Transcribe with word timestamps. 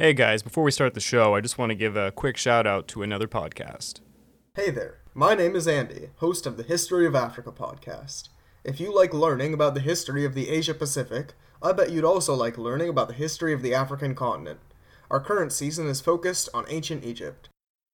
Hey 0.00 0.14
guys, 0.14 0.42
before 0.42 0.64
we 0.64 0.70
start 0.70 0.94
the 0.94 1.00
show, 1.00 1.34
I 1.34 1.42
just 1.42 1.58
want 1.58 1.68
to 1.68 1.74
give 1.74 1.94
a 1.94 2.10
quick 2.10 2.38
shout 2.38 2.66
out 2.66 2.88
to 2.88 3.02
another 3.02 3.28
podcast. 3.28 4.00
Hey 4.54 4.70
there, 4.70 5.00
my 5.12 5.34
name 5.34 5.54
is 5.54 5.68
Andy, 5.68 6.08
host 6.20 6.46
of 6.46 6.56
the 6.56 6.62
History 6.62 7.06
of 7.06 7.14
Africa 7.14 7.52
podcast. 7.52 8.30
If 8.64 8.80
you 8.80 8.96
like 8.96 9.12
learning 9.12 9.52
about 9.52 9.74
the 9.74 9.80
history 9.80 10.24
of 10.24 10.32
the 10.32 10.48
Asia 10.48 10.72
Pacific, 10.72 11.34
I 11.62 11.72
bet 11.72 11.90
you'd 11.90 12.06
also 12.06 12.34
like 12.34 12.56
learning 12.56 12.88
about 12.88 13.08
the 13.08 13.14
history 13.14 13.52
of 13.52 13.60
the 13.60 13.74
African 13.74 14.14
continent. 14.14 14.60
Our 15.10 15.20
current 15.20 15.52
season 15.52 15.86
is 15.86 16.00
focused 16.00 16.48
on 16.54 16.64
ancient 16.70 17.04
Egypt. 17.04 17.50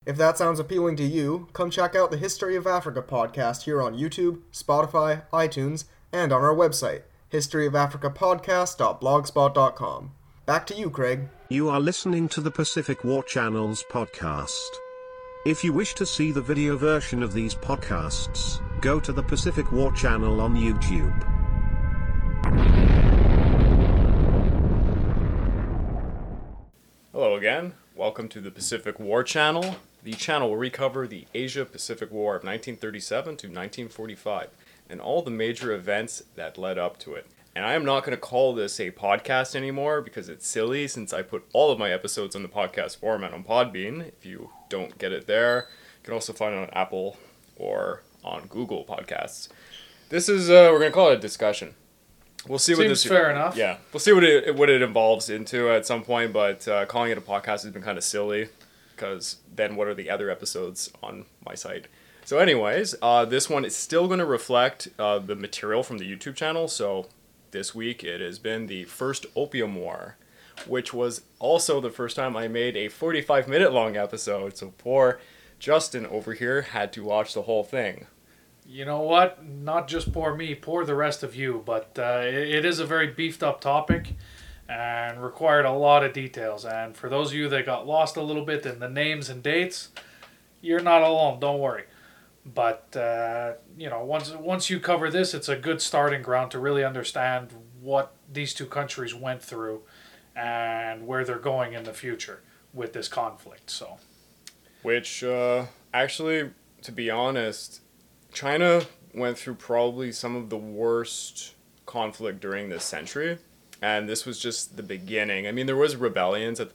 If 0.07 0.16
that 0.16 0.38
sounds 0.38 0.61
appealing 0.61 0.95
to 0.98 1.04
you, 1.04 1.48
come 1.54 1.70
check 1.70 1.96
out 1.96 2.12
the 2.12 2.18
History 2.18 2.54
of 2.54 2.68
Africa 2.68 3.02
podcast 3.02 3.62
here 3.62 3.82
on 3.82 3.98
YouTube, 3.98 4.43
Spotify, 4.52 5.23
iTunes, 5.32 5.86
and 6.12 6.32
on 6.32 6.45
our 6.45 6.54
website, 6.54 7.02
historyofafricapodcast.blogspot.com. 7.32 10.12
Back 10.46 10.66
to 10.68 10.77
you, 10.77 10.88
Craig. 10.88 11.29
You 11.48 11.68
are 11.68 11.78
listening 11.78 12.28
to 12.30 12.40
the 12.40 12.50
Pacific 12.50 13.04
War 13.04 13.22
Channel's 13.22 13.84
podcast. 13.84 14.68
If 15.44 15.62
you 15.62 15.72
wish 15.72 15.94
to 15.94 16.04
see 16.04 16.32
the 16.32 16.43
video 16.43 16.76
version 16.76 17.22
of 17.22 17.32
these 17.32 17.54
podcasts, 17.54 18.61
go 18.80 18.98
to 18.98 19.12
the 19.12 19.22
Pacific 19.22 19.71
War 19.71 19.93
Channel 19.93 20.40
on 20.40 20.57
YouTube. 20.57 21.14
Hello 27.12 27.36
again. 27.36 27.74
Welcome 27.94 28.29
to 28.30 28.40
the 28.40 28.50
Pacific 28.50 28.99
War 28.99 29.22
Channel. 29.22 29.76
The 30.02 30.14
channel 30.14 30.49
will 30.49 30.57
recover 30.57 31.07
the 31.07 31.29
Asia 31.32 31.64
Pacific 31.64 32.10
War 32.10 32.34
of 32.34 32.42
1937 32.42 33.24
to 33.24 33.47
1945 33.47 34.48
and 34.91 35.00
all 35.00 35.22
the 35.22 35.30
major 35.30 35.72
events 35.72 36.24
that 36.34 36.58
led 36.58 36.77
up 36.77 36.98
to 36.98 37.14
it. 37.14 37.28
And 37.56 37.64
I 37.64 37.72
am 37.72 37.86
not 37.86 38.05
going 38.05 38.14
to 38.14 38.20
call 38.20 38.55
this 38.55 38.78
a 38.80 38.91
podcast 38.91 39.56
anymore 39.56 40.02
because 40.02 40.28
it's 40.28 40.46
silly 40.46 40.86
since 40.86 41.14
I 41.14 41.22
put 41.22 41.42
all 41.55 41.70
of 41.70 41.78
my 41.78 41.91
episodes 41.91 42.36
on 42.36 42.42
the 42.42 42.50
podcast 42.50 42.98
format 42.98 43.32
on 43.32 43.44
Podbean. 43.44 44.08
If 44.08 44.27
you 44.27 44.50
don't 44.69 44.98
get 44.98 45.10
it 45.10 45.27
there, 45.27 45.69
you 45.70 46.04
can 46.04 46.12
also 46.12 46.34
find 46.34 46.54
it 46.54 46.58
on 46.58 46.68
Apple 46.74 47.16
or 47.56 48.02
on 48.22 48.42
Google 48.48 48.84
Podcasts. 48.84 49.48
This 50.10 50.28
is, 50.28 50.50
uh, 50.50 50.68
we're 50.70 50.80
going 50.80 50.90
to 50.90 50.94
call 50.94 51.12
it 51.12 51.14
a 51.14 51.18
discussion. 51.18 51.74
We'll 52.46 52.58
see 52.58 52.74
what 52.74 52.82
Seems 52.82 53.02
this 53.02 53.10
fair 53.10 53.30
enough. 53.30 53.56
Yeah, 53.56 53.78
we'll 53.91 54.00
see 54.00 54.12
what 54.12 54.22
it 54.22 54.54
what 54.54 54.68
it 54.68 54.82
involves 54.82 55.30
into 55.30 55.70
at 55.70 55.86
some 55.86 56.02
point. 56.02 56.34
But 56.34 56.68
uh, 56.68 56.84
calling 56.84 57.10
it 57.10 57.18
a 57.18 57.22
podcast 57.22 57.62
has 57.62 57.70
been 57.70 57.82
kind 57.82 57.96
of 57.96 58.04
silly 58.04 58.50
because 58.94 59.38
then 59.52 59.76
what 59.76 59.88
are 59.88 59.94
the 59.94 60.10
other 60.10 60.30
episodes 60.30 60.92
on 61.02 61.24
my 61.44 61.54
site? 61.54 61.88
So, 62.26 62.38
anyways, 62.38 62.94
uh, 63.02 63.24
this 63.24 63.48
one 63.48 63.64
is 63.64 63.74
still 63.74 64.08
going 64.08 64.18
to 64.18 64.26
reflect 64.26 64.88
uh, 64.98 65.20
the 65.20 65.34
material 65.34 65.82
from 65.82 65.98
the 65.98 66.04
YouTube 66.04 66.36
channel. 66.36 66.68
So, 66.68 67.06
this 67.56 67.74
week 67.74 68.04
it 68.04 68.20
has 68.20 68.38
been 68.38 68.66
the 68.66 68.84
first 68.84 69.24
Opium 69.34 69.76
War, 69.76 70.16
which 70.66 70.92
was 70.92 71.22
also 71.38 71.80
the 71.80 71.90
first 71.90 72.14
time 72.14 72.36
I 72.36 72.48
made 72.48 72.76
a 72.76 72.88
45 72.88 73.48
minute 73.48 73.72
long 73.72 73.96
episode. 73.96 74.58
So, 74.58 74.74
poor 74.76 75.18
Justin 75.58 76.04
over 76.04 76.34
here 76.34 76.60
had 76.60 76.92
to 76.92 77.02
watch 77.02 77.32
the 77.32 77.42
whole 77.42 77.64
thing. 77.64 78.08
You 78.68 78.84
know 78.84 79.00
what? 79.00 79.42
Not 79.42 79.88
just 79.88 80.12
poor 80.12 80.34
me, 80.34 80.54
poor 80.54 80.84
the 80.84 80.94
rest 80.94 81.22
of 81.22 81.34
you. 81.34 81.62
But 81.64 81.98
uh, 81.98 82.20
it, 82.24 82.66
is 82.66 82.78
a 82.78 82.84
very 82.84 83.06
beefed 83.06 83.42
up 83.42 83.62
topic 83.62 84.12
and 84.68 85.22
required 85.22 85.64
a 85.64 85.72
lot 85.72 86.04
of 86.04 86.12
details. 86.12 86.66
And 86.66 86.94
for 86.94 87.08
those 87.08 87.30
of 87.30 87.38
you 87.38 87.48
that 87.48 87.64
got 87.64 87.86
lost 87.86 88.18
a 88.18 88.22
little 88.22 88.44
bit 88.44 88.66
in 88.66 88.80
the 88.80 88.91
names 88.91 89.30
and 89.30 89.42
dates, 89.42 89.88
you're 90.60 90.80
not 90.80 91.00
alone. 91.00 91.41
Don't 91.41 91.60
worry. 91.60 91.84
But 92.55 92.97
uh, 92.97 93.55
you 93.77 93.91
know, 93.91 94.05
once 94.05 94.30
once 94.30 94.70
you 94.70 94.78
cover 94.78 95.11
this, 95.11 95.34
it's 95.34 95.48
a 95.48 95.56
good 95.56 95.83
starting 95.83 96.22
ground 96.22 96.53
to 96.53 96.61
really 96.61 96.84
understand 96.84 97.53
what 97.80 98.14
these 98.33 98.55
two 98.55 98.66
countries 98.66 99.14
went 99.14 99.42
through 99.42 99.83
and 100.36 101.06
where 101.06 101.25
they're 101.25 101.38
going 101.38 101.72
in 101.72 101.84
the 101.84 101.92
future 101.92 102.42
with 102.72 102.92
this 102.92 103.08
conflict. 103.08 103.70
So. 103.70 103.98
Which, 104.83 105.25
uh, 105.25 105.64
actually, 105.92 106.50
to 106.83 106.92
be 106.92 107.11
honest, 107.11 107.80
China 108.33 108.83
went 109.12 109.38
through 109.38 109.55
probably 109.55 110.12
some 110.12 110.37
of 110.37 110.50
the 110.50 110.56
worst 110.56 111.54
conflict 111.87 112.41
during 112.41 112.69
this 112.69 112.84
century, 112.84 113.38
and 113.82 114.09
this 114.09 114.25
was 114.25 114.38
just 114.38 114.76
the 114.76 114.82
beginning. 114.84 115.49
I 115.49 115.53
mean, 115.53 115.66
there 115.66 115.76
was 115.76 115.97
rebellions 115.97 116.60
at, 116.60 116.70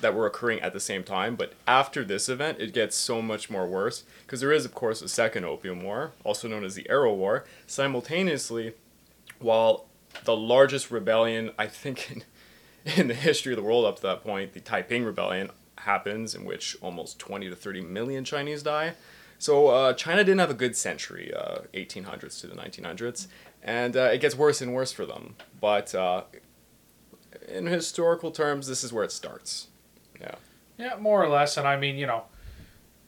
that 0.00 0.14
were 0.14 0.26
occurring 0.26 0.60
at 0.60 0.72
the 0.72 0.80
same 0.80 1.04
time, 1.04 1.36
but 1.36 1.52
after 1.66 2.04
this 2.04 2.28
event, 2.28 2.58
it 2.60 2.72
gets 2.72 2.96
so 2.96 3.22
much 3.22 3.48
more 3.48 3.66
worse 3.66 4.04
because 4.22 4.40
there 4.40 4.52
is, 4.52 4.64
of 4.64 4.74
course, 4.74 5.00
a 5.02 5.08
second 5.08 5.44
Opium 5.44 5.82
War, 5.82 6.12
also 6.24 6.48
known 6.48 6.64
as 6.64 6.74
the 6.74 6.88
Arrow 6.90 7.14
War. 7.14 7.44
Simultaneously, 7.66 8.74
while 9.38 9.86
the 10.24 10.36
largest 10.36 10.90
rebellion, 10.90 11.52
I 11.58 11.66
think, 11.66 12.10
in, 12.10 12.24
in 13.00 13.08
the 13.08 13.14
history 13.14 13.52
of 13.52 13.56
the 13.56 13.62
world 13.62 13.84
up 13.84 13.96
to 13.96 14.02
that 14.02 14.22
point, 14.22 14.52
the 14.52 14.60
Taiping 14.60 15.04
Rebellion, 15.04 15.50
happens 15.78 16.34
in 16.34 16.44
which 16.44 16.76
almost 16.80 17.18
20 17.18 17.48
to 17.50 17.56
30 17.56 17.82
million 17.82 18.24
Chinese 18.24 18.62
die. 18.62 18.94
So 19.38 19.68
uh, 19.68 19.92
China 19.92 20.24
didn't 20.24 20.40
have 20.40 20.50
a 20.50 20.54
good 20.54 20.76
century, 20.76 21.32
uh, 21.34 21.58
1800s 21.74 22.40
to 22.40 22.46
the 22.46 22.54
1900s, 22.54 23.26
and 23.62 23.96
uh, 23.96 24.04
it 24.12 24.20
gets 24.20 24.36
worse 24.36 24.60
and 24.60 24.72
worse 24.72 24.92
for 24.92 25.04
them. 25.04 25.36
But 25.60 25.94
uh, 25.94 26.22
in 27.48 27.66
historical 27.66 28.30
terms, 28.30 28.66
this 28.66 28.84
is 28.84 28.92
where 28.92 29.04
it 29.04 29.12
starts. 29.12 29.68
Yeah. 30.20 30.34
Yeah, 30.76 30.96
more 30.96 31.22
or 31.22 31.28
less. 31.28 31.56
And 31.56 31.66
I 31.66 31.76
mean, 31.76 31.96
you 31.96 32.06
know, 32.06 32.24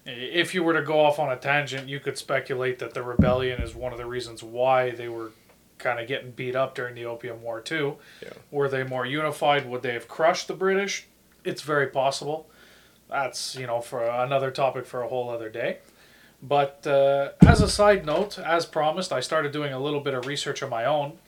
if 0.05 0.55
you 0.55 0.63
were 0.63 0.75
to 0.75 0.83
go 0.83 1.01
off 1.01 1.19
on 1.19 1.33
a 1.33 1.37
tangent, 1.37 1.89
you 1.89 1.99
could 1.99 2.17
speculate 2.17 2.79
that 2.79 2.95
the 2.95 3.03
rebellion 3.03 3.61
is 3.61 3.75
one 3.75 3.93
of 3.93 3.99
the 3.99 4.07
reasons 4.07 4.43
why 4.43 4.91
they 4.91 5.09
were 5.09 5.33
kind 5.79 6.01
of 6.01 6.07
getting 6.09 6.31
beat 6.31 6.57
up 6.57 6.75
during 6.75 6.95
the 6.95 7.05
Opium 7.05 7.43
War 7.43 7.61
too. 7.61 7.97
Yeah. 8.23 8.31
Were 8.51 8.69
they 8.69 8.85
more 8.85 9.05
unified? 9.05 9.69
Would 9.69 9.83
they 9.83 9.93
have 9.95 10.09
crushed 10.09 10.49
the 10.49 10.55
British? 10.55 11.07
It's 11.45 11.63
very 11.63 11.89
possible. 11.89 12.49
That's 13.09 13.55
you 13.57 13.67
know 13.67 13.81
for 13.81 14.05
another 14.05 14.51
topic 14.51 14.87
for 14.87 15.03
a 15.03 15.09
whole 15.09 15.29
other 15.29 15.49
day. 15.49 15.79
But 16.43 16.87
uh, 16.87 17.31
as 17.41 17.61
a 17.61 17.69
side 17.69 18.05
note, 18.05 18.39
as 18.39 18.67
promised, 18.67 19.13
I 19.13 19.21
started 19.21 19.53
doing 19.53 19.73
a 19.73 19.79
little 19.79 20.01
bit 20.01 20.15
of 20.15 20.27
research 20.27 20.63
of 20.63 20.71
my 20.71 20.85
own 20.85 21.19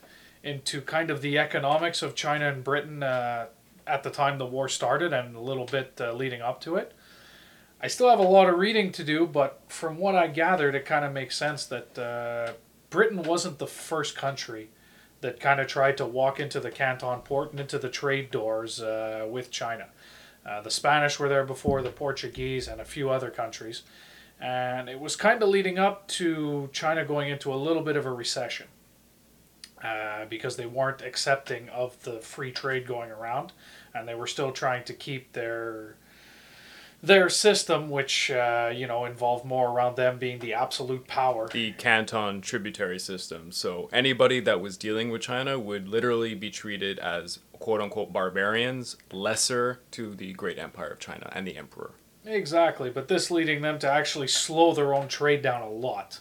into 0.43 0.81
kind 0.81 1.11
of 1.11 1.23
the 1.23 1.39
economics 1.39 2.03
of 2.03 2.15
China 2.15 2.49
and 2.49 2.63
Britain 2.63 3.03
uh, 3.03 3.47
at 3.89 4.03
the 4.03 4.11
time 4.11 4.39
the 4.39 4.47
war 4.47 4.69
started 4.69 5.13
and 5.13 5.35
a 5.35 5.41
little 5.41 5.65
bit 5.65 5.99
uh, 6.01 6.13
leading 6.13 6.43
up 6.43 6.61
to 6.63 6.77
it. 6.77 6.93
I 7.81 7.87
still 7.87 8.11
have 8.11 8.19
a 8.19 8.23
lot 8.23 8.49
of 8.49 8.59
reading 8.59 8.91
to 8.93 9.05
do, 9.05 9.27
but 9.27 9.61
from 9.69 9.99
what 9.99 10.17
I 10.17 10.27
gathered, 10.27 10.75
it 10.75 10.85
kind 10.85 11.05
of 11.05 11.13
makes 11.13 11.37
sense 11.37 11.65
that 11.67 11.99
uh, 11.99 12.53
Britain 12.91 13.23
wasn't 13.23 13.59
the 13.59 13.67
first 13.67 14.17
country 14.17 14.71
that 15.21 15.41
kind 15.41 15.61
of 15.61 15.67
tried 15.67 15.97
to 15.99 16.07
walk 16.07 16.41
into 16.41 16.61
the 16.61 16.71
Canton 16.71 17.21
port 17.21 17.53
and 17.53 17.61
into 17.61 17.79
the 17.79 17.89
trade 17.89 18.31
doors 18.31 18.81
uh, 18.81 19.27
with 19.31 19.51
China. 19.51 19.87
Uh, 20.45 20.61
the 20.61 20.71
Spanish 20.71 21.19
were 21.19 21.29
there 21.29 21.45
before, 21.45 21.83
the 21.83 21.91
Portuguese, 21.91 22.69
and 22.69 22.81
a 22.81 22.85
few 22.85 23.11
other 23.11 23.31
countries. 23.31 23.83
And 24.41 24.89
it 24.89 25.01
was 25.01 25.17
kind 25.17 25.43
of 25.43 25.49
leading 25.49 25.79
up 25.79 26.07
to 26.09 26.71
China 26.73 27.05
going 27.05 27.29
into 27.29 27.53
a 27.53 27.57
little 27.57 27.83
bit 27.83 27.97
of 27.97 28.07
a 28.07 28.13
recession 28.13 28.69
uh, 29.83 30.25
because 30.27 30.57
they 30.57 30.67
weren't 30.67 31.03
accepting 31.03 31.69
of 31.69 32.01
the 32.03 32.21
free 32.21 32.53
trade 32.53 32.87
going 32.87 33.11
around, 33.11 33.53
and 33.95 34.07
they 34.07 34.15
were 34.15 34.27
still 34.27 34.53
trying 34.53 34.85
to 34.85 34.93
keep 34.93 35.33
their 35.33 35.97
their 37.03 37.29
system, 37.29 37.91
which 37.91 38.31
uh, 38.31 38.73
you 38.75 38.87
know 38.87 39.05
involved 39.05 39.45
more 39.45 39.71
around 39.71 39.97
them 39.97 40.19
being 40.19 40.39
the 40.41 40.53
absolute 40.55 41.07
power. 41.07 41.49
The 41.49 41.73
Canton 41.73 42.41
tributary 42.41 42.99
system. 42.99 43.53
So 43.53 43.89
anybody 43.93 44.41
that 44.41 44.61
was 44.61 44.77
dealing 44.77 45.11
with 45.11 45.23
China 45.23 45.59
would 45.59 45.89
literally 45.89 46.35
be 46.35 46.51
treated 46.51 46.99
as 46.99 47.39
quote 47.53 47.81
unquote 47.81 48.13
barbarians, 48.13 48.97
lesser 49.13 49.81
to 49.93 50.15
the 50.15 50.33
great 50.33 50.59
empire 50.59 50.89
of 50.89 50.99
China 50.99 51.31
and 51.33 51.47
the 51.47 51.57
emperor. 51.57 51.93
Exactly, 52.25 52.91
but 52.91 53.09
this 53.09 53.31
leading 53.31 53.63
them 53.63 53.79
to 53.79 53.91
actually 53.91 54.29
slow 54.29 54.75
their 54.75 54.93
own 54.93 55.09
trade 55.09 55.41
down 55.41 55.63
a 55.63 55.69
lot. 55.69 56.21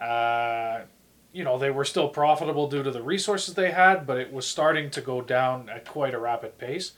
Uh, 0.00 0.80
you 1.36 1.44
know, 1.44 1.58
they 1.58 1.70
were 1.70 1.84
still 1.84 2.08
profitable 2.08 2.66
due 2.66 2.82
to 2.82 2.90
the 2.90 3.02
resources 3.02 3.54
they 3.54 3.70
had, 3.70 4.06
but 4.06 4.16
it 4.16 4.32
was 4.32 4.46
starting 4.46 4.88
to 4.88 5.02
go 5.02 5.20
down 5.20 5.68
at 5.68 5.84
quite 5.84 6.14
a 6.14 6.18
rapid 6.18 6.56
pace, 6.56 6.92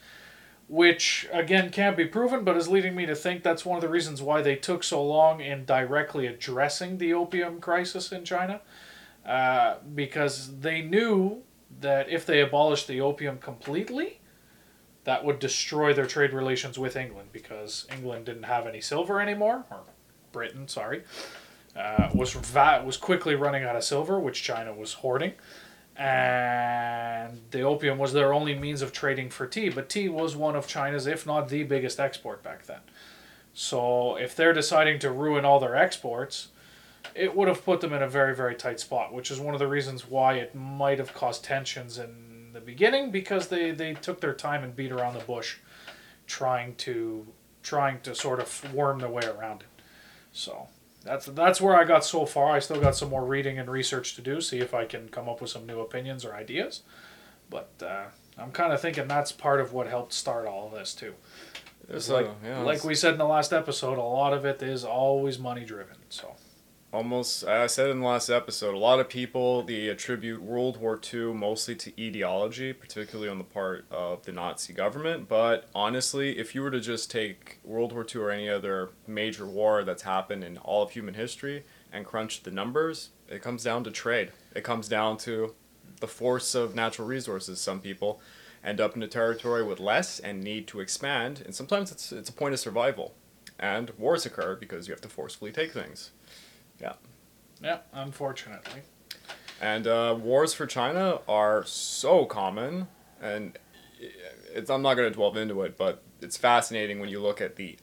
which 0.68 1.26
again 1.32 1.70
can't 1.70 1.96
be 1.96 2.04
proven, 2.04 2.44
but 2.44 2.56
is 2.56 2.68
leading 2.68 2.94
me 2.94 3.04
to 3.04 3.16
think 3.16 3.42
that's 3.42 3.64
one 3.64 3.76
of 3.76 3.82
the 3.82 3.88
reasons 3.88 4.22
why 4.22 4.40
they 4.40 4.54
took 4.54 4.84
so 4.84 5.04
long 5.04 5.40
in 5.40 5.64
directly 5.64 6.28
addressing 6.28 6.98
the 6.98 7.12
opium 7.12 7.60
crisis 7.60 8.12
in 8.12 8.24
China, 8.24 8.60
uh, 9.26 9.74
because 9.96 10.60
they 10.60 10.82
knew 10.82 11.42
that 11.80 12.08
if 12.08 12.24
they 12.24 12.40
abolished 12.40 12.86
the 12.86 13.00
opium 13.00 13.38
completely, 13.38 14.20
that 15.02 15.24
would 15.24 15.40
destroy 15.40 15.92
their 15.92 16.06
trade 16.06 16.32
relations 16.32 16.78
with 16.78 16.94
England 16.94 17.30
because 17.32 17.88
England 17.92 18.26
didn't 18.26 18.44
have 18.44 18.68
any 18.68 18.80
silver 18.80 19.20
anymore, 19.20 19.64
or 19.68 19.80
Britain, 20.30 20.68
sorry, 20.68 21.02
uh, 21.78 22.10
was 22.12 22.32
va- 22.32 22.82
was 22.84 22.96
quickly 22.96 23.34
running 23.34 23.62
out 23.62 23.76
of 23.76 23.84
silver, 23.84 24.18
which 24.18 24.42
China 24.42 24.74
was 24.74 24.94
hoarding, 24.94 25.34
and 25.96 27.40
the 27.50 27.62
opium 27.62 27.98
was 27.98 28.12
their 28.12 28.34
only 28.34 28.54
means 28.54 28.82
of 28.82 28.92
trading 28.92 29.30
for 29.30 29.46
tea. 29.46 29.68
But 29.68 29.88
tea 29.88 30.08
was 30.08 30.34
one 30.34 30.56
of 30.56 30.66
China's, 30.66 31.06
if 31.06 31.24
not 31.26 31.48
the 31.48 31.62
biggest 31.62 32.00
export 32.00 32.42
back 32.42 32.66
then. 32.66 32.80
So 33.54 34.16
if 34.16 34.34
they're 34.34 34.52
deciding 34.52 34.98
to 35.00 35.10
ruin 35.10 35.44
all 35.44 35.60
their 35.60 35.76
exports, 35.76 36.48
it 37.14 37.34
would 37.34 37.48
have 37.48 37.64
put 37.64 37.80
them 37.80 37.92
in 37.92 38.02
a 38.02 38.08
very 38.08 38.34
very 38.34 38.54
tight 38.56 38.80
spot, 38.80 39.12
which 39.12 39.30
is 39.30 39.38
one 39.38 39.54
of 39.54 39.60
the 39.60 39.68
reasons 39.68 40.08
why 40.08 40.34
it 40.34 40.54
might 40.54 40.98
have 40.98 41.14
caused 41.14 41.44
tensions 41.44 41.98
in 41.98 42.50
the 42.52 42.60
beginning 42.60 43.10
because 43.10 43.48
they 43.48 43.70
they 43.70 43.94
took 43.94 44.20
their 44.20 44.34
time 44.34 44.64
and 44.64 44.74
beat 44.74 44.90
around 44.90 45.14
the 45.14 45.24
bush 45.24 45.58
trying 46.26 46.74
to 46.76 47.26
trying 47.62 48.00
to 48.00 48.14
sort 48.14 48.40
of 48.40 48.74
worm 48.74 48.98
their 48.98 49.10
way 49.10 49.22
around 49.24 49.60
it. 49.62 49.82
So 50.32 50.68
that's 51.04 51.26
that's 51.26 51.60
where 51.60 51.76
I 51.76 51.84
got 51.84 52.04
so 52.04 52.26
far. 52.26 52.52
I 52.52 52.58
still 52.58 52.80
got 52.80 52.96
some 52.96 53.10
more 53.10 53.24
reading 53.24 53.58
and 53.58 53.70
research 53.70 54.14
to 54.16 54.22
do, 54.22 54.40
see 54.40 54.58
if 54.58 54.74
I 54.74 54.84
can 54.84 55.08
come 55.08 55.28
up 55.28 55.40
with 55.40 55.50
some 55.50 55.66
new 55.66 55.80
opinions 55.80 56.24
or 56.24 56.34
ideas. 56.34 56.82
But 57.50 57.70
uh, 57.80 58.06
I'm 58.36 58.52
kind 58.52 58.72
of 58.72 58.80
thinking 58.80 59.08
that's 59.08 59.32
part 59.32 59.60
of 59.60 59.72
what 59.72 59.86
helped 59.86 60.12
start 60.12 60.46
all 60.46 60.66
of 60.66 60.72
this 60.72 60.94
too. 60.94 61.14
It's 61.88 62.08
like 62.08 62.28
yeah, 62.44 62.60
like 62.60 62.84
we 62.84 62.94
said 62.94 63.12
in 63.12 63.18
the 63.18 63.26
last 63.26 63.52
episode, 63.52 63.98
a 63.98 64.02
lot 64.02 64.34
of 64.34 64.44
it 64.44 64.62
is 64.62 64.84
always 64.84 65.38
money 65.38 65.64
driven. 65.64 65.96
So 66.10 66.34
almost 66.92 67.44
I 67.44 67.66
said 67.66 67.90
in 67.90 68.00
the 68.00 68.06
last 68.06 68.30
episode, 68.30 68.74
a 68.74 68.78
lot 68.78 69.00
of 69.00 69.08
people 69.08 69.62
they 69.62 69.88
attribute 69.88 70.42
World 70.42 70.78
War 70.78 71.00
II 71.12 71.34
mostly 71.34 71.74
to 71.76 71.92
ideology, 72.06 72.72
particularly 72.72 73.28
on 73.28 73.38
the 73.38 73.44
part 73.44 73.86
of 73.90 74.24
the 74.24 74.32
Nazi 74.32 74.72
government. 74.72 75.28
But 75.28 75.68
honestly, 75.74 76.38
if 76.38 76.54
you 76.54 76.62
were 76.62 76.70
to 76.70 76.80
just 76.80 77.10
take 77.10 77.58
World 77.64 77.92
War 77.92 78.06
II 78.12 78.22
or 78.22 78.30
any 78.30 78.48
other 78.48 78.90
major 79.06 79.46
war 79.46 79.84
that's 79.84 80.02
happened 80.02 80.44
in 80.44 80.58
all 80.58 80.82
of 80.82 80.92
human 80.92 81.14
history 81.14 81.64
and 81.92 82.04
crunch 82.04 82.42
the 82.42 82.50
numbers, 82.50 83.10
it 83.28 83.42
comes 83.42 83.62
down 83.62 83.84
to 83.84 83.90
trade. 83.90 84.32
It 84.54 84.64
comes 84.64 84.88
down 84.88 85.18
to 85.18 85.54
the 86.00 86.08
force 86.08 86.54
of 86.54 86.74
natural 86.74 87.06
resources. 87.06 87.60
Some 87.60 87.80
people 87.80 88.20
end 88.64 88.80
up 88.80 88.96
in 88.96 89.02
a 89.02 89.08
territory 89.08 89.62
with 89.62 89.78
less 89.78 90.18
and 90.18 90.42
need 90.42 90.66
to 90.68 90.80
expand, 90.80 91.42
and 91.44 91.54
sometimes 91.54 91.92
it's 91.92 92.12
it's 92.12 92.30
a 92.30 92.32
point 92.32 92.54
of 92.54 92.60
survival. 92.60 93.14
And 93.58 93.90
wars 93.98 94.24
occur 94.24 94.54
because 94.54 94.86
you 94.86 94.94
have 94.94 95.00
to 95.00 95.08
forcefully 95.08 95.50
take 95.50 95.72
things. 95.72 96.12
Yeah, 96.80 96.94
Yeah, 97.62 97.78
unfortunately. 97.92 98.82
And 99.60 99.86
uh, 99.86 100.16
wars 100.18 100.54
for 100.54 100.66
China 100.66 101.20
are 101.28 101.64
so 101.64 102.24
common, 102.26 102.86
and 103.20 103.58
it's, 104.54 104.70
I'm 104.70 104.82
not 104.82 104.94
going 104.94 105.12
to 105.12 105.16
delve 105.16 105.36
into 105.36 105.62
it, 105.62 105.76
but 105.76 106.02
it's 106.20 106.36
fascinating 106.36 107.00
when 107.00 107.08
you 107.08 107.20
look 107.20 107.40
at 107.40 107.56
the 107.56 107.78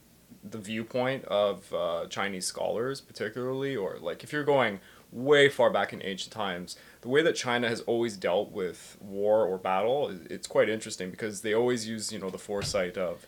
the 0.47 0.57
viewpoint 0.59 1.25
of 1.25 1.73
uh, 1.73 2.05
Chinese 2.07 2.45
scholars, 2.45 3.01
particularly, 3.01 3.75
or 3.75 3.97
like 3.99 4.23
if 4.23 4.31
you're 4.31 4.43
going 4.43 4.79
way 5.11 5.49
far 5.49 5.71
back 5.71 5.91
in 5.91 6.03
ancient 6.03 6.31
times, 6.31 6.75
the 7.01 7.09
way 7.09 7.23
that 7.23 7.35
China 7.35 7.67
has 7.67 7.81
always 7.81 8.15
dealt 8.15 8.51
with 8.51 8.95
war 9.01 9.45
or 9.45 9.57
battle, 9.57 10.15
it's 10.29 10.45
quite 10.47 10.69
interesting 10.69 11.09
because 11.09 11.41
they 11.41 11.53
always 11.53 11.87
use 11.87 12.11
you 12.11 12.19
know 12.19 12.29
the 12.29 12.37
foresight 12.37 12.95
of 12.97 13.25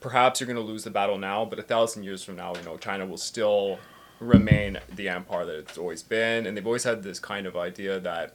perhaps 0.00 0.40
you're 0.40 0.46
going 0.46 0.56
to 0.56 0.62
lose 0.62 0.84
the 0.84 0.90
battle 0.90 1.18
now, 1.18 1.44
but 1.44 1.58
a 1.58 1.62
thousand 1.62 2.04
years 2.04 2.22
from 2.22 2.36
now, 2.36 2.54
you 2.54 2.62
know, 2.62 2.76
China 2.76 3.04
will 3.04 3.18
still 3.18 3.78
remain 4.20 4.78
the 4.94 5.08
empire 5.08 5.44
that 5.44 5.58
it's 5.58 5.78
always 5.78 6.02
been, 6.02 6.46
and 6.46 6.56
they've 6.56 6.66
always 6.66 6.84
had 6.84 7.02
this 7.02 7.18
kind 7.18 7.46
of 7.46 7.56
idea 7.56 8.00
that 8.00 8.34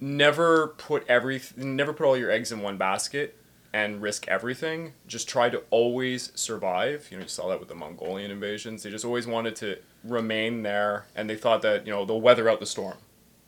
never 0.00 0.68
put 0.68 1.04
every 1.08 1.40
never 1.56 1.92
put 1.92 2.06
all 2.06 2.16
your 2.16 2.30
eggs 2.30 2.52
in 2.52 2.60
one 2.60 2.76
basket 2.76 3.36
and 3.72 4.00
risk 4.00 4.26
everything. 4.28 4.92
Just 5.06 5.28
try 5.28 5.50
to 5.50 5.62
always 5.70 6.32
survive. 6.34 7.08
You 7.10 7.18
know, 7.18 7.24
you 7.24 7.28
saw 7.28 7.48
that 7.48 7.60
with 7.60 7.68
the 7.68 7.74
Mongolian 7.74 8.30
invasions. 8.30 8.82
They 8.82 8.90
just 8.90 9.04
always 9.04 9.26
wanted 9.26 9.56
to 9.56 9.78
remain 10.04 10.62
there, 10.62 11.06
and 11.14 11.28
they 11.28 11.36
thought 11.36 11.62
that 11.62 11.86
you 11.86 11.92
know 11.92 12.04
they'll 12.04 12.20
weather 12.20 12.48
out 12.48 12.60
the 12.60 12.66
storm. 12.66 12.98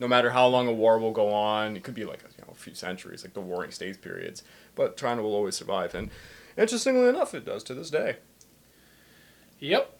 No 0.01 0.07
matter 0.07 0.31
how 0.31 0.47
long 0.47 0.69
a 0.69 0.73
war 0.73 0.99
will 0.99 1.13
go 1.13 1.33
on, 1.33 1.77
it 1.77 1.83
could 1.83 1.95
be 1.95 2.05
like 2.05 2.23
you 2.23 2.45
know 2.45 2.53
a 2.53 2.55
few 2.55 2.75
centuries, 2.75 3.25
like 3.25 3.35
the 3.35 3.41
Warring 3.41 3.71
States 3.71 3.99
periods. 3.99 4.43
But 4.75 4.97
China 4.97 5.23
will 5.23 5.35
always 5.35 5.57
survive, 5.57 5.95
and 5.95 6.11
interestingly 6.57 7.09
enough, 7.09 7.35
it 7.35 7.45
does 7.45 7.65
to 7.65 7.75
this 7.75 7.91
day. 7.91 8.17
Yep. 9.61 9.93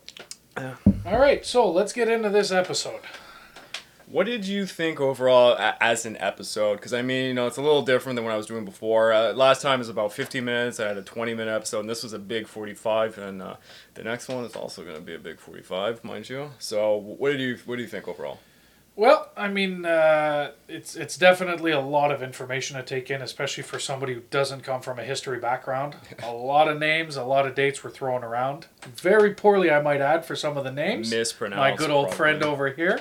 All 1.07 1.19
right, 1.19 1.45
so 1.45 1.71
let's 1.71 1.93
get 1.93 2.09
into 2.09 2.31
this 2.31 2.51
episode. 2.51 3.01
What 4.11 4.25
did 4.25 4.47
you 4.47 4.65
think 4.65 5.01
overall 5.01 5.55
as 5.81 6.07
an 6.07 6.17
episode? 6.17 6.77
Because 6.77 6.95
I 6.95 7.03
mean, 7.03 7.27
you 7.27 7.35
know, 7.35 7.47
it's 7.47 7.59
a 7.59 7.63
little 7.63 7.83
different 7.83 8.17
than 8.17 8.25
what 8.25 8.33
I 8.33 8.39
was 8.39 8.47
doing 8.47 8.65
before. 8.65 9.13
Uh, 9.13 9.35
last 9.35 9.61
time 9.61 9.81
was 9.81 9.91
about 9.91 10.15
15 10.15 10.43
minutes. 10.43 10.81
I 10.81 10.89
had 10.89 10.97
a 10.97 11.03
20 11.03 11.35
minute 11.35 11.55
episode, 11.55 11.81
and 11.81 11.91
this 11.91 12.03
was 12.03 12.15
a 12.15 12.19
big 12.19 12.47
45. 12.47 13.19
And 13.19 13.43
uh, 13.43 13.57
the 13.95 14.03
next 14.03 14.29
one 14.29 14.45
is 14.45 14.57
also 14.57 14.83
going 14.83 14.97
to 14.97 15.03
be 15.03 15.15
a 15.15 15.19
big 15.19 15.39
45, 15.39 16.05
mind 16.05 16.31
you. 16.31 16.51
So, 16.59 16.97
what 16.97 17.33
did 17.33 17.41
you 17.41 17.59
what 17.67 17.77
do 17.77 17.83
you 17.83 17.89
think 17.89 18.09
overall? 18.09 18.39
Well, 18.99 19.31
I 19.37 19.47
mean, 19.47 19.87
uh, 19.87 20.51
it's 20.67 20.97
it's 20.97 21.17
definitely 21.17 21.71
a 21.71 21.79
lot 21.79 22.11
of 22.11 22.21
information 22.21 22.77
to 22.79 22.83
take 22.83 23.13
in, 23.13 23.23
especially 23.23 23.63
for 23.63 23.79
somebody 23.79 24.13
who 24.13 24.23
doesn't 24.29 24.65
come 24.65 24.81
from 24.81 24.99
a 24.99 25.05
history 25.05 25.39
background. 25.39 25.95
a 26.25 26.33
lot 26.33 26.67
of 26.67 26.81
names, 26.81 27.15
a 27.15 27.23
lot 27.23 27.47
of 27.47 27.55
dates 27.55 27.85
were 27.85 27.91
thrown 27.91 28.25
around, 28.25 28.67
very 28.97 29.35
poorly, 29.35 29.71
I 29.71 29.81
might 29.81 30.01
add, 30.01 30.25
for 30.25 30.35
some 30.35 30.57
of 30.57 30.65
the 30.65 30.73
names. 30.73 31.13
Mispronounced. 31.13 31.61
My 31.61 31.77
good 31.77 31.91
old 31.91 32.13
friend 32.13 32.43
over 32.43 32.71
here. 32.71 33.01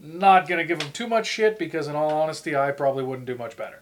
Not 0.00 0.48
gonna 0.48 0.64
give 0.64 0.80
him 0.80 0.90
too 0.92 1.06
much 1.06 1.26
shit 1.26 1.58
because, 1.58 1.88
in 1.88 1.94
all 1.94 2.10
honesty, 2.10 2.56
I 2.56 2.70
probably 2.70 3.04
wouldn't 3.04 3.26
do 3.26 3.34
much 3.34 3.54
better. 3.54 3.81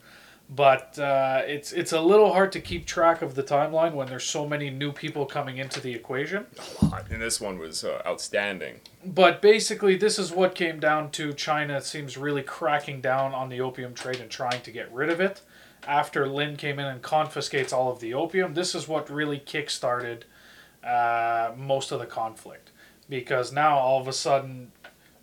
But 0.52 0.98
uh, 0.98 1.42
it's 1.46 1.70
it's 1.72 1.92
a 1.92 2.00
little 2.00 2.32
hard 2.32 2.50
to 2.52 2.60
keep 2.60 2.84
track 2.84 3.22
of 3.22 3.36
the 3.36 3.42
timeline 3.42 3.94
when 3.94 4.08
there's 4.08 4.24
so 4.24 4.48
many 4.48 4.68
new 4.68 4.90
people 4.90 5.24
coming 5.24 5.58
into 5.58 5.80
the 5.80 5.94
equation. 5.94 6.46
And 7.08 7.22
this 7.22 7.40
one 7.40 7.56
was 7.58 7.84
uh, 7.84 8.02
outstanding. 8.04 8.80
But 9.04 9.40
basically, 9.40 9.94
this 9.94 10.18
is 10.18 10.32
what 10.32 10.56
came 10.56 10.80
down 10.80 11.12
to 11.12 11.32
China 11.32 11.80
seems 11.80 12.16
really 12.16 12.42
cracking 12.42 13.00
down 13.00 13.32
on 13.32 13.48
the 13.48 13.60
opium 13.60 13.94
trade 13.94 14.20
and 14.20 14.28
trying 14.28 14.60
to 14.62 14.72
get 14.72 14.92
rid 14.92 15.08
of 15.08 15.20
it. 15.20 15.42
After 15.86 16.26
Lin 16.26 16.56
came 16.56 16.80
in 16.80 16.86
and 16.86 17.00
confiscates 17.00 17.72
all 17.72 17.90
of 17.90 18.00
the 18.00 18.12
opium, 18.12 18.52
this 18.54 18.74
is 18.74 18.88
what 18.88 19.08
really 19.08 19.38
kick-started 19.38 20.24
uh, 20.84 21.52
most 21.56 21.92
of 21.92 22.00
the 22.00 22.06
conflict. 22.06 22.72
Because 23.08 23.52
now, 23.52 23.78
all 23.78 24.00
of 24.00 24.08
a 24.08 24.12
sudden, 24.12 24.72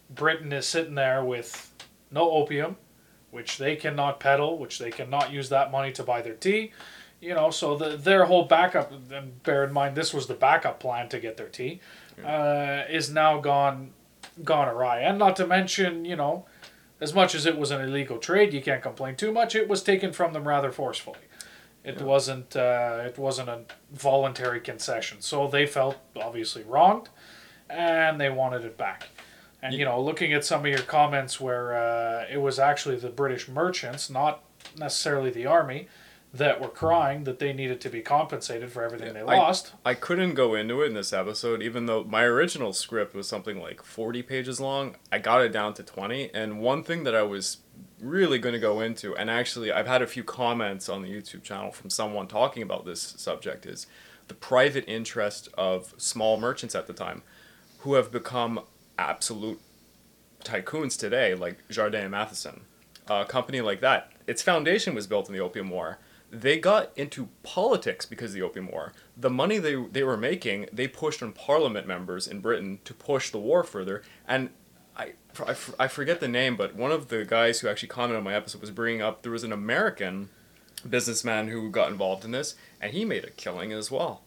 Britain 0.09 0.53
is 0.53 0.65
sitting 0.65 0.95
there 0.95 1.23
with 1.23 1.73
no 2.11 2.31
opium, 2.31 2.77
which 3.37 3.59
they 3.59 3.75
cannot 3.75 4.19
peddle, 4.19 4.57
which 4.57 4.79
they 4.79 4.89
cannot 4.89 5.31
use 5.31 5.49
that 5.49 5.71
money 5.71 5.91
to 5.91 6.01
buy 6.01 6.23
their 6.23 6.33
tea. 6.33 6.71
You 7.21 7.35
know, 7.35 7.51
so 7.51 7.77
the, 7.77 7.95
their 7.95 8.25
whole 8.25 8.45
backup, 8.45 8.91
and 9.11 9.43
bear 9.43 9.63
in 9.63 9.71
mind 9.71 9.95
this 9.95 10.11
was 10.11 10.25
the 10.25 10.33
backup 10.33 10.79
plan 10.79 11.07
to 11.09 11.19
get 11.19 11.37
their 11.37 11.47
tea, 11.47 11.79
uh, 12.25 12.81
is 12.89 13.11
now 13.11 13.39
gone 13.39 13.91
gone 14.43 14.67
awry. 14.67 15.01
And 15.01 15.19
not 15.19 15.35
to 15.35 15.45
mention, 15.45 16.03
you 16.03 16.15
know, 16.15 16.45
as 16.99 17.13
much 17.13 17.35
as 17.35 17.45
it 17.45 17.59
was 17.59 17.69
an 17.69 17.79
illegal 17.79 18.17
trade, 18.17 18.53
you 18.53 18.61
can't 18.61 18.81
complain 18.81 19.15
too 19.15 19.31
much. 19.31 19.53
It 19.53 19.67
was 19.67 19.83
taken 19.83 20.11
from 20.13 20.33
them 20.33 20.47
rather 20.47 20.71
forcefully. 20.71 21.25
It 21.83 22.01
wasn't 22.01 22.55
uh, 22.55 23.03
it 23.05 23.19
wasn't 23.19 23.49
a 23.49 23.59
voluntary 23.91 24.61
concession, 24.61 25.21
so 25.21 25.47
they 25.47 25.67
felt 25.67 25.97
obviously 26.15 26.63
wronged, 26.63 27.09
and 27.69 28.19
they 28.19 28.31
wanted 28.31 28.65
it 28.65 28.77
back. 28.77 29.09
And 29.61 29.73
you 29.73 29.85
know, 29.85 30.01
looking 30.01 30.33
at 30.33 30.45
some 30.45 30.61
of 30.61 30.67
your 30.67 30.79
comments 30.79 31.39
where 31.41 31.75
uh, 31.75 32.25
it 32.31 32.37
was 32.37 32.59
actually 32.59 32.97
the 32.97 33.09
British 33.09 33.47
merchants, 33.47 34.09
not 34.09 34.43
necessarily 34.77 35.31
the 35.31 35.45
army, 35.45 35.87
that 36.33 36.61
were 36.61 36.67
crying 36.67 37.23
that 37.23 37.39
they 37.39 37.53
needed 37.53 37.81
to 37.81 37.89
be 37.89 38.01
compensated 38.01 38.71
for 38.71 38.83
everything 38.83 39.13
they 39.13 39.21
I- 39.21 39.37
lost. 39.37 39.73
I 39.85 39.93
couldn't 39.93 40.35
go 40.35 40.53
into 40.55 40.81
it 40.83 40.87
in 40.87 40.93
this 40.93 41.13
episode, 41.13 41.61
even 41.61 41.85
though 41.85 42.03
my 42.03 42.23
original 42.23 42.73
script 42.73 43.15
was 43.15 43.27
something 43.27 43.59
like 43.59 43.81
40 43.81 44.21
pages 44.23 44.59
long. 44.59 44.97
I 45.11 45.19
got 45.19 45.41
it 45.41 45.49
down 45.51 45.73
to 45.75 45.83
20. 45.83 46.33
And 46.33 46.59
one 46.59 46.83
thing 46.83 47.03
that 47.05 47.15
I 47.15 47.23
was 47.23 47.57
really 47.99 48.39
going 48.39 48.53
to 48.53 48.59
go 48.59 48.81
into, 48.81 49.15
and 49.15 49.29
actually, 49.29 49.71
I've 49.71 49.87
had 49.87 50.01
a 50.01 50.07
few 50.07 50.23
comments 50.23 50.89
on 50.89 51.01
the 51.01 51.09
YouTube 51.09 51.43
channel 51.43 51.71
from 51.71 51.89
someone 51.89 52.27
talking 52.27 52.61
about 52.61 52.85
this 52.85 53.01
subject, 53.01 53.65
is 53.65 53.87
the 54.27 54.33
private 54.33 54.83
interest 54.87 55.49
of 55.57 55.93
small 55.97 56.37
merchants 56.39 56.75
at 56.75 56.87
the 56.87 56.93
time 56.93 57.23
who 57.79 57.93
have 57.93 58.11
become 58.11 58.59
absolute 58.97 59.59
tycoons 60.43 60.97
today, 60.97 61.35
like 61.35 61.67
Jardine 61.69 62.03
and 62.03 62.11
Matheson. 62.11 62.61
A 63.07 63.25
company 63.25 63.61
like 63.61 63.81
that, 63.81 64.11
its 64.27 64.41
foundation 64.41 64.93
was 64.93 65.07
built 65.07 65.27
in 65.27 65.33
the 65.33 65.39
Opium 65.39 65.69
War. 65.69 65.99
They 66.29 66.59
got 66.59 66.91
into 66.97 67.29
politics 67.43 68.05
because 68.05 68.31
of 68.31 68.35
the 68.35 68.41
Opium 68.41 68.69
War. 68.69 68.91
The 69.15 69.29
money 69.29 69.59
they, 69.59 69.75
they 69.75 70.03
were 70.03 70.17
making, 70.17 70.67
they 70.73 70.87
pushed 70.87 71.23
on 71.23 71.31
parliament 71.31 71.87
members 71.87 72.27
in 72.27 72.41
Britain 72.41 72.79
to 72.83 72.93
push 72.93 73.29
the 73.29 73.37
war 73.37 73.63
further. 73.63 74.03
And 74.27 74.49
I, 74.97 75.13
I, 75.39 75.55
I 75.79 75.87
forget 75.87 76.19
the 76.19 76.27
name, 76.27 76.57
but 76.57 76.75
one 76.75 76.91
of 76.91 77.07
the 77.07 77.23
guys 77.23 77.59
who 77.59 77.69
actually 77.69 77.89
commented 77.89 78.17
on 78.17 78.23
my 78.23 78.33
episode 78.33 78.59
was 78.59 78.71
bringing 78.71 79.01
up 79.01 79.21
there 79.21 79.31
was 79.31 79.45
an 79.45 79.53
American 79.53 80.29
businessman 80.87 81.47
who 81.47 81.69
got 81.69 81.89
involved 81.89 82.25
in 82.25 82.31
this, 82.31 82.55
and 82.81 82.93
he 82.93 83.05
made 83.05 83.23
a 83.23 83.29
killing 83.31 83.71
as 83.71 83.89
well. 83.89 84.23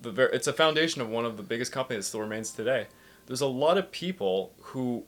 The 0.00 0.28
it's 0.34 0.46
a 0.46 0.52
foundation 0.52 1.00
of 1.00 1.08
one 1.08 1.24
of 1.24 1.36
the 1.36 1.42
biggest 1.42 1.72
companies 1.72 2.04
that 2.04 2.08
still 2.08 2.20
remains 2.20 2.50
today. 2.50 2.88
There's 3.26 3.40
a 3.40 3.46
lot 3.46 3.78
of 3.78 3.90
people 3.90 4.52
who 4.60 5.04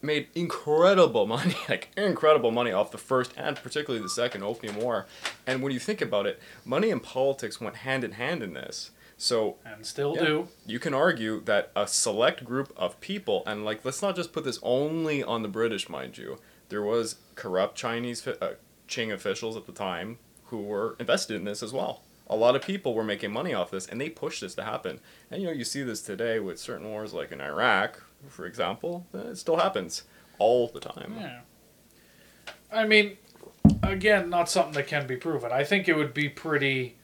made 0.00 0.28
incredible 0.34 1.26
money, 1.36 1.56
like 1.68 1.90
incredible 1.96 2.50
money 2.50 2.72
off 2.72 2.90
the 2.90 2.98
first 2.98 3.32
and 3.36 3.56
particularly 3.56 4.02
the 4.02 4.10
second 4.10 4.42
Opium 4.42 4.76
War. 4.76 5.06
And 5.46 5.62
when 5.62 5.72
you 5.72 5.78
think 5.78 6.00
about 6.00 6.26
it, 6.26 6.40
money 6.64 6.90
and 6.90 7.02
politics 7.02 7.60
went 7.60 7.76
hand 7.76 8.04
in 8.04 8.12
hand 8.12 8.42
in 8.42 8.54
this. 8.54 8.90
So 9.16 9.56
And 9.64 9.86
still 9.86 10.16
yeah. 10.16 10.24
do. 10.24 10.48
You 10.66 10.80
can 10.80 10.94
argue 10.94 11.40
that 11.42 11.70
a 11.76 11.86
select 11.86 12.44
group 12.44 12.72
of 12.76 13.00
people, 13.00 13.44
and 13.46 13.64
like, 13.64 13.84
let's 13.84 14.02
not 14.02 14.16
just 14.16 14.32
put 14.32 14.42
this 14.42 14.58
only 14.62 15.22
on 15.22 15.42
the 15.42 15.48
British, 15.48 15.88
mind 15.88 16.18
you. 16.18 16.38
There 16.70 16.82
was 16.82 17.16
corrupt 17.36 17.76
Chinese 17.76 18.26
uh, 18.26 18.54
Qing 18.88 19.12
officials 19.12 19.56
at 19.56 19.66
the 19.66 19.72
time 19.72 20.18
who 20.46 20.62
were 20.62 20.96
invested 20.98 21.36
in 21.36 21.44
this 21.44 21.62
as 21.62 21.72
well. 21.72 22.02
A 22.32 22.36
lot 22.36 22.56
of 22.56 22.62
people 22.62 22.94
were 22.94 23.04
making 23.04 23.30
money 23.30 23.52
off 23.52 23.70
this, 23.70 23.86
and 23.86 24.00
they 24.00 24.08
pushed 24.08 24.40
this 24.40 24.54
to 24.54 24.64
happen. 24.64 25.00
And 25.30 25.42
you 25.42 25.48
know, 25.48 25.52
you 25.52 25.64
see 25.64 25.82
this 25.82 26.00
today 26.00 26.40
with 26.40 26.58
certain 26.58 26.88
wars, 26.88 27.12
like 27.12 27.30
in 27.30 27.42
Iraq, 27.42 28.02
for 28.28 28.46
example. 28.46 29.06
It 29.12 29.36
still 29.36 29.58
happens 29.58 30.04
all 30.38 30.66
the 30.68 30.80
time. 30.80 31.14
Yeah. 31.20 31.40
I 32.72 32.86
mean, 32.86 33.18
again, 33.82 34.30
not 34.30 34.48
something 34.48 34.72
that 34.72 34.86
can 34.86 35.06
be 35.06 35.16
proven. 35.16 35.52
I 35.52 35.62
think 35.62 35.88
it 35.88 35.94
would 35.94 36.14
be 36.14 36.30
pretty 36.30 36.96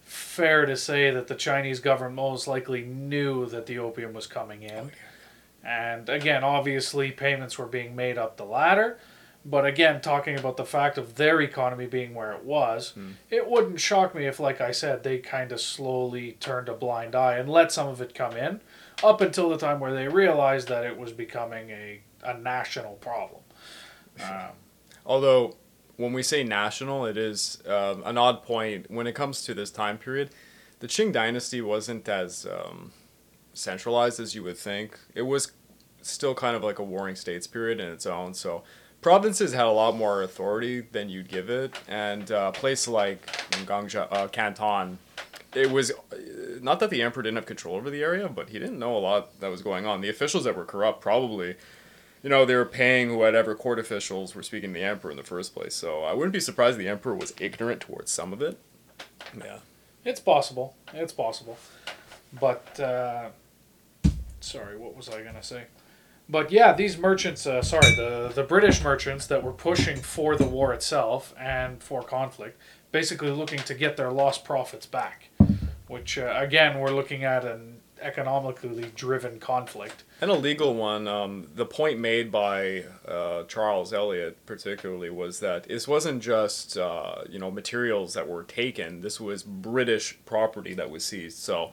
fair 0.00 0.66
to 0.66 0.76
say 0.76 1.12
that 1.12 1.28
the 1.28 1.36
Chinese 1.36 1.78
government 1.78 2.16
most 2.16 2.48
likely 2.48 2.82
knew 2.82 3.46
that 3.46 3.66
the 3.66 3.78
opium 3.78 4.12
was 4.12 4.26
coming 4.26 4.64
in. 4.64 4.90
Oh, 4.90 5.68
and 5.68 6.08
again, 6.08 6.42
obviously, 6.42 7.12
payments 7.12 7.58
were 7.58 7.66
being 7.66 7.94
made 7.94 8.18
up 8.18 8.36
the 8.36 8.44
ladder. 8.44 8.98
But 9.50 9.64
again, 9.64 10.02
talking 10.02 10.38
about 10.38 10.58
the 10.58 10.64
fact 10.64 10.98
of 10.98 11.14
their 11.14 11.40
economy 11.40 11.86
being 11.86 12.14
where 12.14 12.32
it 12.32 12.44
was, 12.44 12.92
it 13.30 13.48
wouldn't 13.48 13.80
shock 13.80 14.14
me 14.14 14.26
if, 14.26 14.38
like 14.38 14.60
I 14.60 14.72
said, 14.72 15.02
they 15.04 15.18
kind 15.18 15.52
of 15.52 15.60
slowly 15.60 16.32
turned 16.38 16.68
a 16.68 16.74
blind 16.74 17.14
eye 17.14 17.38
and 17.38 17.48
let 17.48 17.72
some 17.72 17.88
of 17.88 18.02
it 18.02 18.14
come 18.14 18.36
in 18.36 18.60
up 19.02 19.22
until 19.22 19.48
the 19.48 19.56
time 19.56 19.80
where 19.80 19.94
they 19.94 20.06
realized 20.06 20.68
that 20.68 20.84
it 20.84 20.98
was 20.98 21.12
becoming 21.12 21.70
a, 21.70 22.00
a 22.22 22.36
national 22.36 22.94
problem. 22.94 23.40
Um, 24.22 24.50
Although, 25.06 25.56
when 25.96 26.12
we 26.12 26.22
say 26.22 26.44
national, 26.44 27.06
it 27.06 27.16
is 27.16 27.62
um, 27.66 28.02
an 28.04 28.18
odd 28.18 28.42
point 28.42 28.90
when 28.90 29.06
it 29.06 29.14
comes 29.14 29.42
to 29.44 29.54
this 29.54 29.70
time 29.70 29.96
period. 29.96 30.28
The 30.80 30.88
Qing 30.88 31.10
dynasty 31.12 31.62
wasn't 31.62 32.06
as 32.06 32.46
um, 32.46 32.92
centralized 33.54 34.20
as 34.20 34.34
you 34.34 34.42
would 34.42 34.58
think. 34.58 34.98
It 35.14 35.22
was 35.22 35.52
still 36.02 36.34
kind 36.34 36.54
of 36.54 36.62
like 36.62 36.78
a 36.78 36.84
warring 36.84 37.16
states 37.16 37.46
period 37.46 37.80
in 37.80 37.88
its 37.88 38.04
own. 38.04 38.34
So, 38.34 38.62
provinces 39.00 39.52
had 39.52 39.66
a 39.66 39.70
lot 39.70 39.96
more 39.96 40.22
authority 40.22 40.80
than 40.80 41.08
you'd 41.08 41.28
give 41.28 41.50
it, 41.50 41.74
and 41.88 42.30
uh, 42.30 42.52
a 42.54 42.58
place 42.58 42.88
like 42.88 43.26
Gangja, 43.66 44.08
uh, 44.10 44.28
Canton, 44.28 44.98
it 45.54 45.70
was 45.70 45.90
uh, 45.90 45.94
not 46.60 46.80
that 46.80 46.90
the 46.90 47.02
emperor 47.02 47.22
didn't 47.22 47.36
have 47.36 47.46
control 47.46 47.76
over 47.76 47.90
the 47.90 48.02
area, 48.02 48.28
but 48.28 48.50
he 48.50 48.58
didn't 48.58 48.78
know 48.78 48.96
a 48.96 48.98
lot 48.98 49.40
that 49.40 49.50
was 49.50 49.62
going 49.62 49.86
on. 49.86 50.00
The 50.00 50.08
officials 50.08 50.44
that 50.44 50.56
were 50.56 50.64
corrupt 50.64 51.00
probably 51.00 51.56
you 52.22 52.30
know, 52.30 52.44
they 52.44 52.56
were 52.56 52.64
paying 52.64 53.16
whatever 53.16 53.54
court 53.54 53.78
officials 53.78 54.34
were 54.34 54.42
speaking 54.42 54.72
to 54.72 54.80
the 54.80 54.84
emperor 54.84 55.10
in 55.10 55.16
the 55.16 55.22
first 55.22 55.54
place. 55.54 55.74
So 55.74 56.02
I 56.02 56.12
wouldn't 56.12 56.32
be 56.32 56.40
surprised 56.40 56.78
the 56.78 56.88
emperor 56.88 57.14
was 57.14 57.32
ignorant 57.40 57.80
towards 57.80 58.10
some 58.10 58.32
of 58.32 58.42
it. 58.42 58.58
Yeah. 59.36 59.58
It's 60.04 60.20
possible. 60.20 60.74
It's 60.92 61.12
possible. 61.12 61.58
But 62.38 62.78
uh, 62.80 63.28
sorry, 64.40 64.76
what 64.76 64.96
was 64.96 65.08
I 65.08 65.22
gonna 65.22 65.42
say? 65.42 65.64
But 66.28 66.52
yeah, 66.52 66.72
these 66.74 66.98
merchants. 66.98 67.46
Uh, 67.46 67.62
sorry, 67.62 67.94
the 67.94 68.30
the 68.34 68.42
British 68.42 68.82
merchants 68.82 69.26
that 69.26 69.42
were 69.42 69.52
pushing 69.52 69.96
for 69.96 70.36
the 70.36 70.44
war 70.44 70.74
itself 70.74 71.34
and 71.38 71.82
for 71.82 72.02
conflict, 72.02 72.60
basically 72.92 73.30
looking 73.30 73.60
to 73.60 73.74
get 73.74 73.96
their 73.96 74.10
lost 74.10 74.44
profits 74.44 74.86
back. 74.86 75.30
Which 75.86 76.18
uh, 76.18 76.34
again, 76.36 76.80
we're 76.80 76.90
looking 76.90 77.24
at 77.24 77.44
an 77.46 77.80
economically 78.00 78.90
driven 78.94 79.38
conflict. 79.40 80.04
And 80.20 80.30
a 80.30 80.34
legal 80.34 80.74
one. 80.74 81.08
Um, 81.08 81.48
the 81.54 81.66
point 81.66 81.98
made 81.98 82.30
by 82.30 82.84
uh, 83.06 83.44
Charles 83.44 83.92
Elliot, 83.92 84.44
particularly, 84.46 85.10
was 85.10 85.40
that 85.40 85.64
this 85.64 85.88
wasn't 85.88 86.22
just 86.22 86.76
uh, 86.76 87.22
you 87.28 87.38
know 87.38 87.50
materials 87.50 88.14
that 88.14 88.28
were 88.28 88.42
taken. 88.44 89.00
This 89.00 89.20
was 89.20 89.42
British 89.42 90.18
property 90.26 90.74
that 90.74 90.90
was 90.90 91.04
seized. 91.04 91.38
So, 91.38 91.72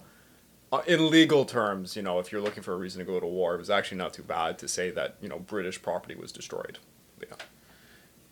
in 0.87 1.09
legal 1.09 1.45
terms, 1.45 1.95
you 1.95 2.01
know, 2.01 2.19
if 2.19 2.31
you're 2.31 2.41
looking 2.41 2.63
for 2.63 2.73
a 2.73 2.77
reason 2.77 2.99
to 2.99 3.05
go 3.05 3.19
to 3.19 3.25
war, 3.27 3.55
it 3.55 3.59
was 3.59 3.69
actually 3.69 3.97
not 3.97 4.13
too 4.13 4.23
bad 4.23 4.57
to 4.59 4.67
say 4.67 4.91
that 4.91 5.15
you 5.21 5.29
know 5.29 5.39
British 5.39 5.81
property 5.81 6.15
was 6.15 6.31
destroyed. 6.31 6.79
Yeah. 7.21 7.35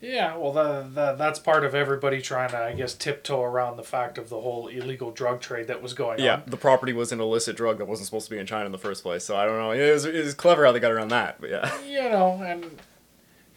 Yeah, 0.02 0.36
well, 0.36 0.52
the, 0.52 0.82
the, 0.94 1.16
that's 1.16 1.40
part 1.40 1.64
of 1.64 1.74
everybody 1.74 2.22
trying 2.22 2.50
to, 2.50 2.58
I 2.58 2.74
guess, 2.74 2.94
tiptoe 2.94 3.42
around 3.42 3.78
the 3.78 3.84
fact 3.84 4.18
of 4.18 4.28
the 4.28 4.42
whole 4.42 4.68
illegal 4.68 5.12
drug 5.12 5.40
trade 5.40 5.68
that 5.68 5.82
was 5.82 5.94
going 5.94 6.20
Yeah, 6.20 6.34
on. 6.34 6.40
Yeah, 6.40 6.46
the 6.48 6.58
property 6.58 6.92
was 6.92 7.14
an 7.14 7.22
illicit 7.22 7.56
drug 7.56 7.78
that 7.78 7.86
wasn't 7.86 8.08
supposed 8.08 8.26
to 8.26 8.32
be 8.32 8.38
in 8.38 8.46
China 8.46 8.66
in 8.66 8.74
the 8.74 8.78
first 8.78 9.02
place. 9.02 9.24
So 9.24 9.38
I 9.38 9.46
don't 9.46 9.58
know. 9.58 9.72
It 9.72 9.94
was, 9.94 10.04
it 10.04 10.26
was 10.26 10.34
clever 10.34 10.66
how 10.66 10.74
they 10.74 10.82
got 10.82 10.92
around 10.92 11.08
that. 11.12 11.40
But 11.40 11.52
yeah. 11.52 11.82
you 11.88 12.10
know, 12.10 12.34
and 12.46 12.66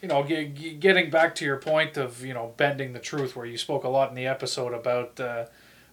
you 0.01 0.07
know, 0.07 0.23
ge- 0.23 0.53
ge- 0.57 0.79
getting 0.79 1.09
back 1.09 1.35
to 1.35 1.43
your 1.43 1.57
point 1.57 1.97
of 1.97 2.23
you 2.23 2.33
know 2.33 2.53
bending 2.55 2.93
the 2.93 2.99
truth, 2.99 3.35
where 3.35 3.45
you 3.45 3.57
spoke 3.57 3.83
a 3.83 3.89
lot 3.89 4.07
in 4.07 4.15
the 4.15 4.27
episode 4.27 4.73
about 4.73 5.19
uh, 5.19 5.47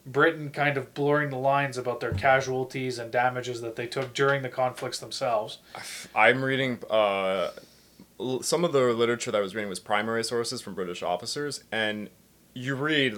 Britain 0.06 0.50
kind 0.50 0.76
of 0.76 0.92
blurring 0.94 1.30
the 1.30 1.38
lines 1.38 1.78
about 1.78 2.00
their 2.00 2.12
casualties 2.12 2.98
and 2.98 3.10
damages 3.10 3.60
that 3.62 3.76
they 3.76 3.86
took 3.86 4.12
during 4.12 4.42
the 4.42 4.48
conflicts 4.48 4.98
themselves. 4.98 5.58
I'm 6.14 6.44
reading 6.44 6.80
uh, 6.90 7.50
some 8.42 8.64
of 8.64 8.72
the 8.72 8.92
literature 8.92 9.30
that 9.30 9.38
I 9.38 9.40
was 9.40 9.54
reading 9.54 9.68
was 9.68 9.80
primary 9.80 10.24
sources 10.24 10.60
from 10.60 10.74
British 10.74 11.02
officers, 11.02 11.64
and 11.72 12.10
you 12.54 12.74
read 12.76 13.16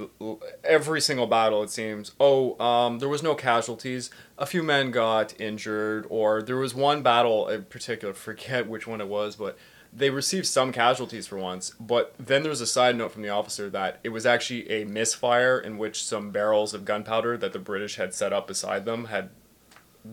every 0.64 1.00
single 1.00 1.26
battle. 1.26 1.62
It 1.62 1.70
seems, 1.70 2.12
oh, 2.18 2.58
um, 2.58 3.00
there 3.00 3.08
was 3.08 3.22
no 3.22 3.34
casualties. 3.34 4.10
A 4.38 4.46
few 4.46 4.62
men 4.62 4.90
got 4.90 5.38
injured, 5.40 6.06
or 6.08 6.40
there 6.40 6.56
was 6.56 6.74
one 6.74 7.02
battle 7.02 7.48
in 7.48 7.64
particular. 7.64 8.14
Forget 8.14 8.68
which 8.68 8.86
one 8.86 9.00
it 9.00 9.08
was, 9.08 9.36
but 9.36 9.58
they 9.96 10.10
received 10.10 10.46
some 10.46 10.72
casualties 10.72 11.26
for 11.26 11.38
once. 11.38 11.70
But 11.80 12.14
then 12.18 12.42
there's 12.42 12.60
a 12.60 12.66
side 12.66 12.96
note 12.96 13.12
from 13.12 13.22
the 13.22 13.30
officer 13.30 13.70
that 13.70 13.98
it 14.04 14.10
was 14.10 14.26
actually 14.26 14.70
a 14.70 14.84
misfire 14.84 15.58
in 15.58 15.78
which 15.78 16.04
some 16.04 16.30
barrels 16.30 16.74
of 16.74 16.84
gunpowder 16.84 17.38
that 17.38 17.54
the 17.54 17.58
British 17.58 17.96
had 17.96 18.12
set 18.12 18.32
up 18.32 18.46
beside 18.46 18.84
them 18.84 19.06
had 19.06 19.30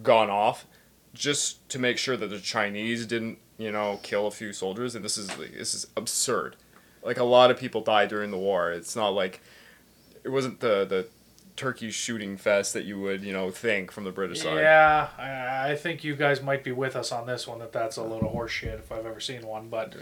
gone 0.02 0.30
off 0.30 0.66
just 1.14 1.68
to 1.70 1.78
make 1.78 1.98
sure 1.98 2.16
that 2.16 2.30
the 2.30 2.40
Chinese 2.40 3.06
didn't, 3.06 3.40
you 3.58 3.72
know, 3.72 4.00
kill 4.04 4.26
a 4.26 4.32
few 4.32 4.54
soldiers. 4.54 4.96
And 4.96 5.04
this 5.04 5.18
is 5.18 5.28
this 5.36 5.74
is 5.74 5.88
absurd. 5.98 6.56
Like 7.04 7.18
a 7.18 7.26
lot 7.26 7.52
of 7.52 7.60
people 7.60 7.82
died 7.82 8.08
during 8.08 8.32
the 8.32 8.38
war. 8.38 8.72
It's 8.72 8.96
not 8.96 9.10
like 9.10 9.42
it 10.24 10.30
wasn't 10.30 10.62
the 10.62 10.86
the 10.86 11.08
turkey 11.56 11.92
shooting 11.92 12.38
fest 12.38 12.74
that 12.74 12.86
you 12.86 13.00
would 13.00 13.24
you 13.24 13.34
know 13.34 13.52
think 13.52 13.92
from 13.92 14.04
the 14.04 14.12
British 14.12 14.42
side. 14.42 14.58
Yeah, 14.58 15.10
I, 15.18 15.72
I 15.72 15.76
think 15.76 16.04
you 16.04 16.16
guys 16.16 16.42
might 16.42 16.64
be 16.64 16.72
with 16.72 16.96
us 16.96 17.12
on 17.12 17.28
this 17.28 17.48
one. 17.48 17.60
That 17.60 17.72
that's 17.72 17.98
a 17.98 18.04
load 18.04 18.24
of 18.24 18.32
horseshit 18.32 18.80
if 18.80 18.92
I've 18.92 19.06
ever 19.06 19.20
seen 19.20 19.46
one. 19.46 19.70
But 19.70 19.96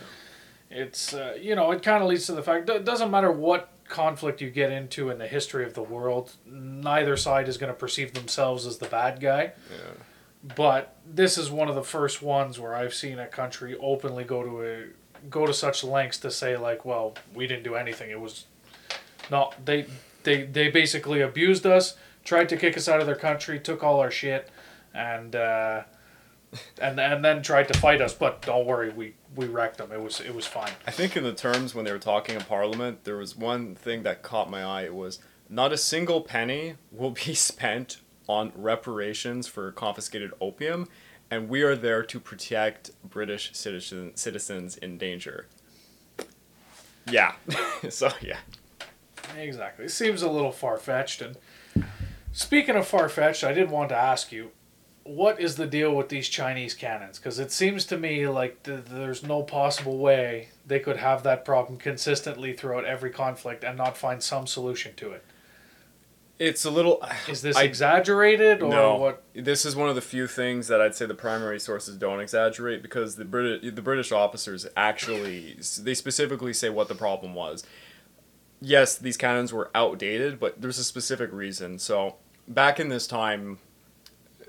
it's 0.70 1.13
uh, 1.13 1.38
you 1.39 1.55
know 1.55 1.72
it 1.72 1.84
kind 1.84 2.03
of 2.03 2.10
leads 2.10 2.25
to 2.27 2.34
the 2.34 2.43
fact 2.43 2.70
it 2.70 2.86
doesn't 2.86 3.12
matter 3.12 3.31
what 3.31 3.70
conflict 3.91 4.41
you 4.41 4.50
get 4.50 4.72
into 4.72 5.10
in 5.10 5.20
the 5.20 5.27
history 5.27 5.65
of 5.65 5.74
the 5.74 5.84
world, 5.84 6.34
neither 6.46 7.15
side 7.15 7.48
is 7.48 7.58
going 7.58 7.72
to 7.72 7.77
perceive 7.77 8.13
themselves 8.13 8.65
as 8.65 8.77
the 8.77 8.88
bad 8.88 9.20
guy. 9.20 9.51
Yeah. 9.70 10.53
But 10.55 10.96
this 11.05 11.38
is 11.38 11.51
one 11.51 11.67
of 11.67 11.75
the 11.75 11.84
first 11.84 12.24
ones 12.24 12.58
where 12.60 12.74
I've 12.74 12.96
seen 12.96 13.20
a 13.20 13.27
country 13.27 13.77
openly 13.79 14.24
go 14.24 14.41
to 14.41 14.63
a 14.63 14.84
go 15.29 15.46
to 15.46 15.53
such 15.53 15.84
lengths 15.84 16.17
to 16.20 16.31
say 16.31 16.58
like, 16.58 16.84
well, 16.84 17.13
we 17.36 17.46
didn't 17.46 17.63
do 17.63 17.75
anything. 17.75 18.10
It 18.10 18.20
was 18.20 18.46
not 19.29 19.63
they 19.63 19.86
they 20.24 20.44
they 20.44 20.70
basically 20.70 21.22
abused 21.22 21.66
us, 21.66 21.96
tried 22.24 22.50
to 22.50 22.58
kick 22.58 22.78
us 22.78 22.88
out 22.88 23.00
of 23.00 23.06
their 23.06 23.16
country, 23.16 23.60
took 23.60 23.84
all 23.84 24.00
our 24.00 24.12
shit, 24.12 24.50
and 24.94 25.36
uh, 25.36 25.84
and 26.80 27.00
and 27.00 27.24
then 27.24 27.42
tried 27.42 27.68
to 27.70 27.78
fight 27.80 28.01
us. 28.01 28.13
But 28.13 28.42
don't 28.42 28.66
worry, 28.66 28.92
we 28.92 29.16
we 29.36 29.48
wrecked 29.48 29.78
them. 29.78 29.92
It 29.92 30.01
was 30.01 30.20
it 30.20 30.34
was 30.34 30.46
fine. 30.46 30.72
I 30.88 30.92
think 30.92 31.16
in 31.16 31.24
the 31.24 31.34
terms 31.34 31.74
when 31.74 31.86
they 31.86 31.92
were 31.92 32.00
talking 32.00 32.36
in 32.36 32.42
Parliament, 32.42 33.04
there 33.04 33.18
was 33.18 33.36
one 33.36 33.75
thing 33.75 34.04
that 34.04 34.22
caught 34.22 34.50
my 34.50 34.63
eye. 34.63 34.84
It 34.84 34.96
was 34.96 35.20
not 35.50 35.74
a 35.74 35.78
single 35.78 36.22
penny 36.22 36.75
will 36.92 37.12
be 37.12 37.34
spent 37.34 38.01
on 38.28 38.51
reparations 38.56 39.48
for 39.48 39.72
confiscated 39.72 40.32
opium, 40.40 40.88
and 41.30 41.50
we 41.50 41.62
are 41.63 41.75
there 41.75 42.04
to 42.04 42.20
protect 42.20 42.92
British 43.04 43.51
citizen, 43.54 44.16
citizens 44.16 44.78
in 44.78 44.98
danger. 44.98 45.48
Yeah. 47.10 47.34
so 47.90 48.10
yeah. 48.22 48.38
Exactly. 49.38 49.86
It 49.86 49.92
seems 49.92 50.22
a 50.22 50.30
little 50.30 50.52
far 50.52 50.78
fetched. 50.78 51.22
And 51.22 51.38
speaking 52.32 52.76
of 52.76 52.88
far 52.88 53.10
fetched, 53.10 53.44
I 53.44 53.54
did 53.54 53.70
want 53.70 53.90
to 53.90 53.96
ask 53.96 54.32
you, 54.32 54.52
what 55.04 55.40
is 55.40 55.56
the 55.56 55.66
deal 55.66 55.96
with 55.96 56.10
these 56.10 56.30
Chinese 56.30 56.74
cannons? 56.74 57.18
Because 57.18 57.40
it 57.40 57.52
seems 57.52 57.86
to 57.86 57.98
me 57.98 58.28
like 58.28 58.64
th- 58.64 58.86
there's 58.86 59.24
no 59.24 59.42
possible 59.42 59.98
way 59.98 60.50
they 60.66 60.80
could 60.80 60.98
have 60.98 61.24
that 61.24 61.44
problem 61.44 61.78
consistently 61.80 62.54
throughout 62.54 62.86
every 62.86 63.10
conflict 63.10 63.64
and 63.64 63.78
not 63.78 63.98
find 63.98 64.22
some 64.22 64.46
solution 64.46 64.94
to 64.96 65.12
it. 65.12 65.24
It's 66.38 66.66
a 66.66 66.72
little. 66.72 67.04
Is 67.28 67.44
this 67.44 67.56
I- 67.56 67.64
exaggerated 67.64 68.64
or 68.64 68.70
no, 68.70 68.96
what? 68.96 69.24
This 69.36 69.64
is 69.64 69.76
one 69.76 69.90
of 69.90 69.96
the 69.96 70.02
few 70.02 70.26
things 70.26 70.68
that 70.70 70.82
I'd 70.82 70.96
say 70.96 71.06
the 71.06 71.14
primary 71.14 71.60
sources 71.60 71.98
don't 71.98 72.20
exaggerate 72.20 72.82
because 72.82 73.16
the 73.16 73.26
British 73.26 73.74
the 73.74 73.82
British 73.82 74.12
officers 74.12 74.66
actually 74.76 75.58
they 75.82 75.94
specifically 75.94 76.54
say 76.54 76.70
what 76.70 76.88
the 76.88 76.96
problem 76.96 77.36
was. 77.36 77.64
Yes, 78.62 78.96
these 78.98 79.18
cannons 79.18 79.51
were 79.51 79.72
outdated, 79.74 80.39
but 80.39 80.62
there's 80.62 80.77
a 80.77 80.84
specific 80.84 81.34
reason. 81.34 81.80
So 81.80 82.18
back 82.48 82.80
in 82.80 82.89
this 82.89 83.08
time, 83.08 83.58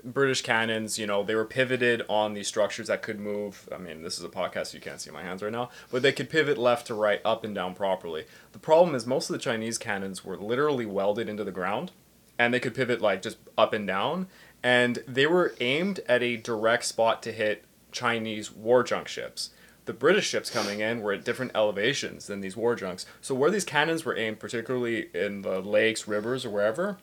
British 0.03 0.41
cannons, 0.41 0.99
you 0.99 1.07
know, 1.07 1.23
they 1.23 1.33
were 1.33 1.45
pivoted 1.45 2.03
on 2.07 2.33
these 2.33 2.47
structures 2.47 2.87
that 2.87 3.01
could 3.01 3.19
move. 3.19 3.67
I 3.73 3.77
mean, 3.77 4.03
this 4.03 4.17
is 4.19 4.23
a 4.23 4.29
podcast, 4.29 4.73
you 4.73 4.81
can't 4.81 4.99
see 4.99 5.09
my 5.11 5.23
hands 5.23 5.41
right 5.41 5.51
now, 5.51 5.69
but 5.91 6.01
they 6.01 6.11
could 6.11 6.29
pivot 6.29 6.57
left 6.57 6.87
to 6.87 6.93
right, 6.93 7.21
up 7.25 7.43
and 7.43 7.55
down 7.55 7.73
properly. 7.73 8.25
The 8.51 8.59
problem 8.59 8.95
is 8.95 9.07
most 9.07 9.29
of 9.29 9.33
the 9.33 9.41
Chinese 9.41 9.77
cannons 9.77 10.23
were 10.23 10.37
literally 10.37 10.85
welded 10.85 11.29
into 11.29 11.43
the 11.43 11.51
ground, 11.51 11.91
and 12.37 12.53
they 12.53 12.59
could 12.59 12.75
pivot 12.75 13.01
like 13.01 13.21
just 13.21 13.37
up 13.57 13.73
and 13.73 13.87
down, 13.87 14.27
and 14.61 14.99
they 15.07 15.25
were 15.25 15.55
aimed 15.59 16.01
at 16.07 16.21
a 16.21 16.37
direct 16.37 16.85
spot 16.85 17.23
to 17.23 17.31
hit 17.31 17.63
Chinese 17.91 18.51
war 18.51 18.83
junk 18.83 19.07
ships. 19.07 19.51
The 19.85 19.93
British 19.93 20.27
ships 20.27 20.49
coming 20.49 20.79
in 20.79 21.01
were 21.01 21.11
at 21.11 21.25
different 21.25 21.51
elevations 21.55 22.27
than 22.27 22.39
these 22.39 22.55
war 22.55 22.75
junks. 22.75 23.05
So 23.21 23.35
where 23.35 23.51
these 23.51 23.65
cannons 23.65 24.05
were 24.05 24.17
aimed, 24.17 24.39
particularly 24.39 25.09
in 25.13 25.41
the 25.41 25.59
lakes, 25.61 26.07
rivers, 26.07 26.45
or 26.45 26.51
wherever, 26.51 26.97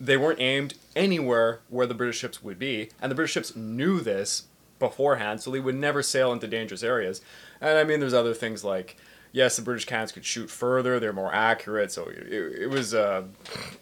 they 0.00 0.16
weren't 0.16 0.40
aimed 0.40 0.74
anywhere 0.96 1.60
where 1.68 1.86
the 1.86 1.94
British 1.94 2.18
ships 2.18 2.42
would 2.42 2.58
be, 2.58 2.90
and 3.00 3.10
the 3.10 3.14
British 3.14 3.32
ships 3.32 3.54
knew 3.54 4.00
this 4.00 4.46
beforehand, 4.80 5.40
so 5.40 5.50
they 5.50 5.60
would 5.60 5.76
never 5.76 6.02
sail 6.02 6.32
into 6.32 6.48
dangerous 6.48 6.82
areas. 6.82 7.20
And 7.60 7.78
I 7.78 7.84
mean, 7.84 8.00
there's 8.00 8.12
other 8.12 8.34
things 8.34 8.64
like, 8.64 8.96
yes, 9.32 9.56
the 9.56 9.62
British 9.62 9.86
cannons 9.86 10.12
could 10.12 10.24
shoot 10.24 10.48
further; 10.48 11.00
they're 11.00 11.12
more 11.12 11.34
accurate. 11.34 11.90
So 11.90 12.06
it, 12.06 12.32
it 12.32 12.70
was 12.70 12.94
uh, 12.94 13.24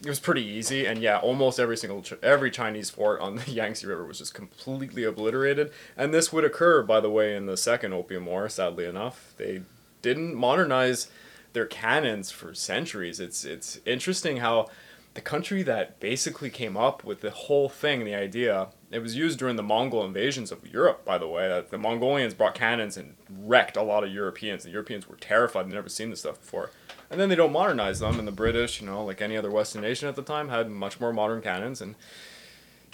it 0.01 0.09
was 0.09 0.21
pretty 0.21 0.45
easy. 0.45 0.87
And 0.87 1.01
yeah, 1.01 1.19
almost 1.19 1.61
every 1.61 1.77
single 1.77 2.05
every 2.23 2.51
Chinese 2.51 2.91
fort 2.91 3.21
on 3.21 3.37
the 3.37 3.51
Yangtze 3.51 3.87
River 3.87 4.05
was 4.05 4.19
just 4.19 4.35
completely 4.35 5.05
obliterated. 5.05 5.73
And 5.97 6.15
this 6.15 6.33
would 6.33 6.45
occur, 6.45 6.83
by 6.83 7.01
the 7.01 7.11
way, 7.11 7.37
in 7.37 7.47
the 7.47 7.57
Second 7.57 7.93
Opium 7.93 8.27
War. 8.27 8.49
Sadly 8.49 8.87
enough, 8.87 9.35
they 9.37 9.63
didn't 10.03 10.35
modernize 10.35 11.09
their 11.53 11.67
cannons 11.67 12.31
for 12.31 12.55
centuries. 12.55 13.21
It's 13.21 13.45
it's 13.45 13.81
interesting 13.85 14.39
how 14.39 14.69
the 15.15 15.21
country 15.21 15.63
that 15.65 15.99
basically 15.99 16.51
came 16.51 16.77
up 16.77 17.03
with 17.05 17.21
the 17.21 17.31
whole 17.31 17.69
thing, 17.69 18.05
the 18.05 18.15
idea, 18.15 18.69
it 18.91 18.99
was 18.99 19.15
used 19.15 19.39
during 19.39 19.57
the 19.57 19.63
Mongol 19.63 20.05
invasions 20.05 20.51
of 20.51 20.67
Europe, 20.67 21.05
by 21.05 21.17
the 21.17 21.29
way. 21.29 21.65
The 21.69 21.79
Mongolians 21.79 22.35
brought 22.35 22.55
cannons 22.55 22.97
and 22.97 23.15
wrecked 23.31 23.77
a 23.77 23.83
lot 23.83 24.03
of 24.03 24.13
Europeans. 24.13 24.65
The 24.65 24.71
Europeans 24.71 25.09
were 25.09 25.17
terrified; 25.17 25.67
they'd 25.67 25.75
never 25.75 25.89
seen 25.89 26.11
this 26.11 26.21
stuff 26.21 26.41
before. 26.41 26.71
And 27.09 27.21
then 27.21 27.29
they 27.29 27.37
don't 27.37 27.53
modernize 27.53 28.01
them, 28.01 28.19
and 28.19 28.27
the 28.27 28.33
British, 28.33 28.81
you 28.81 28.87
know, 28.87 29.05
like 29.05 29.23
any 29.23 29.37
other 29.37 29.51
Western 29.51 29.83
nation 29.83 30.09
at 30.09 30.17
the 30.17 30.23
time, 30.23 30.49
had 30.49 30.69
much 30.71 31.01
more 31.01 31.13
modern 31.13 31.41
cannons, 31.41 31.81
and 31.81 31.95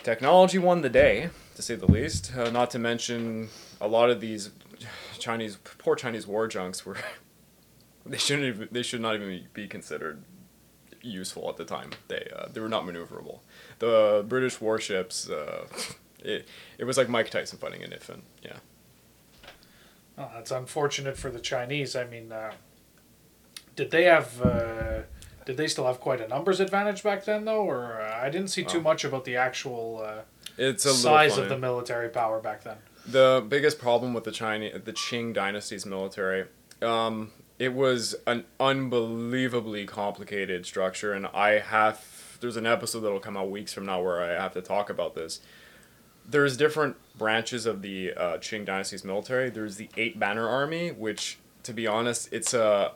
technology 0.03 0.59
won 0.59 0.83
the 0.83 0.91
day, 0.91 1.31
to 1.55 1.63
say 1.63 1.77
the 1.77 1.91
least. 1.91 2.33
Uh, 2.37 2.51
not 2.51 2.71
to 2.73 2.79
mention 2.79 3.49
a 3.81 3.89
lot 3.89 4.11
of 4.11 4.21
these 4.21 4.51
Chinese, 5.19 5.57
poor 5.79 5.97
Chinese 5.97 6.27
war 6.27 6.47
junks 6.47 6.85
were. 6.85 6.97
They 8.09 8.19
shouldn't. 8.19 8.47
Even, 8.47 8.69
they 8.71 8.85
should 8.85 9.01
not 9.01 9.17
even 9.17 9.49
be 9.53 9.67
considered 9.67 10.23
useful 11.07 11.49
at 11.49 11.57
the 11.57 11.65
time. 11.65 11.91
They 12.09 12.31
uh, 12.37 12.47
they 12.53 12.61
were 12.61 12.69
not 12.69 12.85
maneuverable. 12.85 13.41
The 13.79 14.25
British 14.29 14.61
warships, 14.61 15.29
uh, 15.31 15.67
it 16.21 16.47
it 16.79 16.85
was 16.85 16.97
like 16.97 17.09
Mike 17.09 17.31
Tyson 17.31 17.59
fighting 17.59 17.83
an 17.83 17.93
infant. 17.93 18.25
Yeah. 18.43 18.57
Oh, 20.19 20.31
that's 20.35 20.51
unfortunate 20.51 21.17
for 21.19 21.31
the 21.31 21.41
Chinese. 21.41 21.95
I 21.95 22.05
mean, 22.05 22.33
uh, 22.33 22.53
did 23.75 23.91
they 23.91 24.05
have? 24.05 24.41
Uh, 24.41 25.03
did 25.45 25.57
they 25.57 25.69
still 25.69 25.87
have 25.87 26.01
quite 26.01 26.21
a 26.21 26.27
numbers 26.29 26.59
advantage 26.61 27.03
back 27.03 27.25
then, 27.25 27.45
though? 27.45 27.63
Or 27.63 28.01
uh, 28.01 28.19
I 28.21 28.31
didn't 28.31 28.49
see 28.49 28.65
too 28.65 28.79
Oh. 28.79 28.83
much 28.83 29.05
about 29.05 29.25
the 29.25 29.37
actual 29.37 30.03
uh, 30.05 30.23
It's 30.59 30.85
a 30.87 30.95
size 30.95 31.39
of 31.39 31.49
the 31.49 31.59
military 31.59 32.09
power 32.09 32.41
back 32.41 32.65
then. 32.65 32.79
The 33.07 33.45
biggest 33.49 33.79
problem 33.79 34.15
with 34.15 34.25
the 34.25 34.33
Chinese, 34.33 34.73
the 34.85 34.93
Qing 34.93 35.33
dynasty's 35.33 35.87
military, 35.87 36.47
um, 36.83 37.31
it 37.59 37.73
was 37.73 38.15
an 38.27 38.45
unbelievably 38.61 39.87
complicated 39.87 40.67
structure, 40.67 41.13
and 41.13 41.27
I 41.29 41.59
have 41.59 42.39
there's 42.41 42.57
an 42.57 42.67
episode 42.67 43.01
that'll 43.01 43.21
come 43.21 43.37
out 43.37 43.51
weeks 43.51 43.73
from 43.73 43.87
now 43.87 44.03
where 44.03 44.21
I 44.21 44.41
have 44.41 44.53
to 44.55 44.61
talk 44.61 44.91
about 44.91 45.15
this. 45.15 45.41
There's 46.29 46.57
different 46.57 46.97
branches 47.17 47.67
of 47.67 47.83
the 47.83 48.13
uh, 48.13 48.37
Qing 48.39 48.67
dynasty's 48.67 49.05
military. 49.05 49.49
There's 49.49 49.77
the 49.77 49.89
Eight 49.97 50.19
Banner 50.19 50.47
Army, 50.47 50.91
which, 50.91 51.39
to 51.63 51.73
be 51.73 51.87
honest, 51.87 52.33
it's 52.33 52.53
a 52.53 52.93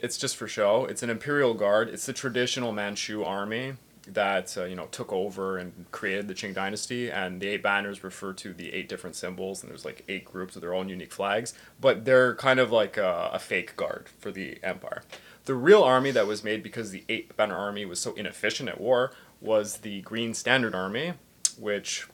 it's 0.00 0.18
just 0.18 0.36
for 0.36 0.46
show. 0.46 0.84
It's 0.84 1.02
an 1.02 1.08
imperial 1.08 1.54
guard. 1.54 1.88
It's 1.88 2.04
the 2.04 2.12
traditional 2.12 2.72
Manchu 2.72 3.24
army 3.24 3.74
that 4.06 4.56
uh, 4.58 4.64
you 4.64 4.76
know 4.76 4.86
took 4.86 5.12
over 5.12 5.56
and 5.56 5.86
created 5.90 6.28
the 6.28 6.34
Qing 6.34 6.54
dynasty. 6.54 7.10
And 7.10 7.40
the 7.40 7.48
eight 7.48 7.62
banners 7.62 8.04
refer 8.04 8.32
to 8.34 8.52
the 8.52 8.72
eight 8.72 8.88
different 8.88 9.16
symbols, 9.16 9.62
and 9.62 9.70
there's 9.70 9.84
like 9.84 10.04
eight 10.08 10.24
groups 10.24 10.54
with 10.54 10.62
their 10.62 10.74
own 10.74 10.88
unique 10.88 11.12
flags. 11.12 11.54
But 11.80 12.04
they're 12.04 12.34
kind 12.34 12.60
of 12.60 12.70
like 12.70 12.96
a, 12.96 13.30
a 13.32 13.38
fake 13.38 13.76
guard 13.76 14.08
for 14.18 14.30
the 14.30 14.58
empire. 14.62 15.02
The 15.46 15.54
real 15.54 15.82
army 15.82 16.10
that 16.10 16.26
was 16.26 16.42
made 16.42 16.62
because 16.62 16.90
the 16.90 17.04
eight 17.08 17.36
banner 17.36 17.56
army 17.56 17.84
was 17.84 18.00
so 18.00 18.14
inefficient 18.14 18.68
at 18.68 18.80
war 18.80 19.12
was 19.40 19.78
the 19.78 20.00
Green 20.00 20.32
Standard 20.32 20.74
Army, 20.74 21.14
which 21.58 22.08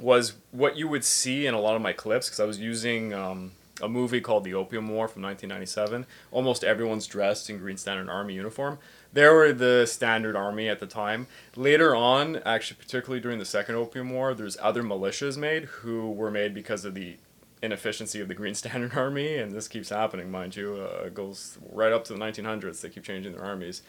was 0.00 0.34
what 0.50 0.76
you 0.76 0.88
would 0.88 1.04
see 1.04 1.46
in 1.46 1.54
a 1.54 1.60
lot 1.60 1.76
of 1.76 1.82
my 1.82 1.92
clips 1.92 2.26
because 2.26 2.40
I 2.40 2.44
was 2.44 2.58
using 2.58 3.14
um, 3.14 3.52
a 3.80 3.88
movie 3.88 4.20
called 4.20 4.44
The 4.44 4.54
Opium 4.54 4.88
War 4.88 5.08
from 5.08 5.22
1997. 5.22 6.06
Almost 6.30 6.64
everyone's 6.64 7.06
dressed 7.06 7.48
in 7.48 7.58
Green 7.58 7.76
Standard 7.76 8.10
Army 8.10 8.34
uniform. 8.34 8.78
They 9.16 9.26
were 9.30 9.50
the 9.54 9.86
standard 9.86 10.36
army 10.36 10.68
at 10.68 10.78
the 10.78 10.86
time. 10.86 11.26
Later 11.56 11.96
on, 11.96 12.36
actually, 12.44 12.76
particularly 12.76 13.18
during 13.18 13.38
the 13.38 13.46
Second 13.46 13.76
Opium 13.76 14.10
War, 14.10 14.34
there's 14.34 14.58
other 14.60 14.82
militias 14.82 15.38
made 15.38 15.64
who 15.64 16.10
were 16.10 16.30
made 16.30 16.52
because 16.52 16.84
of 16.84 16.92
the 16.92 17.16
inefficiency 17.62 18.20
of 18.20 18.28
the 18.28 18.34
Green 18.34 18.54
Standard 18.62 18.94
Army, 18.94 19.38
and 19.38 19.52
this 19.52 19.68
keeps 19.68 19.88
happening, 19.88 20.30
mind 20.30 20.54
you. 20.54 20.74
Uh, 20.74 21.08
goes 21.08 21.56
right 21.72 21.94
up 21.94 22.04
to 22.04 22.12
the 22.12 22.18
1900s. 22.18 22.82
They 22.82 22.90
keep 22.90 23.04
changing 23.04 23.32
their 23.32 23.42
armies. 23.42 23.80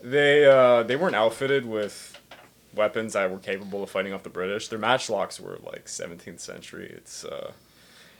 They 0.00 0.46
uh, 0.46 0.84
they 0.84 0.94
weren't 0.94 1.16
outfitted 1.16 1.66
with 1.66 2.16
weapons 2.72 3.14
that 3.14 3.32
were 3.32 3.40
capable 3.40 3.82
of 3.82 3.90
fighting 3.90 4.12
off 4.12 4.22
the 4.22 4.30
British. 4.30 4.68
Their 4.68 4.78
matchlocks 4.78 5.40
were 5.40 5.58
like 5.64 5.86
17th 5.86 6.38
century. 6.38 6.92
It's 6.96 7.24
uh, 7.24 7.50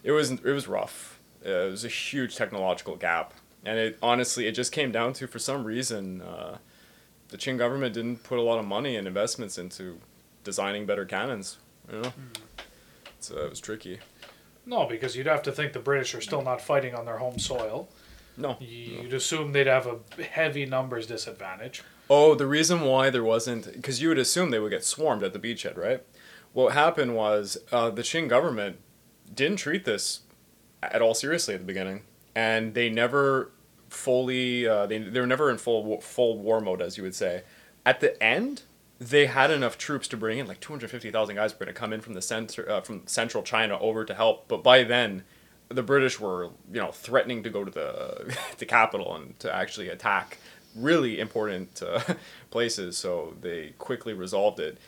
it 0.03 0.11
was 0.11 0.33
it 0.33 0.43
was 0.43 0.67
rough. 0.67 1.21
Uh, 1.47 1.51
it 1.51 1.71
was 1.71 1.85
a 1.85 1.89
huge 1.89 2.35
technological 2.35 2.97
gap, 2.97 3.33
and 3.65 3.79
it 3.79 3.99
honestly 4.03 4.47
it 4.47 4.53
just 4.53 4.73
came 4.73 4.93
down 4.93 5.13
to 5.15 5.27
for 5.27 5.39
some 5.39 5.65
reason 5.65 6.23
uh, 6.23 6.59
the 7.29 7.37
Qing 7.37 7.59
government 7.59 7.95
didn't 7.95 8.23
put 8.23 8.39
a 8.39 8.43
lot 8.43 8.59
of 8.59 8.65
money 8.65 8.97
and 8.97 9.07
investments 9.07 9.59
into 9.59 10.01
designing 10.45 10.87
better 10.87 11.05
cannons. 11.05 11.59
You 11.93 12.03
know, 12.03 12.13
so 13.21 13.37
it 13.39 13.51
was 13.51 13.61
tricky. 13.61 13.99
No, 14.67 14.87
because 14.87 15.17
you'd 15.17 15.27
have 15.27 15.43
to 15.45 15.53
think 15.53 15.73
the 15.73 15.79
British 15.79 16.15
are 16.15 16.21
still 16.21 16.43
not 16.43 16.61
fighting 16.61 16.95
on 16.95 17.07
their 17.07 17.17
home 17.19 17.39
soil. 17.39 17.89
No. 18.37 18.57
You'd 18.61 19.15
assume 19.15 19.53
they'd 19.53 19.67
have 19.67 19.87
a 19.87 20.23
heavy 20.23 20.65
numbers 20.65 21.07
disadvantage. 21.07 21.83
Oh, 22.11 22.35
the 22.35 22.47
reason 22.47 22.83
why 22.83 23.11
there 23.11 23.25
wasn't, 23.25 23.73
because 23.73 24.01
you 24.01 24.09
would 24.09 24.19
assume 24.19 24.51
they 24.51 24.59
would 24.59 24.71
get 24.71 24.85
swarmed 24.85 25.23
at 25.23 25.33
the 25.33 25.39
beachhead, 25.39 25.77
right? 25.77 26.03
What 26.53 26.73
happened 26.73 27.17
was 27.17 27.59
uh, 27.73 27.91
the 27.91 28.03
Qing 28.03 28.29
government 28.29 28.79
didn't 29.35 29.59
treat 29.59 29.85
this 29.85 30.21
at 30.83 31.03
all 31.03 31.15
seriously 31.15 31.55
at 31.55 31.61
the 31.61 31.67
beginning, 31.67 32.03
and 32.39 32.75
they 32.75 32.89
never 32.89 33.51
fully, 33.89 34.65
uh, 34.65 34.87
they, 34.87 34.99
they 34.99 35.19
were 35.19 35.27
never 35.27 35.51
in 35.51 35.59
full 35.59 36.01
full 36.01 36.39
war 36.39 36.61
mode, 36.61 36.81
as 36.81 36.97
you 36.97 37.03
would 37.03 37.17
say. 37.17 37.43
At 37.85 37.99
the 37.99 38.23
end, 38.23 38.63
they 39.01 39.27
had 39.27 39.51
enough 39.51 39.77
troops 39.77 40.07
to 40.09 40.17
bring 40.17 40.39
in, 40.39 40.47
like 40.47 40.61
two 40.61 40.73
hundred 40.73 40.93
fifty 40.93 41.11
thousand 41.11 41.35
guys 41.35 41.53
were 41.53 41.59
going 41.59 41.75
to 41.75 41.81
come 41.81 41.93
in 41.93 42.01
from 42.01 42.15
the 42.15 42.23
center, 42.23 42.71
uh, 42.71 42.81
from 42.81 43.03
central 43.09 43.43
China 43.43 43.77
over 43.81 44.05
to 44.05 44.15
help. 44.15 44.47
But 44.47 44.63
by 44.63 44.85
then, 44.85 45.25
the 45.69 45.83
British 45.83 46.21
were, 46.21 46.51
you 46.73 46.81
know, 46.81 46.93
threatening 46.93 47.43
to 47.43 47.51
go 47.51 47.65
to 47.65 47.73
the 47.73 48.37
the 48.59 48.67
capital 48.67 49.17
and 49.17 49.37
to 49.41 49.53
actually 49.53 49.89
attack 49.89 50.39
really 50.77 51.19
important 51.19 51.83
uh, 51.83 52.01
places. 52.53 52.97
So 52.97 53.35
they 53.41 53.75
quickly 53.79 54.13
resolved 54.13 54.61
it. 54.61 54.79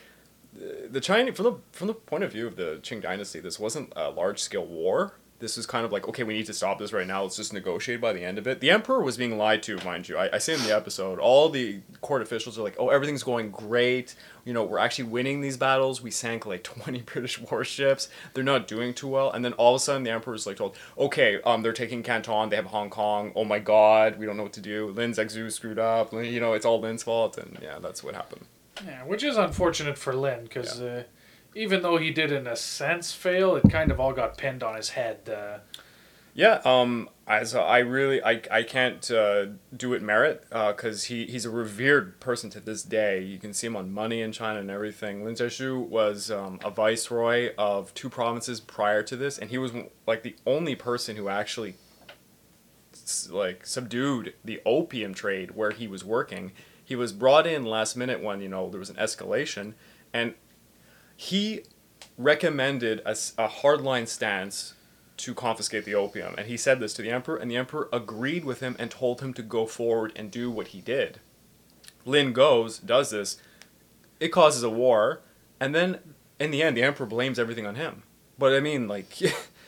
The 0.53 1.01
Chinese, 1.01 1.35
from 1.35 1.45
the 1.47 1.57
from 1.73 1.89
the 1.89 1.95
point 1.95 2.23
of 2.23 2.31
view 2.31 2.47
of 2.47 2.55
the 2.55 2.79
Qing 2.83 3.03
Dynasty, 3.03 3.41
this 3.41 3.59
wasn't 3.59 3.93
a 3.97 4.11
large 4.11 4.39
scale 4.39 4.67
war. 4.67 5.15
This 5.41 5.57
was 5.57 5.67
kind 5.67 5.85
of 5.85 5.93
like, 5.93 6.09
okay, 6.09 6.23
we 6.23 6.35
need 6.35 6.47
to 6.47 6.55
stop 6.55 6.79
this 6.79 6.93
right 6.93 7.07
now. 7.07 7.23
Let's 7.23 7.37
just 7.37 7.53
negotiate 7.53 8.01
by 8.01 8.13
the 8.13 8.25
end 8.25 8.39
of 8.39 8.47
it. 8.47 8.61
The 8.61 8.71
emperor 8.71 9.03
was 9.03 9.17
being 9.17 9.37
lied 9.37 9.63
to, 9.65 9.77
mind 9.85 10.09
you. 10.09 10.17
I, 10.17 10.37
I 10.37 10.39
say 10.39 10.55
in 10.55 10.63
the 10.63 10.75
episode, 10.75 11.19
all 11.19 11.49
the 11.49 11.81
court 12.01 12.23
officials 12.23 12.59
are 12.59 12.63
like, 12.63 12.77
oh, 12.79 12.89
everything's 12.89 13.23
going 13.23 13.51
great. 13.51 14.15
You 14.45 14.55
know, 14.55 14.65
we're 14.65 14.79
actually 14.79 15.05
winning 15.05 15.41
these 15.41 15.57
battles. 15.57 16.03
We 16.03 16.11
sank 16.11 16.47
like 16.47 16.63
20 16.65 17.03
British 17.03 17.39
warships. 17.41 18.09
They're 18.33 18.45
not 18.45 18.69
doing 18.69 18.95
too 18.95 19.09
well. 19.09 19.31
And 19.31 19.45
then 19.45 19.53
all 19.55 19.75
of 19.75 19.81
a 19.81 19.85
sudden, 19.85 20.05
the 20.05 20.11
emperor 20.11 20.21
emperor's 20.31 20.47
like 20.47 20.57
told, 20.57 20.77
okay, 20.99 21.41
um, 21.43 21.63
they're 21.63 21.73
taking 21.73 22.03
Canton. 22.03 22.51
They 22.51 22.57
have 22.57 22.67
Hong 22.67 22.91
Kong. 22.91 23.33
Oh 23.35 23.45
my 23.45 23.59
God, 23.59 24.19
we 24.19 24.27
don't 24.27 24.37
know 24.37 24.43
what 24.43 24.53
to 24.55 24.61
do. 24.61 24.89
Lin 24.89 25.13
Zexu 25.13 25.51
screwed 25.51 25.79
up. 25.79 26.13
You 26.13 26.41
know, 26.41 26.53
it's 26.53 26.67
all 26.67 26.81
Lin's 26.81 27.03
fault. 27.03 27.39
And 27.39 27.59
yeah, 27.63 27.79
that's 27.79 28.05
what 28.05 28.15
happened. 28.15 28.47
Yeah, 28.87 29.05
which 29.05 29.25
is 29.25 29.37
unfortunate 29.37 29.99
for 29.99 30.15
Lin, 30.15 30.45
because 30.45 30.81
uh, 30.81 31.05
even 31.55 31.83
though 31.83 31.97
he 31.97 32.11
did 32.11 32.31
in 32.33 32.47
a 32.47 32.57
sense 32.57 33.13
fail, 33.13 33.57
it 33.57 33.69
kind 33.71 33.91
of 33.91 33.99
all 33.99 34.13
got 34.13 34.37
pinned 34.37 34.63
on 34.63 34.77
his 34.77 34.91
head. 34.91 35.29
Uh, 35.29 35.59
Yeah, 36.33 36.61
um, 36.65 37.09
as 37.27 37.55
I 37.57 37.79
really, 37.79 38.23
I, 38.23 38.41
I 38.51 38.63
can't 38.63 39.11
uh, 39.11 39.47
do 39.77 39.93
it 39.95 40.03
merit 40.03 40.45
because 40.49 41.05
he, 41.05 41.27
he's 41.27 41.45
a 41.45 41.51
revered 41.51 42.21
person 42.21 42.51
to 42.51 42.61
this 42.61 42.83
day. 42.85 43.21
You 43.21 43.39
can 43.39 43.53
see 43.53 43.67
him 43.67 43.77
on 43.77 43.93
Money 43.93 44.21
in 44.23 44.31
China 44.33 44.61
and 44.61 44.71
everything. 44.71 45.25
Lin 45.25 45.35
Zexu 45.35 45.85
was 45.87 46.31
um, 46.31 46.61
a 46.65 46.71
viceroy 46.71 47.51
of 47.59 47.93
two 47.95 48.09
provinces 48.09 48.61
prior 48.61 49.03
to 49.03 49.17
this, 49.17 49.39
and 49.39 49.51
he 49.51 49.59
was 49.59 49.73
like 50.07 50.23
the 50.23 50.37
only 50.47 50.77
person 50.77 51.17
who 51.17 51.29
actually 51.29 51.75
like 53.29 53.67
subdued 53.67 54.35
the 54.45 54.61
opium 54.65 55.15
trade 55.15 55.51
where 55.53 55.73
he 55.73 55.89
was 55.89 56.05
working. 56.05 56.53
He 56.85 56.95
was 56.95 57.13
brought 57.13 57.47
in 57.47 57.65
last 57.65 57.97
minute 57.97 58.23
when 58.23 58.41
you 58.41 58.49
know 58.49 58.69
there 58.71 58.81
was 58.81 58.91
an 58.91 58.97
escalation, 58.97 59.75
and 60.13 60.35
he 61.21 61.61
recommended 62.17 63.01
a 63.01 63.13
hardline 63.13 64.09
stance 64.09 64.73
to 65.19 65.35
confiscate 65.35 65.85
the 65.85 65.95
opium. 65.95 66.35
And 66.39 66.47
he 66.47 66.57
said 66.57 66.81
this 66.81 66.95
to 66.95 67.03
the 67.03 67.11
emperor, 67.11 67.37
and 67.37 67.51
the 67.51 67.59
emperor 67.59 67.91
agreed 67.93 68.43
with 68.43 68.61
him 68.61 68.75
and 68.79 68.91
told 68.91 69.21
him 69.21 69.35
to 69.35 69.43
go 69.43 69.67
forward 69.67 70.15
and 70.17 70.31
do 70.31 70.51
what 70.51 70.69
he 70.69 70.81
did. 70.81 71.21
Lin 72.07 72.33
goes, 72.33 72.79
does 72.79 73.11
this, 73.11 73.37
it 74.19 74.29
causes 74.29 74.63
a 74.63 74.71
war, 74.71 75.21
and 75.61 75.75
then 75.75 75.99
in 76.39 76.53
the 76.53 76.63
end, 76.63 76.75
the 76.75 76.83
emperor 76.83 77.05
blames 77.05 77.39
everything 77.39 77.67
on 77.67 77.75
him. 77.75 78.03
But 78.39 78.55
I 78.55 78.61
mean, 78.61 78.89
like, 78.89 79.21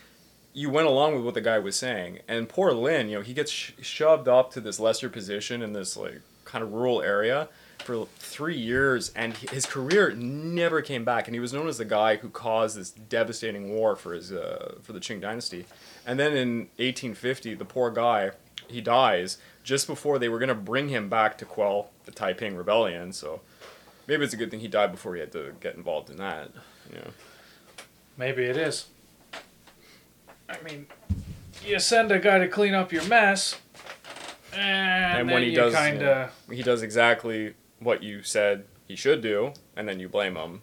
you 0.55 0.71
went 0.71 0.87
along 0.87 1.17
with 1.17 1.25
what 1.25 1.35
the 1.35 1.43
guy 1.43 1.59
was 1.59 1.77
saying, 1.77 2.21
and 2.27 2.49
poor 2.49 2.73
Lin, 2.73 3.11
you 3.11 3.17
know, 3.17 3.23
he 3.23 3.35
gets 3.35 3.53
sh- 3.53 3.73
shoved 3.83 4.27
up 4.27 4.53
to 4.53 4.61
this 4.63 4.81
lesser 4.81 5.11
position 5.11 5.61
in 5.61 5.75
this 5.75 5.99
like 5.99 6.23
kind 6.47 6.65
of 6.65 6.73
rural 6.73 7.03
area 7.03 7.51
for 7.83 8.07
three 8.19 8.57
years, 8.57 9.11
and 9.15 9.37
his 9.37 9.67
career 9.67 10.13
never 10.13 10.81
came 10.83 11.05
back. 11.05 11.29
And 11.29 11.35
he 11.35 11.41
was 11.41 11.53
known 11.53 11.69
as 11.69 11.79
the 11.79 11.85
guy 11.85 12.17
who 12.17 12.29
caused 12.29 12.77
this 12.77 12.91
devastating 12.91 13.75
war 13.75 13.97
for 13.97 14.15
his 14.15 14.33
uh, 14.33 14.77
for 14.83 14.93
the 14.93 15.01
Qing 15.01 15.21
dynasty. 15.21 15.67
And 16.07 16.19
then 16.19 16.33
in 16.37 16.59
1850, 16.77 17.55
the 17.55 17.65
poor 17.65 17.91
guy, 17.91 18.31
he 18.69 18.81
dies 18.81 19.39
just 19.63 19.87
before 19.87 20.19
they 20.19 20.29
were 20.29 20.39
gonna 20.39 20.55
bring 20.55 20.89
him 20.89 21.09
back 21.09 21.39
to 21.39 21.45
quell 21.45 21.91
the 22.05 22.13
Taiping 22.13 22.57
rebellion. 22.57 23.13
So 23.13 23.41
maybe 24.07 24.25
it's 24.25 24.35
a 24.35 24.37
good 24.37 24.51
thing 24.51 24.61
he 24.61 24.69
died 24.69 24.91
before 24.93 25.15
he 25.15 25.21
had 25.21 25.33
to 25.33 25.53
get 25.61 25.75
involved 25.75 26.11
in 26.11 26.17
that. 26.17 26.51
Yeah. 26.93 27.11
Maybe 28.17 28.45
it 28.45 28.57
is. 28.57 28.87
I 30.49 30.61
mean, 30.63 30.87
you 31.65 31.79
send 31.79 32.13
a 32.13 32.19
guy 32.19 32.39
to 32.39 32.49
clean 32.49 32.75
up 32.75 32.93
your 32.93 33.05
mess, 33.05 33.59
and, 34.53 34.61
And 35.21 35.29
then 35.29 35.35
when 35.35 35.43
he 35.45 35.51
you 35.51 35.57
does, 35.57 35.75
kind 35.75 36.03
of 36.03 36.31
yeah, 36.49 36.55
he 36.55 36.63
does 36.63 36.83
exactly 36.83 37.55
what 37.85 38.03
you 38.03 38.23
said 38.23 38.65
he 38.89 38.97
should 38.97 39.21
do, 39.23 39.53
and 39.77 39.89
then 39.89 39.99
you 40.01 40.09
blame 40.09 40.37
him. 40.37 40.63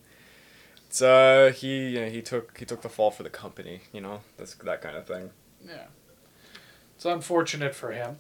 It's 0.88 1.01
uh 1.01 1.51
he 1.55 1.89
you 1.89 2.01
know, 2.01 2.10
he 2.10 2.21
took 2.21 2.58
he 2.58 2.65
took 2.65 2.82
the 2.82 2.89
fall 2.89 3.12
for 3.12 3.23
the 3.23 3.29
company. 3.29 3.82
You 3.93 4.01
know 4.01 4.21
that's 4.38 4.55
that 4.55 4.82
kind 4.82 4.95
of 4.97 5.05
thing. 5.08 5.29
yeah. 5.65 5.86
It's 6.95 7.05
unfortunate 7.05 7.73
for 7.75 7.91
him. 7.91 8.17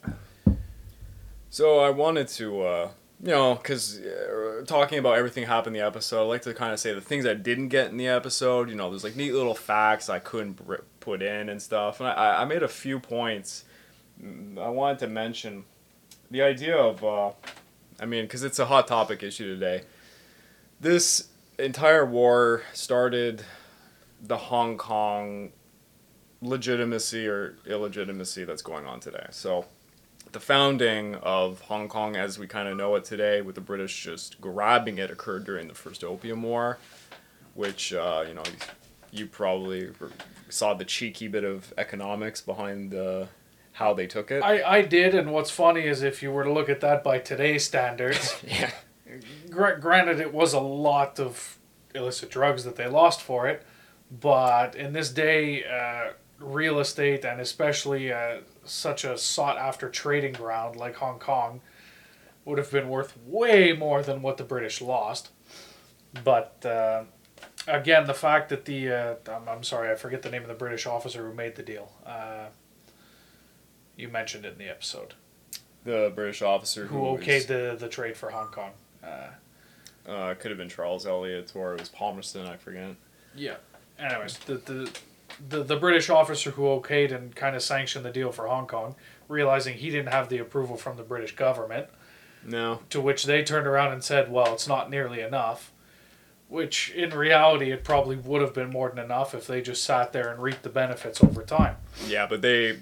So 1.49 1.79
I 1.79 1.89
wanted 1.89 2.27
to, 2.29 2.61
uh, 2.61 2.89
you 3.21 3.31
know, 3.31 3.55
because 3.55 3.99
uh, 3.99 4.63
talking 4.65 4.99
about 4.99 5.17
everything 5.17 5.45
happened 5.45 5.75
in 5.75 5.81
the 5.81 5.87
episode, 5.87 6.21
I 6.21 6.25
like 6.27 6.43
to 6.43 6.53
kind 6.53 6.71
of 6.71 6.79
say 6.79 6.93
the 6.93 7.01
things 7.01 7.25
I 7.25 7.33
didn't 7.33 7.69
get 7.69 7.89
in 7.89 7.97
the 7.97 8.07
episode. 8.07 8.69
You 8.69 8.75
know, 8.75 8.89
there's 8.89 9.03
like 9.03 9.15
neat 9.17 9.33
little 9.33 9.55
facts 9.55 10.09
I 10.09 10.19
couldn't 10.19 10.65
br- 10.65 10.75
put 11.01 11.21
in 11.21 11.49
and 11.49 11.61
stuff. 11.61 11.99
And 11.99 12.07
I, 12.07 12.43
I 12.43 12.45
made 12.45 12.63
a 12.63 12.67
few 12.69 12.99
points. 12.99 13.65
Mm, 14.23 14.57
I 14.57 14.69
wanted 14.69 14.99
to 14.99 15.07
mention 15.07 15.65
the 16.31 16.41
idea 16.43 16.77
of, 16.77 17.03
uh, 17.03 17.31
I 17.99 18.05
mean, 18.05 18.25
because 18.25 18.43
it's 18.43 18.59
a 18.59 18.65
hot 18.65 18.87
topic 18.87 19.23
issue 19.23 19.53
today. 19.53 19.83
This 20.79 21.27
entire 21.57 22.05
war 22.05 22.63
started 22.73 23.43
the 24.21 24.37
Hong 24.37 24.77
Kong 24.77 25.51
legitimacy 26.41 27.27
or 27.27 27.55
illegitimacy 27.65 28.45
that's 28.45 28.61
going 28.61 28.85
on 28.85 28.99
today. 28.99 29.27
So 29.31 29.65
the 30.31 30.39
founding 30.39 31.15
of 31.15 31.61
Hong 31.61 31.89
Kong 31.89 32.15
as 32.15 32.39
we 32.39 32.47
kind 32.47 32.67
of 32.67 32.77
know 32.77 32.95
it 32.95 33.03
today, 33.03 33.41
with 33.41 33.55
the 33.55 33.61
British 33.61 34.03
just 34.03 34.39
grabbing 34.39 34.97
it, 34.97 35.11
occurred 35.11 35.43
during 35.43 35.67
the 35.67 35.73
First 35.73 36.03
Opium 36.03 36.43
War, 36.43 36.77
which 37.55 37.93
uh, 37.93 38.23
you 38.27 38.33
know 38.33 38.43
you 39.11 39.25
probably 39.25 39.89
saw 40.49 40.73
the 40.73 40.85
cheeky 40.85 41.27
bit 41.27 41.43
of 41.43 41.73
economics 41.77 42.41
behind 42.41 42.91
the 42.91 43.27
how 43.79 43.93
they 43.93 44.07
took 44.07 44.29
it. 44.29 44.43
I, 44.43 44.61
I 44.61 44.81
did, 44.81 45.15
and 45.15 45.31
what's 45.31 45.49
funny 45.49 45.85
is 45.85 46.03
if 46.03 46.21
you 46.21 46.31
were 46.31 46.43
to 46.43 46.51
look 46.51 46.67
at 46.67 46.81
that 46.81 47.01
by 47.01 47.17
today's 47.17 47.63
standards, 47.63 48.37
yeah, 48.45 48.71
gr- 49.49 49.75
granted 49.79 50.19
it 50.19 50.33
was 50.33 50.51
a 50.51 50.59
lot 50.59 51.17
of 51.17 51.57
illicit 51.95 52.29
drugs 52.29 52.65
that 52.65 52.75
they 52.75 52.87
lost 52.87 53.21
for 53.21 53.47
it, 53.47 53.65
but 54.11 54.75
in 54.75 54.91
this 54.91 55.09
day, 55.09 55.63
uh, 55.63 56.11
real 56.39 56.79
estate 56.79 57.23
and 57.23 57.39
especially 57.39 58.11
uh, 58.11 58.39
such 58.65 59.05
a 59.05 59.17
sought 59.17 59.57
after 59.57 59.89
trading 59.89 60.33
ground 60.33 60.75
like 60.75 60.95
Hong 60.97 61.17
Kong 61.17 61.61
would 62.43 62.57
have 62.57 62.71
been 62.71 62.89
worth 62.89 63.17
way 63.25 63.71
more 63.71 64.03
than 64.03 64.21
what 64.21 64.35
the 64.35 64.43
British 64.43 64.81
lost. 64.81 65.29
But 66.25 66.65
uh, 66.65 67.03
again, 67.65 68.07
the 68.07 68.13
fact 68.13 68.49
that 68.49 68.65
the 68.65 68.91
uh, 68.91 69.15
I'm, 69.31 69.47
I'm 69.47 69.63
sorry, 69.63 69.89
I 69.89 69.95
forget 69.95 70.21
the 70.21 70.31
name 70.31 70.41
of 70.41 70.49
the 70.49 70.53
British 70.53 70.85
officer 70.85 71.29
who 71.29 71.33
made 71.33 71.55
the 71.55 71.63
deal. 71.63 71.93
You 73.99 74.07
mentioned 74.07 74.45
it 74.45 74.53
in 74.53 74.57
the 74.59 74.69
episode. 74.69 75.13
the 75.83 76.11
British 76.15 76.41
officer 76.41 76.85
Who 76.85 76.97
who, 77.17 77.17
okayed 77.17 77.35
was- 77.35 77.45
the, 77.47 77.75
the 77.79 77.89
trade 77.89 78.15
for 78.15 78.29
Hong 78.29 78.47
Kong. 78.47 78.71
Uh, 79.03 80.09
uh, 80.09 80.33
could 80.35 80.51
have 80.51 80.57
been 80.57 80.69
Charles 80.69 81.05
Elliot 81.05 81.51
or 81.55 81.73
it 81.73 81.79
was 81.81 81.89
Palmerston, 81.89 82.45
I 82.47 82.57
forget. 82.57 82.95
Yeah. 83.35 83.55
Anyways, 83.99 84.37
the, 84.39 84.55
the 84.55 84.91
the 85.49 85.63
the 85.63 85.75
British 85.75 86.09
officer 86.09 86.51
who 86.51 86.63
okayed 86.63 87.13
and 87.13 87.35
kind 87.35 87.55
of 87.55 87.61
sanctioned 87.61 88.03
the 88.05 88.11
deal 88.11 88.31
for 88.31 88.47
Hong 88.47 88.65
Kong, 88.67 88.95
realizing 89.27 89.75
he 89.77 89.89
didn't 89.89 90.11
have 90.11 90.29
the 90.29 90.37
approval 90.39 90.77
from 90.77 90.95
the 90.97 91.03
British 91.03 91.35
government, 91.35 91.87
No, 92.45 92.79
to 92.89 92.99
which 93.01 93.25
they 93.25 93.43
turned 93.43 93.67
around 93.67 93.91
and 93.93 94.03
said, 94.03 94.31
"Well, 94.31 94.53
it's 94.53 94.67
not 94.67 94.89
nearly 94.89 95.19
enough." 95.21 95.71
Which 96.47 96.89
in 96.91 97.11
reality, 97.11 97.71
it 97.71 97.83
probably 97.83 98.15
would 98.15 98.41
have 98.41 98.53
been 98.53 98.69
more 98.71 98.89
than 98.89 98.97
enough 99.03 99.35
if 99.35 99.45
they 99.45 99.61
just 99.61 99.83
sat 99.83 100.13
there 100.13 100.29
and 100.31 100.41
reaped 100.41 100.63
the 100.63 100.69
benefits 100.69 101.21
over 101.23 101.43
time. 101.43 101.75
Yeah, 102.07 102.25
but 102.25 102.41
they, 102.41 102.79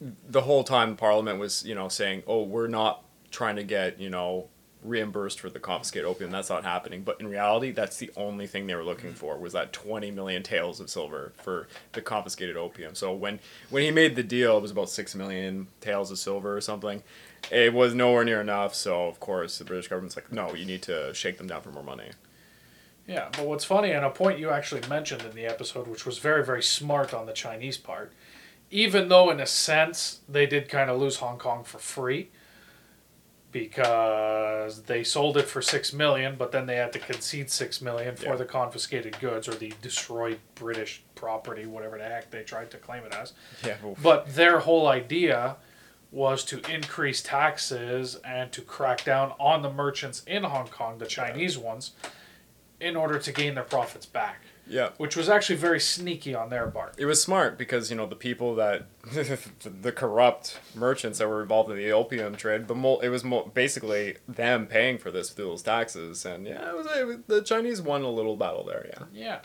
the 0.00 0.42
whole 0.42 0.64
time 0.64 0.96
Parliament 0.96 1.38
was, 1.38 1.64
you 1.64 1.74
know, 1.74 1.88
saying, 1.88 2.22
"Oh, 2.26 2.42
we're 2.42 2.68
not 2.68 3.04
trying 3.30 3.56
to 3.56 3.64
get, 3.64 3.98
you 3.98 4.10
know, 4.10 4.48
reimbursed 4.82 5.40
for 5.40 5.50
the 5.50 5.58
confiscated 5.58 6.06
opium. 6.06 6.30
That's 6.30 6.50
not 6.50 6.64
happening." 6.64 7.02
But 7.02 7.20
in 7.20 7.28
reality, 7.28 7.70
that's 7.70 7.96
the 7.96 8.10
only 8.16 8.46
thing 8.46 8.66
they 8.66 8.74
were 8.74 8.84
looking 8.84 9.14
for 9.14 9.38
was 9.38 9.52
that 9.54 9.72
twenty 9.72 10.10
million 10.10 10.42
taels 10.42 10.80
of 10.80 10.90
silver 10.90 11.32
for 11.42 11.66
the 11.92 12.02
confiscated 12.02 12.56
opium. 12.56 12.94
So 12.94 13.12
when 13.12 13.40
when 13.70 13.82
he 13.82 13.90
made 13.90 14.16
the 14.16 14.22
deal, 14.22 14.58
it 14.58 14.62
was 14.62 14.70
about 14.70 14.90
six 14.90 15.14
million 15.14 15.68
taels 15.80 16.10
of 16.10 16.18
silver 16.18 16.56
or 16.56 16.60
something. 16.60 17.02
It 17.50 17.72
was 17.72 17.94
nowhere 17.94 18.24
near 18.24 18.40
enough. 18.40 18.74
So 18.74 19.06
of 19.06 19.20
course, 19.20 19.58
the 19.58 19.64
British 19.64 19.88
government's 19.88 20.16
like, 20.16 20.30
"No, 20.32 20.54
you 20.54 20.66
need 20.66 20.82
to 20.82 21.14
shake 21.14 21.38
them 21.38 21.46
down 21.46 21.62
for 21.62 21.70
more 21.70 21.82
money." 21.84 22.10
Yeah, 23.06 23.28
but 23.32 23.46
what's 23.46 23.64
funny, 23.64 23.92
and 23.92 24.04
a 24.04 24.10
point 24.10 24.40
you 24.40 24.50
actually 24.50 24.82
mentioned 24.88 25.22
in 25.22 25.30
the 25.30 25.46
episode, 25.46 25.86
which 25.86 26.04
was 26.04 26.18
very, 26.18 26.44
very 26.44 26.62
smart 26.62 27.14
on 27.14 27.26
the 27.26 27.32
Chinese 27.32 27.78
part, 27.78 28.12
even 28.76 29.08
though 29.08 29.30
in 29.30 29.40
a 29.40 29.46
sense 29.46 30.20
they 30.28 30.44
did 30.44 30.68
kind 30.68 30.90
of 30.90 31.00
lose 31.00 31.16
Hong 31.16 31.38
Kong 31.38 31.64
for 31.64 31.78
free, 31.78 32.28
because 33.50 34.82
they 34.82 35.02
sold 35.02 35.38
it 35.38 35.48
for 35.48 35.62
six 35.62 35.94
million, 35.94 36.36
but 36.36 36.52
then 36.52 36.66
they 36.66 36.76
had 36.76 36.92
to 36.92 36.98
concede 36.98 37.50
six 37.50 37.80
million 37.80 38.14
for 38.14 38.26
Yeah. 38.26 38.36
the 38.36 38.44
confiscated 38.44 39.18
goods 39.18 39.48
or 39.48 39.54
the 39.54 39.72
destroyed 39.80 40.40
British 40.54 41.02
property, 41.14 41.64
whatever 41.64 41.96
the 41.96 42.04
heck 42.04 42.30
they 42.30 42.42
tried 42.42 42.70
to 42.72 42.76
claim 42.76 43.04
it 43.04 43.14
as. 43.14 43.32
Yeah, 43.64 43.76
But 44.02 44.34
their 44.34 44.58
whole 44.60 44.86
idea 44.88 45.56
was 46.12 46.44
to 46.44 46.60
increase 46.70 47.22
taxes 47.22 48.16
and 48.24 48.52
to 48.52 48.60
crack 48.60 49.04
down 49.04 49.32
on 49.40 49.62
the 49.62 49.72
merchants 49.72 50.22
in 50.26 50.42
Hong 50.44 50.68
Kong, 50.68 50.98
the 50.98 51.06
Chinese 51.06 51.56
ones, 51.56 51.92
in 52.78 52.94
order 52.94 53.18
to 53.18 53.32
gain 53.32 53.54
their 53.54 53.64
profits 53.64 54.04
back, 54.04 54.42
yeah. 54.66 54.90
which 54.96 55.16
was 55.16 55.28
actually 55.28 55.56
very 55.56 55.80
sneaky 55.80 56.34
on 56.34 56.50
their 56.50 56.66
part. 56.68 56.94
It 56.98 57.06
was 57.06 57.22
smart 57.22 57.56
because 57.58 57.90
you 57.90 57.96
know 57.96 58.06
the 58.06 58.16
people 58.16 58.54
that 58.56 58.86
the 59.82 59.92
corrupt 59.92 60.58
merchants 60.74 61.18
that 61.18 61.28
were 61.28 61.42
involved 61.42 61.70
in 61.70 61.76
the 61.76 61.92
opium 61.92 62.34
trade. 62.36 62.68
The 62.68 62.74
mo- 62.74 62.98
it 62.98 63.08
was 63.08 63.24
mo- 63.24 63.50
basically 63.52 64.16
them 64.28 64.66
paying 64.66 64.98
for 64.98 65.10
this 65.10 65.30
through 65.30 65.46
those 65.46 65.62
taxes, 65.62 66.24
and 66.24 66.46
yeah, 66.46 66.70
it 66.70 66.76
was, 66.76 66.86
it 66.86 67.06
was 67.06 67.16
the 67.26 67.42
Chinese 67.42 67.80
won 67.80 68.02
a 68.02 68.10
little 68.10 68.36
battle 68.36 68.64
there. 68.64 68.86
Yeah, 68.88 69.04
Yeah. 69.12 69.38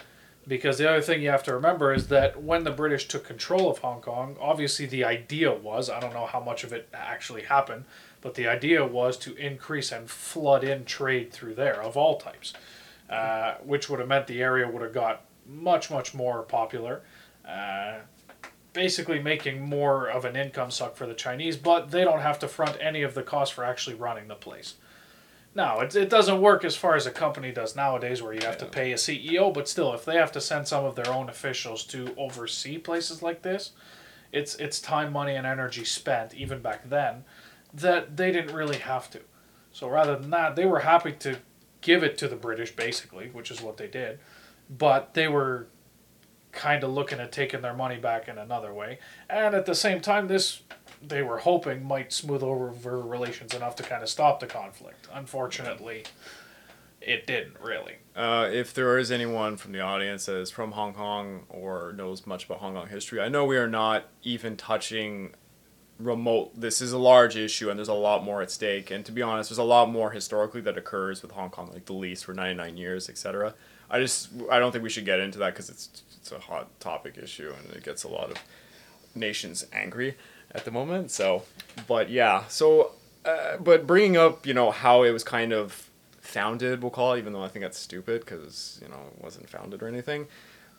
Because 0.48 0.80
the 0.80 0.90
other 0.90 1.02
thing 1.02 1.22
you 1.22 1.30
have 1.30 1.44
to 1.44 1.54
remember 1.54 1.94
is 1.94 2.08
that 2.08 2.42
when 2.42 2.64
the 2.64 2.72
British 2.72 3.08
took 3.08 3.24
control 3.24 3.70
of 3.70 3.78
Hong 3.78 4.02
Kong, 4.02 4.38
obviously 4.42 4.88
the 4.88 5.04
idea 5.04 5.54
was 5.54 5.88
I 5.88 6.00
don't 6.00 6.16
know 6.16 6.26
how 6.26 6.40
much 6.40 6.64
of 6.64 6.74
it 6.74 6.90
actually 6.96 7.44
happened, 7.44 7.86
but 8.22 8.34
the 8.34 8.48
idea 8.48 8.84
was 8.84 9.18
to 9.20 9.36
increase 9.36 9.92
and 9.92 10.10
flood 10.10 10.64
in 10.64 10.84
trade 10.86 11.32
through 11.32 11.54
there 11.54 11.80
of 11.80 11.96
all 11.96 12.18
types, 12.18 12.54
uh, 13.12 13.56
which 13.64 13.90
would 13.90 14.00
have 14.00 14.08
meant 14.08 14.28
the 14.28 14.42
area 14.42 14.68
would 14.68 14.82
have 14.82 14.94
got 14.94 15.26
much, 15.46 15.92
much 15.92 16.14
more 16.14 16.44
popular. 16.44 17.02
Uh, 17.48 18.00
basically 18.74 19.20
making 19.20 19.62
more 19.62 20.08
of 20.08 20.24
an 20.26 20.36
income 20.36 20.72
suck 20.72 20.96
for 20.96 21.06
the 21.06 21.14
Chinese, 21.14 21.58
but 21.58 21.92
they 21.92 22.04
don't 22.04 22.22
have 22.22 22.40
to 22.40 22.48
front 22.48 22.78
any 22.80 23.02
of 23.02 23.14
the 23.14 23.24
cost 23.24 23.54
for 23.54 23.66
actually 23.66 23.96
running 23.96 24.28
the 24.28 24.36
place. 24.36 24.76
Now, 25.54 25.82
it, 25.82 25.94
it 25.96 26.10
doesn't 26.10 26.40
work 26.40 26.64
as 26.64 26.78
far 26.78 26.96
as 26.96 27.06
a 27.06 27.12
company 27.12 27.52
does 27.52 27.76
nowadays, 27.76 28.22
where 28.22 28.34
you 28.34 28.40
have 28.46 28.58
to 28.60 28.66
pay 28.66 28.94
a 28.94 28.96
CEO. 28.96 29.54
But 29.54 29.68
still, 29.68 29.94
if 29.94 30.06
they 30.06 30.16
have 30.16 30.32
to 30.34 30.42
send 30.42 30.68
some 30.68 30.86
of 30.86 30.96
their 30.96 31.12
own 31.12 31.28
officials 31.28 31.84
to 31.88 32.14
oversee 32.18 32.78
places 32.78 33.22
like 33.22 33.42
this, 33.42 33.72
it's 34.32 34.56
it's 34.56 34.80
time, 34.80 35.12
money, 35.12 35.36
and 35.36 35.46
energy 35.46 35.84
spent 35.84 36.34
even 36.34 36.62
back 36.62 36.90
then 36.90 37.26
that 37.74 38.16
they 38.16 38.32
didn't 38.32 38.56
really 38.56 38.78
have 38.78 39.10
to. 39.12 39.20
So 39.74 39.90
rather 39.90 40.16
than 40.18 40.30
that, 40.30 40.56
they 40.56 40.66
were 40.66 40.80
happy 40.80 41.12
to 41.14 41.38
give 41.82 42.04
it 42.04 42.18
to 42.20 42.28
the 42.28 42.36
British, 42.36 42.76
basically, 42.76 43.30
which 43.30 43.52
is 43.52 43.62
what 43.62 43.78
they 43.78 43.88
did. 43.88 44.20
But 44.70 45.14
they 45.14 45.28
were 45.28 45.68
kind 46.52 46.84
of 46.84 46.92
looking 46.92 47.20
at 47.20 47.32
taking 47.32 47.62
their 47.62 47.74
money 47.74 47.98
back 47.98 48.28
in 48.28 48.38
another 48.38 48.74
way. 48.74 49.00
And 49.30 49.56
at 49.56 49.66
the 49.66 49.76
same 49.76 50.02
time, 50.02 50.28
this 50.28 50.62
they 51.02 51.24
were 51.24 51.40
hoping 51.40 51.84
might 51.84 52.14
smooth 52.14 52.44
over 52.44 53.02
relations 53.02 53.56
enough 53.56 53.76
to 53.76 53.84
kind 53.84 54.04
of 54.04 54.10
stop 54.10 54.40
the 54.40 54.48
conflict. 54.48 55.08
Unfortunately, 55.12 56.04
it 57.02 57.26
didn't 57.26 57.60
really. 57.60 57.96
uh, 58.16 58.48
if 58.52 58.74
there 58.74 58.98
is 59.00 59.12
anyone 59.12 59.58
from 59.58 59.72
the 59.72 59.80
audience 59.80 60.26
that 60.26 60.36
is 60.36 60.52
from 60.52 60.74
Hong 60.74 60.94
Kong 60.94 61.46
or 61.50 61.94
knows 61.94 62.28
much 62.28 62.46
about 62.46 62.60
Hong 62.60 62.76
Kong 62.76 62.88
history, 62.88 63.20
I 63.20 63.30
know 63.30 63.46
we 63.46 63.58
are 63.58 63.68
not 63.68 64.06
even 64.22 64.56
touching 64.58 65.34
remote. 66.06 66.60
This 66.60 66.82
is 66.82 66.92
a 66.92 66.98
large 66.98 67.36
issue, 67.36 67.70
and 67.70 67.78
there's 67.78 67.88
a 67.88 67.94
lot 67.94 68.24
more 68.24 68.42
at 68.42 68.52
stake. 68.52 68.92
And 68.92 69.06
to 69.06 69.12
be 69.12 69.22
honest, 69.22 69.50
there's 69.50 69.58
a 69.58 69.64
lot 69.64 69.90
more 69.90 70.12
historically 70.12 70.62
that 70.62 70.78
occurs 70.78 71.22
with 71.22 71.32
Hong 71.32 71.50
Kong, 71.50 71.70
like 71.74 71.86
the 71.86 71.94
lease 71.94 72.24
for 72.24 72.34
99 72.34 72.78
years, 72.78 73.10
etc. 73.10 73.54
I 73.90 74.00
just 74.00 74.30
I 74.50 74.60
don't 74.60 74.72
think 74.72 74.84
we 74.84 74.90
should 74.90 75.06
get 75.06 75.20
into 75.20 75.38
that 75.40 75.54
because 75.54 75.70
it's 75.70 76.04
it's 76.18 76.32
a 76.32 76.40
hot 76.40 76.80
topic 76.80 77.18
issue 77.18 77.54
and 77.58 77.76
it 77.76 77.84
gets 77.84 78.04
a 78.04 78.08
lot 78.08 78.32
of 78.32 78.38
nations 79.16 79.66
angry 79.74 80.16
at 80.54 80.66
the 80.66 80.72
moment. 80.72 81.12
So, 81.12 81.44
but 81.88 82.10
yeah, 82.10 82.46
so 82.48 82.92
uh, 83.26 83.58
but 83.58 83.86
bringing 83.86 84.18
up 84.18 84.48
you 84.48 84.54
know 84.54 84.72
how 84.72 85.04
it 85.04 85.12
was 85.12 85.24
kind 85.24 85.52
of 85.52 85.90
founded, 86.22 86.82
we'll 86.82 86.92
call 86.92 87.14
it, 87.14 87.20
even 87.20 87.34
though 87.34 87.44
I 87.44 87.50
think 87.50 87.64
that's 87.64 87.78
stupid 87.78 88.22
because 88.22 88.80
you 88.82 88.88
know 88.88 89.00
it 89.18 89.24
wasn't 89.24 89.50
founded 89.50 89.84
or 89.84 89.88
anything. 89.88 90.28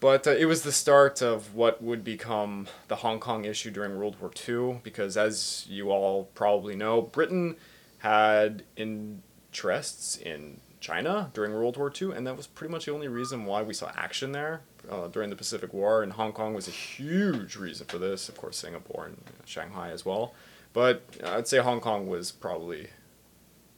But 0.02 0.26
uh, 0.26 0.32
it 0.32 0.46
was 0.46 0.62
the 0.62 0.72
start 0.72 1.22
of 1.22 1.54
what 1.54 1.80
would 1.80 2.02
become 2.02 2.66
the 2.88 2.96
Hong 2.96 3.20
Kong 3.20 3.44
issue 3.44 3.70
during 3.70 3.96
World 3.96 4.16
War 4.20 4.32
II, 4.48 4.80
because 4.82 5.16
as 5.16 5.64
you 5.68 5.92
all 5.92 6.24
probably 6.34 6.74
know, 6.74 7.02
Britain 7.02 7.54
had 7.98 8.64
interests 8.74 10.16
in 10.16 10.58
China 10.80 11.30
during 11.34 11.52
World 11.52 11.76
War 11.76 11.92
II, 11.94 12.10
and 12.16 12.26
that 12.26 12.36
was 12.36 12.48
pretty 12.48 12.72
much 12.72 12.86
the 12.86 12.92
only 12.92 13.06
reason 13.06 13.44
why 13.44 13.62
we 13.62 13.72
saw 13.72 13.92
action 13.94 14.32
there 14.32 14.62
uh, 14.90 15.06
during 15.06 15.30
the 15.30 15.36
Pacific 15.36 15.72
War. 15.72 16.02
And 16.02 16.14
Hong 16.14 16.32
Kong 16.32 16.52
was 16.52 16.66
a 16.66 16.72
huge 16.72 17.54
reason 17.54 17.86
for 17.86 17.98
this, 17.98 18.28
of 18.28 18.36
course, 18.36 18.56
Singapore 18.56 19.06
and 19.06 19.18
Shanghai 19.44 19.92
as 19.92 20.04
well. 20.04 20.34
But 20.72 21.04
I'd 21.24 21.46
say 21.46 21.58
Hong 21.58 21.78
Kong 21.78 22.08
was 22.08 22.32
probably 22.32 22.88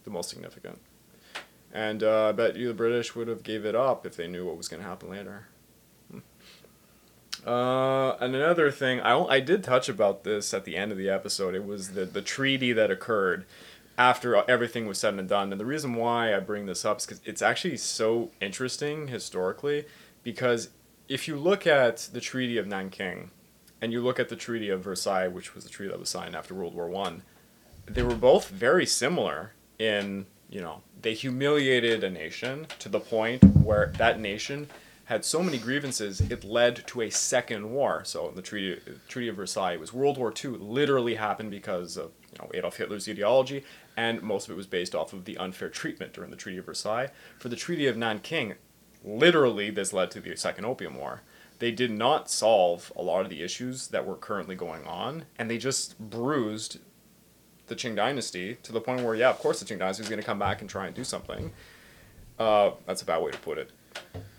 the 0.04 0.10
most 0.10 0.30
significant. 0.30 0.78
And 1.70 2.02
uh, 2.02 2.30
I 2.30 2.32
bet 2.32 2.56
you 2.56 2.68
the 2.68 2.72
British 2.72 3.14
would 3.14 3.28
have 3.28 3.42
gave 3.42 3.66
it 3.66 3.74
up 3.74 4.06
if 4.06 4.16
they 4.16 4.26
knew 4.26 4.46
what 4.46 4.56
was 4.56 4.68
going 4.68 4.82
to 4.82 4.88
happen 4.88 5.10
later. 5.10 5.48
Uh, 7.46 8.16
and 8.20 8.34
another 8.34 8.70
thing, 8.70 9.00
I, 9.00 9.18
I 9.24 9.40
did 9.40 9.62
touch 9.62 9.88
about 9.88 10.24
this 10.24 10.54
at 10.54 10.64
the 10.64 10.76
end 10.76 10.92
of 10.92 10.98
the 10.98 11.10
episode. 11.10 11.54
It 11.54 11.66
was 11.66 11.90
the, 11.90 12.04
the 12.04 12.22
treaty 12.22 12.72
that 12.72 12.90
occurred 12.90 13.44
after 13.98 14.48
everything 14.50 14.86
was 14.86 14.98
said 14.98 15.14
and 15.14 15.28
done. 15.28 15.52
And 15.52 15.60
the 15.60 15.66
reason 15.66 15.94
why 15.94 16.34
I 16.34 16.40
bring 16.40 16.66
this 16.66 16.84
up 16.84 16.98
is 16.98 17.06
because 17.06 17.20
it's 17.24 17.42
actually 17.42 17.76
so 17.76 18.30
interesting 18.40 19.08
historically. 19.08 19.84
Because 20.22 20.70
if 21.08 21.28
you 21.28 21.36
look 21.36 21.66
at 21.66 22.08
the 22.12 22.20
Treaty 22.20 22.56
of 22.56 22.66
Nanking 22.66 23.30
and 23.80 23.92
you 23.92 24.00
look 24.00 24.18
at 24.18 24.30
the 24.30 24.36
Treaty 24.36 24.70
of 24.70 24.82
Versailles, 24.82 25.28
which 25.28 25.54
was 25.54 25.64
the 25.64 25.70
treaty 25.70 25.90
that 25.90 26.00
was 26.00 26.08
signed 26.08 26.34
after 26.34 26.54
World 26.54 26.74
War 26.74 26.88
One, 26.88 27.22
they 27.86 28.02
were 28.02 28.14
both 28.14 28.48
very 28.48 28.86
similar 28.86 29.52
in, 29.78 30.24
you 30.48 30.62
know, 30.62 30.80
they 31.02 31.12
humiliated 31.12 32.02
a 32.02 32.10
nation 32.10 32.66
to 32.78 32.88
the 32.88 33.00
point 33.00 33.44
where 33.58 33.92
that 33.98 34.18
nation 34.18 34.68
had 35.06 35.24
so 35.24 35.42
many 35.42 35.58
grievances 35.58 36.20
it 36.20 36.44
led 36.44 36.86
to 36.86 37.02
a 37.02 37.10
second 37.10 37.70
war. 37.70 38.02
So 38.04 38.32
the 38.34 38.42
Treaty 38.42 38.80
Treaty 39.08 39.28
of 39.28 39.36
Versailles 39.36 39.76
was 39.76 39.92
World 39.92 40.18
War 40.18 40.32
II 40.32 40.52
literally 40.52 41.16
happened 41.16 41.50
because 41.50 41.96
of 41.96 42.12
you 42.32 42.38
know 42.38 42.50
Adolf 42.54 42.76
Hitler's 42.76 43.08
ideology, 43.08 43.64
and 43.96 44.22
most 44.22 44.48
of 44.48 44.52
it 44.52 44.56
was 44.56 44.66
based 44.66 44.94
off 44.94 45.12
of 45.12 45.24
the 45.24 45.36
unfair 45.36 45.68
treatment 45.68 46.12
during 46.12 46.30
the 46.30 46.36
Treaty 46.36 46.58
of 46.58 46.66
Versailles. 46.66 47.10
For 47.38 47.48
the 47.48 47.56
Treaty 47.56 47.86
of 47.86 47.96
Nanking, 47.96 48.54
literally 49.04 49.70
this 49.70 49.92
led 49.92 50.10
to 50.12 50.20
the 50.20 50.36
Second 50.36 50.64
Opium 50.64 50.96
War. 50.96 51.22
They 51.58 51.70
did 51.70 51.90
not 51.90 52.28
solve 52.28 52.92
a 52.96 53.02
lot 53.02 53.22
of 53.22 53.30
the 53.30 53.42
issues 53.42 53.88
that 53.88 54.06
were 54.06 54.16
currently 54.16 54.56
going 54.56 54.84
on, 54.86 55.26
and 55.38 55.50
they 55.50 55.58
just 55.58 55.98
bruised 55.98 56.78
the 57.66 57.76
Qing 57.76 57.96
dynasty 57.96 58.56
to 58.62 58.72
the 58.72 58.80
point 58.80 59.02
where, 59.02 59.14
yeah, 59.14 59.30
of 59.30 59.38
course 59.38 59.60
the 59.60 59.66
Qing 59.66 59.78
dynasty 59.78 60.02
is 60.02 60.08
going 60.08 60.20
to 60.20 60.26
come 60.26 60.38
back 60.38 60.60
and 60.60 60.68
try 60.68 60.86
and 60.86 60.94
do 60.94 61.04
something. 61.04 61.52
Uh, 62.38 62.72
that's 62.86 63.02
a 63.02 63.04
bad 63.04 63.22
way 63.22 63.30
to 63.30 63.38
put 63.38 63.58
it. 63.58 63.70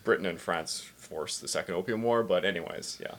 Britain 0.05 0.25
and 0.25 0.39
France 0.39 0.79
forced 0.95 1.41
the 1.41 1.47
Second 1.47 1.73
Opium 1.75 2.01
War, 2.01 2.23
but 2.23 2.45
anyways, 2.45 2.99
yeah. 3.01 3.15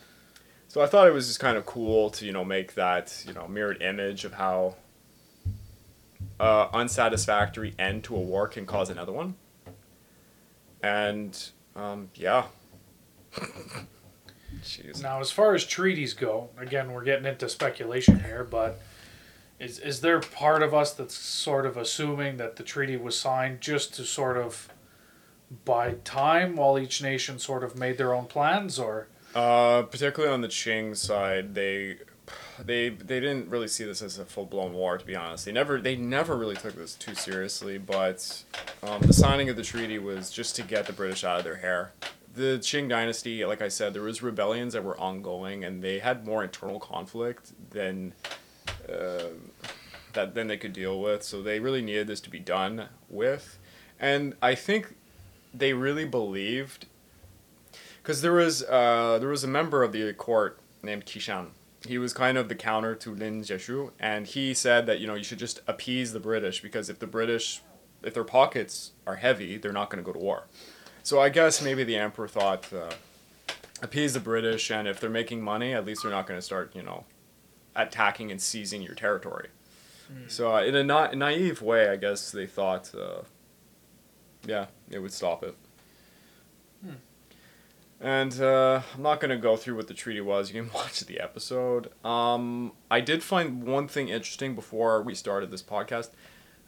So 0.69 0.81
I 0.81 0.87
thought 0.87 1.07
it 1.07 1.13
was 1.13 1.27
just 1.27 1.41
kind 1.41 1.57
of 1.57 1.67
cool 1.67 2.11
to 2.11 2.25
you 2.25 2.33
know 2.33 2.45
make 2.45 2.75
that 2.75 3.23
you 3.27 3.35
know 3.35 3.47
mirrored 3.47 3.83
image 3.83 4.25
of 4.25 4.35
how 4.35 4.77
uh, 6.41 6.69
unsatisfactory 6.73 7.75
end 7.79 8.05
to 8.05 8.17
a 8.17 8.21
war 8.21 8.49
can 8.49 8.65
cause 8.67 8.89
another 8.91 9.13
one. 9.13 9.35
And 10.83 11.39
um, 11.75 12.11
yeah. 12.15 12.45
Jeez. 14.63 15.03
Now, 15.03 15.21
as 15.21 15.31
far 15.31 15.55
as 15.55 15.65
treaties 15.67 16.15
go, 16.15 16.49
again, 16.57 16.93
we're 16.93 17.05
getting 17.05 17.27
into 17.27 17.49
speculation 17.49 18.21
here, 18.21 18.45
but 18.45 18.81
is 19.59 19.79
is 19.79 20.01
there 20.01 20.21
part 20.21 20.63
of 20.63 20.75
us 20.75 20.93
that's 20.93 21.15
sort 21.15 21.67
of 21.67 21.77
assuming 21.77 22.37
that 22.37 22.57
the 22.57 22.63
treaty 22.63 22.97
was 22.97 23.19
signed 23.19 23.61
just 23.61 23.95
to 23.95 24.05
sort 24.05 24.37
of 24.37 24.69
buy 25.65 25.95
time 26.05 26.57
while 26.57 26.79
each 26.79 27.03
nation 27.03 27.39
sort 27.39 27.63
of 27.63 27.77
made 27.77 27.99
their 27.99 28.15
own 28.15 28.27
plans, 28.27 28.79
or 28.79 29.09
Uh, 29.35 29.83
particularly 29.83 30.33
on 30.33 30.41
the 30.41 30.49
Qing 30.49 30.97
side, 30.97 31.55
they 31.55 31.99
they 32.59 32.89
they 32.89 33.21
didn't 33.21 33.49
really 33.51 33.69
see 33.69 33.85
this 33.85 34.03
as 34.03 34.19
a 34.19 34.25
full 34.25 34.47
blown 34.47 34.73
war. 34.73 34.99
To 34.99 35.05
be 35.05 35.15
honest, 35.15 35.45
they 35.45 35.53
never 35.53 35.81
they 35.81 35.95
never 35.95 36.37
really 36.37 36.57
took 36.57 36.75
this 36.75 36.95
too 36.95 37.15
seriously. 37.15 37.79
But 37.79 38.45
um, 38.83 39.03
the 39.03 39.13
signing 39.13 39.49
of 39.49 39.57
the 39.57 39.63
treaty 39.63 39.99
was 39.99 40.31
just 40.31 40.57
to 40.57 40.63
get 40.63 40.87
the 40.87 40.93
British 40.93 41.23
out 41.23 41.39
of 41.39 41.45
their 41.45 41.57
hair. 41.57 41.93
The 42.35 42.59
Qing 42.61 42.89
dynasty, 42.89 43.45
like 43.45 43.63
I 43.63 43.69
said, 43.69 43.95
there 43.95 44.03
was 44.03 44.23
rebellions 44.23 44.73
that 44.75 44.85
were 44.85 44.99
ongoing, 44.99 45.65
and 45.65 45.83
they 45.83 46.01
had 46.01 46.27
more 46.27 46.43
internal 46.43 46.81
conflict 46.81 47.53
than 47.71 48.15
uh, 48.89 49.31
that 50.13 50.35
than 50.35 50.47
they 50.49 50.57
could 50.57 50.73
deal 50.73 51.01
with. 51.01 51.23
So 51.23 51.43
they 51.43 51.61
really 51.61 51.83
needed 51.83 52.09
this 52.09 52.21
to 52.23 52.31
be 52.31 52.41
done 52.41 52.89
with, 53.09 53.59
and 54.01 54.35
I 54.43 54.55
think 54.55 54.97
they 55.53 55.73
really 55.73 56.05
believed 56.05 56.87
because 58.03 58.23
there 58.23 58.33
was 58.33 58.63
uh, 58.63 59.19
there 59.19 59.29
was 59.29 59.45
a 59.45 59.49
member 59.49 59.83
of 59.83 59.93
the 59.93 60.13
court 60.13 60.59
named 60.83 61.07
Qishan. 61.07 61.49
He 61.87 61.99
was 61.99 62.13
kind 62.13 62.37
of 62.39 62.49
the 62.49 62.55
counter 62.55 62.95
to 62.97 63.15
Lin 63.15 63.43
Zexu, 63.43 63.91
and 64.01 64.27
he 64.27 64.55
said 64.55 64.87
that 64.87 65.01
you 65.01 65.07
know 65.07 65.15
you 65.15 65.25
should 65.25 65.39
just 65.39 65.61
appease 65.67 66.13
the 66.13 66.21
British 66.21 66.63
because 66.63 66.89
if 66.89 66.99
the 66.99 67.07
British, 67.07 67.63
if 68.03 68.15
their 68.15 68.25
pockets 68.25 68.93
are 69.07 69.17
heavy, 69.17 69.57
they're 69.57 69.73
not 69.73 69.91
going 69.91 70.03
to 70.03 70.07
go 70.07 70.13
to 70.13 70.19
war. 70.19 70.47
So 71.03 71.21
I 71.21 71.29
guess 71.29 71.63
maybe 71.63 71.85
the 71.85 71.97
emperor 71.97 72.29
thought 72.29 72.73
uh, 72.73 72.91
appease 73.83 74.15
the 74.15 74.21
British, 74.21 74.71
and 74.71 74.89
if 74.89 74.99
they're 75.01 75.11
making 75.11 75.43
money, 75.43 75.73
at 75.75 75.85
least 75.85 76.03
they're 76.03 76.11
not 76.11 76.27
going 76.27 76.39
to 76.39 76.45
start 76.45 76.75
you 76.75 76.83
know 76.83 77.05
attacking 77.75 78.31
and 78.31 78.41
seizing 78.41 78.83
your 78.83 78.95
territory. 78.95 79.49
So 80.29 80.55
uh, 80.55 80.63
in 80.63 80.77
a 80.77 80.85
na- 80.85 81.11
naive 81.13 81.61
way, 81.63 81.89
I 81.89 81.97
guess 81.97 82.31
they 82.31 82.47
thought, 82.47 82.95
uh, 82.95 83.23
yeah, 84.47 84.67
it 84.91 84.99
would 85.01 85.13
stop 85.13 85.43
it. 85.43 85.55
And 88.01 88.39
uh, 88.41 88.83
I'm 88.95 89.03
not 89.03 89.21
going 89.21 89.31
to 89.31 89.39
go 89.39 89.57
through 89.57 89.77
what 89.77 89.89
the 89.89 89.95
treaty 89.95 90.21
was. 90.21 90.53
You 90.53 90.63
can 90.63 90.73
watch 90.75 91.01
the 91.01 91.21
episode. 91.21 91.91
Um, 92.05 92.73
I 92.91 93.01
did 93.01 93.23
find 93.23 93.65
one 93.65 93.89
thing 93.89 94.09
interesting 94.09 94.55
before 94.55 95.03
we 95.03 95.15
started 95.15 95.51
this 95.51 95.63
podcast. 95.63 96.11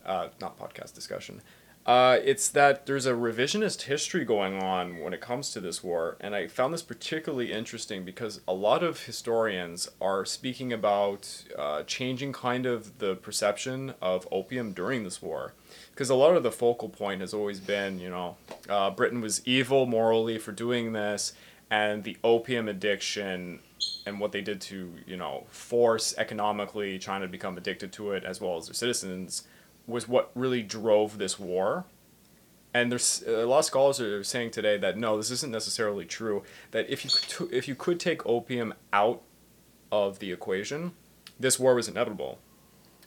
Uh, 0.04 0.28
not 0.40 0.58
podcast 0.58 0.94
discussion. 0.94 1.42
Uh, 1.84 2.18
it's 2.22 2.48
that 2.50 2.84
there's 2.84 3.06
a 3.06 3.12
revisionist 3.12 3.82
history 3.82 4.22
going 4.22 4.62
on 4.62 4.98
when 4.98 5.14
it 5.14 5.20
comes 5.20 5.50
to 5.50 5.60
this 5.60 5.82
war. 5.82 6.16
And 6.20 6.34
I 6.34 6.46
found 6.46 6.72
this 6.74 6.82
particularly 6.82 7.50
interesting 7.50 8.04
because 8.04 8.40
a 8.46 8.52
lot 8.52 8.82
of 8.82 9.04
historians 9.04 9.88
are 10.00 10.24
speaking 10.26 10.72
about 10.72 11.44
uh, 11.58 11.82
changing 11.84 12.34
kind 12.34 12.66
of 12.66 12.98
the 12.98 13.16
perception 13.16 13.94
of 14.02 14.28
opium 14.30 14.72
during 14.72 15.04
this 15.04 15.22
war 15.22 15.54
because 15.98 16.11
a 16.11 16.14
lot 16.14 16.37
of 16.37 16.44
the 16.44 16.52
focal 16.52 16.88
point 16.88 17.20
has 17.20 17.34
always 17.34 17.58
been, 17.58 17.98
you 17.98 18.08
know, 18.08 18.37
uh, 18.68 18.88
Britain 18.88 19.20
was 19.20 19.44
evil 19.44 19.84
morally 19.84 20.38
for 20.38 20.52
doing 20.52 20.92
this, 20.92 21.32
and 21.72 22.04
the 22.04 22.16
opium 22.22 22.68
addiction 22.68 23.58
and 24.06 24.20
what 24.20 24.30
they 24.30 24.40
did 24.40 24.61
to, 24.61 24.92
you 25.08 25.16
know, 25.16 25.44
force 25.50 26.14
economically 26.16 27.00
China 27.00 27.26
to 27.26 27.32
become 27.32 27.58
addicted 27.58 27.92
to 27.94 28.12
it 28.12 28.22
as 28.22 28.40
well 28.40 28.56
as 28.56 28.66
their 28.66 28.74
citizens 28.74 29.48
was 29.88 30.06
what 30.06 30.30
really 30.37 30.62
drove 30.62 31.18
this 31.18 31.37
war. 31.37 31.84
And 32.72 32.92
there's 32.92 33.24
a 33.26 33.44
lot 33.44 33.58
of 33.58 33.64
scholars 33.64 34.00
are 34.00 34.22
saying 34.22 34.52
today 34.52 34.78
that 34.78 34.96
no, 34.96 35.16
this 35.16 35.32
isn't 35.32 35.50
necessarily 35.50 36.04
true. 36.04 36.44
That 36.70 36.88
if 36.88 37.04
you 37.04 37.11
could, 37.11 37.52
if 37.52 37.66
you 37.66 37.74
could 37.74 37.98
take 37.98 38.24
opium 38.24 38.72
out 38.92 39.20
of 39.90 40.20
the 40.20 40.30
equation, 40.30 40.92
this 41.40 41.58
war 41.58 41.74
was 41.74 41.88
inevitable. 41.88 42.38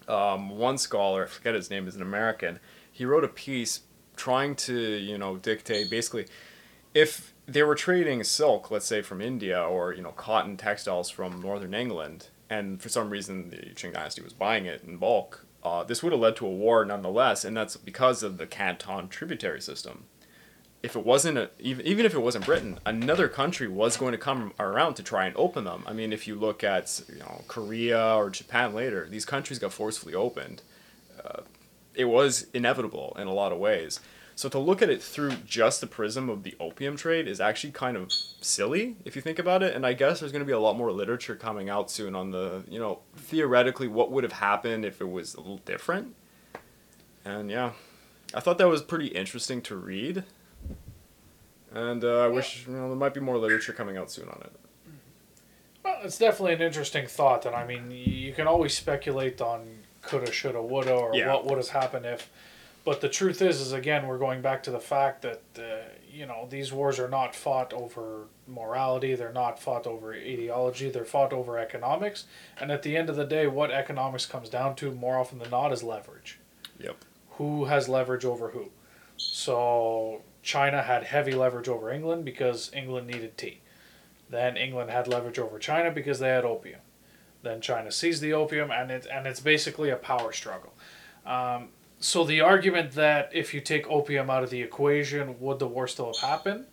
Um, 0.09 0.49
one 0.49 0.77
scholar, 0.77 1.23
I 1.23 1.27
forget 1.27 1.55
his 1.55 1.69
name, 1.69 1.87
is 1.87 1.95
an 1.95 2.01
American. 2.01 2.59
He 2.91 3.05
wrote 3.05 3.23
a 3.23 3.29
piece 3.29 3.81
trying 4.15 4.55
to, 4.55 4.79
you 4.79 5.17
know, 5.17 5.37
dictate 5.37 5.89
basically 5.89 6.27
if 6.93 7.33
they 7.47 7.63
were 7.63 7.75
trading 7.75 8.23
silk, 8.23 8.71
let's 8.71 8.85
say 8.85 9.01
from 9.01 9.21
India, 9.21 9.61
or 9.61 9.93
you 9.93 10.01
know, 10.01 10.11
cotton 10.11 10.57
textiles 10.57 11.09
from 11.09 11.41
northern 11.41 11.73
England, 11.73 12.27
and 12.49 12.81
for 12.81 12.89
some 12.89 13.09
reason 13.09 13.49
the 13.49 13.57
Qing 13.57 13.93
dynasty 13.93 14.21
was 14.21 14.33
buying 14.33 14.65
it 14.65 14.83
in 14.83 14.97
bulk, 14.97 15.45
uh, 15.63 15.83
this 15.83 16.01
would 16.01 16.11
have 16.11 16.21
led 16.21 16.35
to 16.37 16.45
a 16.45 16.49
war 16.49 16.85
nonetheless, 16.85 17.45
and 17.45 17.55
that's 17.55 17.77
because 17.77 18.23
of 18.23 18.37
the 18.37 18.47
Canton 18.47 19.07
tributary 19.07 19.61
system. 19.61 20.05
If 20.83 20.95
it 20.95 21.05
wasn't 21.05 21.37
a, 21.37 21.49
even 21.59 21.85
even 21.85 22.05
if 22.05 22.13
it 22.13 22.19
wasn't 22.19 22.45
Britain, 22.45 22.79
another 22.85 23.27
country 23.27 23.67
was 23.67 23.97
going 23.97 24.13
to 24.13 24.17
come 24.17 24.53
around 24.59 24.95
to 24.95 25.03
try 25.03 25.25
and 25.25 25.35
open 25.37 25.63
them. 25.63 25.83
I 25.85 25.93
mean, 25.93 26.11
if 26.11 26.27
you 26.27 26.35
look 26.35 26.63
at 26.63 27.01
you 27.07 27.19
know 27.19 27.43
Korea 27.47 28.15
or 28.15 28.29
Japan 28.29 28.73
later, 28.73 29.07
these 29.09 29.25
countries 29.25 29.59
got 29.59 29.73
forcefully 29.73 30.15
opened. 30.15 30.63
Uh, 31.23 31.41
it 31.93 32.05
was 32.05 32.47
inevitable 32.53 33.15
in 33.19 33.27
a 33.27 33.33
lot 33.33 33.51
of 33.51 33.59
ways. 33.59 33.99
So 34.35 34.49
to 34.49 34.59
look 34.59 34.81
at 34.81 34.89
it 34.89 35.03
through 35.03 35.33
just 35.45 35.81
the 35.81 35.87
prism 35.87 36.29
of 36.29 36.43
the 36.43 36.55
opium 36.59 36.95
trade 36.95 37.27
is 37.27 37.39
actually 37.39 37.73
kind 37.73 37.95
of 37.95 38.11
silly 38.11 38.95
if 39.05 39.15
you 39.15 39.21
think 39.21 39.37
about 39.37 39.61
it. 39.61 39.75
And 39.75 39.85
I 39.85 39.93
guess 39.93 40.19
there's 40.19 40.31
going 40.31 40.41
to 40.41 40.47
be 40.47 40.53
a 40.53 40.59
lot 40.59 40.77
more 40.77 40.91
literature 40.91 41.35
coming 41.35 41.69
out 41.69 41.91
soon 41.91 42.15
on 42.15 42.31
the, 42.31 42.63
you 42.67 42.79
know, 42.79 42.99
theoretically 43.15 43.87
what 43.87 44.11
would 44.11 44.23
have 44.23 44.33
happened 44.33 44.85
if 44.85 44.99
it 45.01 45.09
was 45.09 45.35
a 45.35 45.41
little 45.41 45.57
different. 45.57 46.15
And 47.23 47.51
yeah, 47.51 47.73
I 48.33 48.39
thought 48.39 48.57
that 48.57 48.67
was 48.67 48.81
pretty 48.81 49.07
interesting 49.07 49.61
to 49.63 49.75
read. 49.75 50.23
And 51.73 52.03
uh, 52.03 52.21
I 52.21 52.27
wish 52.27 52.65
you 52.67 52.73
know 52.73 52.89
there 52.89 52.97
might 52.97 53.13
be 53.13 53.19
more 53.19 53.37
literature 53.37 53.73
coming 53.73 53.97
out 53.97 54.11
soon 54.11 54.27
on 54.27 54.41
it. 54.43 54.51
well, 55.83 55.99
it's 56.03 56.17
definitely 56.17 56.53
an 56.53 56.61
interesting 56.61 57.07
thought. 57.07 57.45
And 57.45 57.55
I 57.55 57.65
mean, 57.65 57.91
you 57.91 58.33
can 58.33 58.47
always 58.47 58.75
speculate 58.75 59.39
on 59.39 59.80
coulda, 60.01 60.31
shoulda, 60.31 60.61
woulda, 60.61 60.93
or 60.93 61.15
Yeah. 61.15 61.33
what 61.33 61.45
would 61.45 61.57
have 61.57 61.69
happened 61.69 62.05
if. 62.05 62.29
But 62.83 63.01
the 63.01 63.09
truth 63.09 63.41
is, 63.43 63.61
is 63.61 63.73
again, 63.73 64.07
we're 64.07 64.17
going 64.17 64.41
back 64.41 64.63
to 64.63 64.71
the 64.71 64.79
fact 64.79 65.21
that 65.21 65.41
uh, 65.57 65.61
you 66.11 66.25
know 66.25 66.47
these 66.49 66.73
wars 66.73 66.97
are 66.99 67.07
not 67.07 67.35
fought 67.35 67.71
over 67.73 68.25
morality. 68.47 69.13
They're 69.13 69.31
not 69.31 69.59
fought 69.59 69.85
over 69.85 70.13
ideology. 70.13 70.89
They're 70.89 71.05
fought 71.05 71.31
over 71.31 71.59
economics. 71.59 72.25
And 72.59 72.71
at 72.71 72.81
the 72.81 72.97
end 72.97 73.09
of 73.09 73.15
the 73.15 73.23
day, 73.25 73.45
what 73.45 73.69
economics 73.69 74.25
comes 74.25 74.49
down 74.49 74.75
to 74.77 74.91
more 74.91 75.19
often 75.19 75.37
than 75.37 75.51
not 75.51 75.71
is 75.71 75.83
leverage. 75.83 76.39
Yep. 76.79 76.95
Who 77.37 77.65
has 77.65 77.87
leverage 77.87 78.25
over 78.25 78.49
who? 78.49 78.71
So 79.17 80.23
China 80.41 80.81
had 80.81 81.03
heavy 81.03 81.33
leverage 81.33 81.69
over 81.69 81.91
England 81.91 82.25
because 82.25 82.71
England 82.73 83.05
needed 83.07 83.37
tea. 83.37 83.61
Then 84.29 84.57
England 84.57 84.89
had 84.89 85.07
leverage 85.07 85.37
over 85.37 85.59
China 85.59 85.91
because 85.91 86.17
they 86.19 86.29
had 86.29 86.45
opium. 86.45 86.79
Then 87.43 87.59
China 87.61 87.91
seized 87.91 88.21
the 88.21 88.33
opium, 88.33 88.69
and 88.71 88.91
it 88.91 89.07
and 89.11 89.25
it's 89.25 89.39
basically 89.39 89.89
a 89.89 89.95
power 89.95 90.31
struggle. 90.31 90.73
Um, 91.25 91.69
so 91.99 92.23
the 92.23 92.41
argument 92.41 92.91
that 92.93 93.29
if 93.33 93.53
you 93.53 93.61
take 93.61 93.89
opium 93.89 94.29
out 94.29 94.43
of 94.43 94.49
the 94.49 94.61
equation, 94.61 95.39
would 95.39 95.59
the 95.59 95.67
war 95.67 95.87
still 95.87 96.07
have 96.13 96.17
happened? 96.29 96.65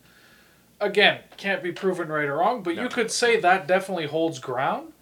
Again, 0.80 1.20
can't 1.36 1.62
be 1.62 1.72
proven 1.72 2.08
right 2.08 2.26
or 2.28 2.36
wrong, 2.36 2.62
but 2.62 2.76
No. 2.76 2.82
you 2.84 2.88
could 2.88 3.10
say 3.10 3.38
that 3.40 3.66
definitely 3.66 4.06
holds 4.06 4.38
ground 4.38 4.92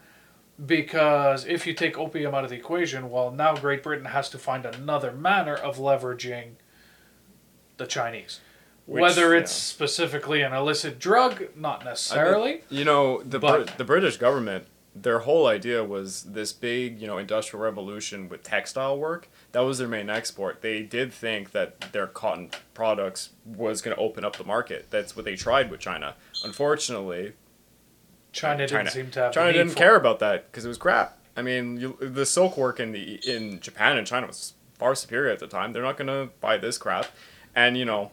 because 0.64 1.44
if 1.46 1.66
you 1.66 1.74
take 1.74 1.98
opium 1.98 2.34
out 2.34 2.44
of 2.44 2.50
the 2.50 2.56
equation, 2.56 3.10
well, 3.10 3.30
now 3.30 3.54
Great 3.54 3.82
Britain 3.82 4.06
has 4.06 4.28
to 4.30 4.38
find 4.38 4.64
another 4.64 5.12
manner 5.12 5.54
of 5.54 5.76
leveraging 5.76 6.52
the 7.76 7.86
Chinese. 7.86 8.40
Which, 8.86 9.02
Whether 9.02 9.34
yeah. 9.34 9.40
it's 9.40 9.52
specifically 9.52 10.42
an 10.42 10.52
illicit 10.52 10.98
drug, 10.98 11.48
not 11.56 11.84
necessarily. 11.84 12.62
You 12.70 12.84
know, 12.84 13.22
the 13.22 13.38
But- 13.38 13.66
Brit- 13.66 13.78
the 13.78 13.84
British 13.84 14.16
government, 14.16 14.66
their 15.02 15.20
whole 15.20 15.46
idea 15.46 15.84
was 15.84 16.22
this 16.22 16.52
big, 16.52 17.00
you 17.00 17.06
know, 17.06 17.18
industrial 17.18 17.62
revolution 17.62 18.28
with 18.28 18.42
textile 18.42 18.98
work. 18.98 19.28
That 19.52 19.60
was 19.60 19.78
their 19.78 19.88
main 19.88 20.08
export. 20.08 20.62
They 20.62 20.82
did 20.82 21.12
think 21.12 21.52
that 21.52 21.92
their 21.92 22.06
cotton 22.06 22.50
products 22.72 23.30
was 23.44 23.82
going 23.82 23.94
to 23.94 24.02
open 24.02 24.24
up 24.24 24.36
the 24.36 24.44
market. 24.44 24.86
That's 24.90 25.14
what 25.14 25.24
they 25.24 25.36
tried 25.36 25.70
with 25.70 25.80
China. 25.80 26.14
Unfortunately, 26.44 27.34
China, 28.32 28.66
China- 28.66 28.84
didn't 28.84 28.94
seem 28.94 29.10
to 29.12 29.20
have 29.20 29.32
China 29.32 29.52
didn't 29.52 29.74
care 29.74 29.94
it. 29.94 29.98
about 29.98 30.18
that 30.20 30.50
because 30.50 30.64
it 30.64 30.68
was 30.68 30.78
crap. 30.78 31.18
I 31.36 31.42
mean, 31.42 31.76
you, 31.78 31.98
the 32.00 32.24
silk 32.24 32.56
work 32.56 32.80
in 32.80 32.92
the 32.92 33.20
in 33.26 33.60
Japan 33.60 33.98
and 33.98 34.06
China 34.06 34.26
was 34.26 34.54
far 34.78 34.94
superior 34.94 35.30
at 35.30 35.38
the 35.38 35.46
time. 35.46 35.72
They're 35.72 35.82
not 35.82 35.98
going 35.98 36.08
to 36.08 36.30
buy 36.40 36.56
this 36.56 36.78
crap, 36.78 37.06
and 37.54 37.76
you 37.76 37.84
know, 37.84 38.12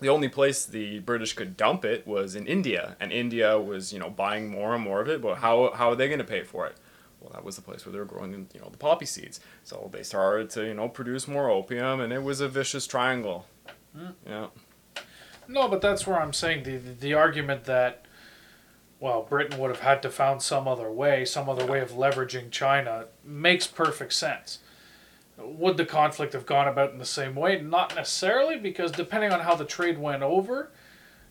the 0.00 0.08
only 0.08 0.28
place 0.28 0.66
the 0.66 1.00
British 1.00 1.32
could 1.32 1.56
dump 1.56 1.84
it 1.84 2.06
was 2.06 2.34
in 2.34 2.46
India, 2.46 2.96
and 3.00 3.12
India 3.12 3.58
was 3.58 3.92
you 3.92 3.98
know 3.98 4.10
buying 4.10 4.48
more 4.48 4.74
and 4.74 4.82
more 4.82 5.00
of 5.00 5.08
it. 5.08 5.20
But 5.20 5.36
how 5.36 5.72
how 5.74 5.90
are 5.90 5.96
they 5.96 6.08
going 6.08 6.18
to 6.18 6.24
pay 6.24 6.42
for 6.42 6.66
it? 6.66 6.76
Well, 7.20 7.30
that 7.32 7.44
was 7.44 7.56
the 7.56 7.62
place 7.62 7.84
where 7.84 7.92
they 7.92 7.98
were 7.98 8.04
growing 8.04 8.48
you 8.54 8.60
know 8.60 8.68
the 8.70 8.76
poppy 8.76 9.06
seeds. 9.06 9.40
So 9.64 9.90
they 9.92 10.02
started 10.02 10.50
to 10.50 10.66
you 10.66 10.74
know 10.74 10.88
produce 10.88 11.26
more 11.26 11.50
opium, 11.50 12.00
and 12.00 12.12
it 12.12 12.22
was 12.22 12.40
a 12.40 12.48
vicious 12.48 12.86
triangle. 12.86 13.46
Hmm. 13.96 14.10
Yeah. 14.26 14.46
No, 15.48 15.68
but 15.68 15.80
that's 15.80 16.06
where 16.06 16.20
I'm 16.20 16.32
saying 16.32 16.64
the, 16.64 16.76
the 16.76 16.92
the 16.92 17.14
argument 17.14 17.64
that 17.64 18.06
well, 18.98 19.22
Britain 19.22 19.58
would 19.60 19.70
have 19.70 19.80
had 19.80 20.02
to 20.02 20.10
found 20.10 20.42
some 20.42 20.66
other 20.66 20.90
way, 20.90 21.24
some 21.24 21.48
other 21.48 21.66
way 21.66 21.80
of 21.80 21.92
leveraging 21.92 22.50
China 22.50 23.06
makes 23.24 23.66
perfect 23.66 24.14
sense. 24.14 24.60
Would 25.38 25.76
the 25.76 25.84
conflict 25.84 26.32
have 26.32 26.46
gone 26.46 26.66
about 26.66 26.92
in 26.92 26.98
the 26.98 27.04
same 27.04 27.34
way? 27.34 27.60
Not 27.60 27.94
necessarily, 27.94 28.56
because 28.56 28.90
depending 28.90 29.32
on 29.32 29.40
how 29.40 29.54
the 29.54 29.64
trade 29.64 29.98
went 29.98 30.22
over, 30.22 30.72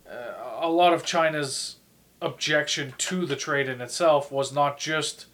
uh, 0.09 0.59
a 0.61 0.69
lot 0.69 0.93
of 0.93 1.03
China's 1.03 1.77
objection 2.21 2.93
to 2.97 3.25
the 3.25 3.35
trade 3.35 3.67
in 3.67 3.81
itself 3.81 4.31
was 4.31 4.53
not 4.53 4.77
just 4.77 5.25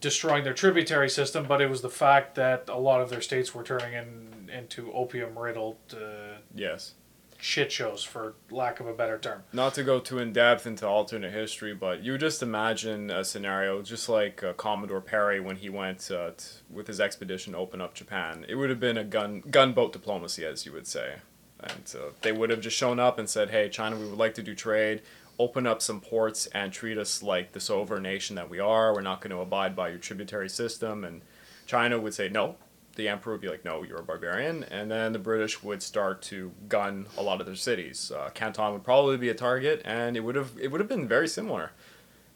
destroying 0.00 0.44
their 0.44 0.54
tributary 0.54 1.08
system, 1.08 1.46
but 1.46 1.60
it 1.60 1.70
was 1.70 1.82
the 1.82 1.90
fact 1.90 2.34
that 2.34 2.68
a 2.68 2.78
lot 2.78 3.00
of 3.00 3.10
their 3.10 3.20
states 3.22 3.54
were 3.54 3.62
turning 3.62 3.94
in, 3.94 4.50
into 4.54 4.92
opium 4.92 5.38
riddled 5.38 5.78
uh, 5.94 6.38
Yes. 6.54 6.92
Shit 7.38 7.70
shows, 7.72 8.02
for 8.02 8.34
lack 8.50 8.80
of 8.80 8.86
a 8.86 8.92
better 8.92 9.18
term. 9.18 9.42
not 9.52 9.74
to 9.74 9.82
go 9.84 10.00
too 10.00 10.18
in 10.18 10.32
depth 10.32 10.66
into 10.66 10.86
alternate 10.86 11.32
history, 11.32 11.74
but 11.74 12.02
you 12.02 12.16
just 12.18 12.42
imagine 12.42 13.10
a 13.10 13.24
scenario 13.24 13.82
just 13.82 14.08
like 14.08 14.42
uh, 14.42 14.52
Commodore 14.54 15.00
Perry 15.00 15.40
when 15.40 15.56
he 15.56 15.68
went 15.68 16.10
uh, 16.10 16.30
t- 16.36 16.44
with 16.70 16.86
his 16.86 17.00
expedition 17.00 17.52
to 17.52 17.58
open 17.58 17.80
up 17.80 17.94
Japan. 17.94 18.44
It 18.48 18.54
would 18.54 18.70
have 18.70 18.80
been 18.80 18.96
a 18.96 19.04
gun 19.04 19.42
gunboat 19.50 19.92
diplomacy, 19.92 20.44
as 20.44 20.64
you 20.66 20.72
would 20.72 20.86
say, 20.86 21.16
and 21.60 21.94
uh, 21.94 22.10
they 22.22 22.32
would 22.32 22.50
have 22.50 22.60
just 22.60 22.76
shown 22.76 22.98
up 22.98 23.18
and 23.18 23.28
said, 23.28 23.50
"Hey, 23.50 23.68
China, 23.68 23.96
we 23.96 24.06
would 24.06 24.18
like 24.18 24.34
to 24.34 24.42
do 24.42 24.54
trade." 24.54 25.02
Open 25.38 25.66
up 25.66 25.82
some 25.82 26.00
ports 26.00 26.46
and 26.54 26.72
treat 26.72 26.96
us 26.96 27.22
like 27.22 27.52
the 27.52 27.60
sovereign 27.60 28.04
nation 28.04 28.36
that 28.36 28.48
we 28.48 28.58
are. 28.58 28.94
We're 28.94 29.02
not 29.02 29.20
going 29.20 29.32
to 29.32 29.40
abide 29.40 29.76
by 29.76 29.90
your 29.90 29.98
tributary 29.98 30.48
system. 30.48 31.04
And 31.04 31.20
China 31.66 32.00
would 32.00 32.14
say, 32.14 32.30
no, 32.30 32.56
the 32.96 33.08
emperor 33.08 33.34
would 33.34 33.40
be 33.40 33.48
like, 33.48 33.64
"No, 33.64 33.82
you're 33.82 33.98
a 33.98 34.02
barbarian," 34.02 34.64
and 34.64 34.90
then 34.90 35.12
the 35.12 35.18
British 35.18 35.62
would 35.62 35.82
start 35.82 36.22
to 36.22 36.52
gun 36.68 37.06
a 37.16 37.22
lot 37.22 37.40
of 37.40 37.46
their 37.46 37.54
cities. 37.54 38.10
Uh, 38.10 38.30
Canton 38.34 38.72
would 38.72 38.84
probably 38.84 39.16
be 39.16 39.28
a 39.28 39.34
target, 39.34 39.82
and 39.84 40.16
it 40.16 40.20
would 40.20 40.34
have 40.34 40.52
it 40.60 40.68
would 40.68 40.80
have 40.80 40.88
been 40.88 41.06
very 41.06 41.28
similar. 41.28 41.72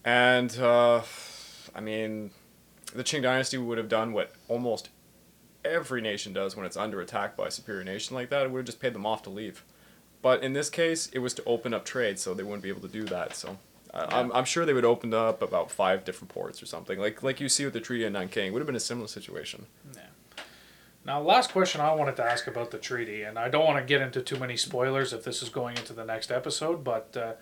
And 0.05 0.57
uh, 0.59 1.03
I 1.75 1.81
mean, 1.81 2.31
the 2.95 3.05
Qing 3.05 3.23
Dynasty 3.23 3.59
would 3.59 3.79
have 3.79 3.89
done 3.89 4.13
what 4.13 4.33
almost 4.49 4.91
every 5.65 6.01
nation 6.01 6.33
does 6.33 6.57
when 6.57 6.65
it's 6.65 6.77
under 6.77 7.01
attack 7.01 7.37
by 7.37 7.49
a 7.49 7.51
superior 7.51 7.85
nation 7.85 8.15
like 8.15 8.31
that. 8.31 8.45
It 8.45 8.51
would 8.51 8.61
have 8.61 8.67
just 8.67 8.81
paid 8.81 8.95
them 8.95 9.07
off 9.07 9.23
to 9.25 9.31
leave. 9.31 9.65
But 10.23 10.43
in 10.43 10.53
this 10.53 10.71
case, 10.71 11.09
it 11.13 11.19
was 11.19 11.35
to 11.35 11.45
open 11.45 11.73
up 11.73 11.85
trade, 11.85 12.19
so 12.19 12.35
they 12.35 12.43
wouldn't 12.43 12.63
be 12.63 12.69
able 12.69 12.83
to 12.83 12.89
do 12.89 13.05
that. 13.05 13.35
So. 13.35 13.59
I 13.93 14.21
I'm, 14.21 14.33
I'm 14.33 14.45
sure 14.45 14.65
they 14.65 14.73
would 14.73 14.85
open 14.85 15.13
up 15.13 15.43
about 15.43 15.71
five 15.71 16.05
different 16.05 16.33
ports 16.33 16.63
or 16.63 16.67
something 16.67 16.99
like 16.99 17.23
like 17.23 17.41
you 17.41 17.49
see 17.49 17.65
with 17.65 17.75
the 17.75 17.81
Treaty 17.81 18.05
of 18.05 18.13
Nanking. 18.13 18.47
It 18.47 18.53
would 18.53 18.61
have 18.61 18.67
been 18.67 18.77
a 18.77 18.81
similar 18.81 19.09
situation. 19.09 19.67
Now, 21.05 21.21
last 21.21 21.53
question 21.53 21.81
I 21.81 21.95
wanted 21.95 22.17
to 22.17 22.25
ask 22.25 22.47
about 22.47 22.71
the 22.71 22.79
treaty, 22.79 23.23
and 23.23 23.39
I 23.39 23.49
don't 23.49 23.65
want 23.65 23.79
to 23.79 23.85
get 23.85 24.03
into 24.03 24.21
too 24.21 24.39
many 24.39 24.57
spoilers 24.57 25.13
if 25.13 25.25
this 25.25 25.43
is 25.43 25.49
going 25.49 25.77
into 25.79 25.95
the 25.95 26.05
next 26.05 26.31
episode, 26.31 26.85
but 26.85 27.17
uh, 27.17 27.33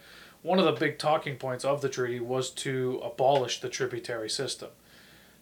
one 0.43 0.59
of 0.59 0.65
the 0.65 0.73
big 0.73 0.99
talking 0.99 1.37
points 1.37 1.65
of 1.65 1.81
the 1.81 1.89
treaty 1.89 2.21
was 2.21 2.51
to 2.51 3.01
abolish 3.05 3.61
the 3.61 3.69
tributary 3.69 4.31
system. 4.31 4.71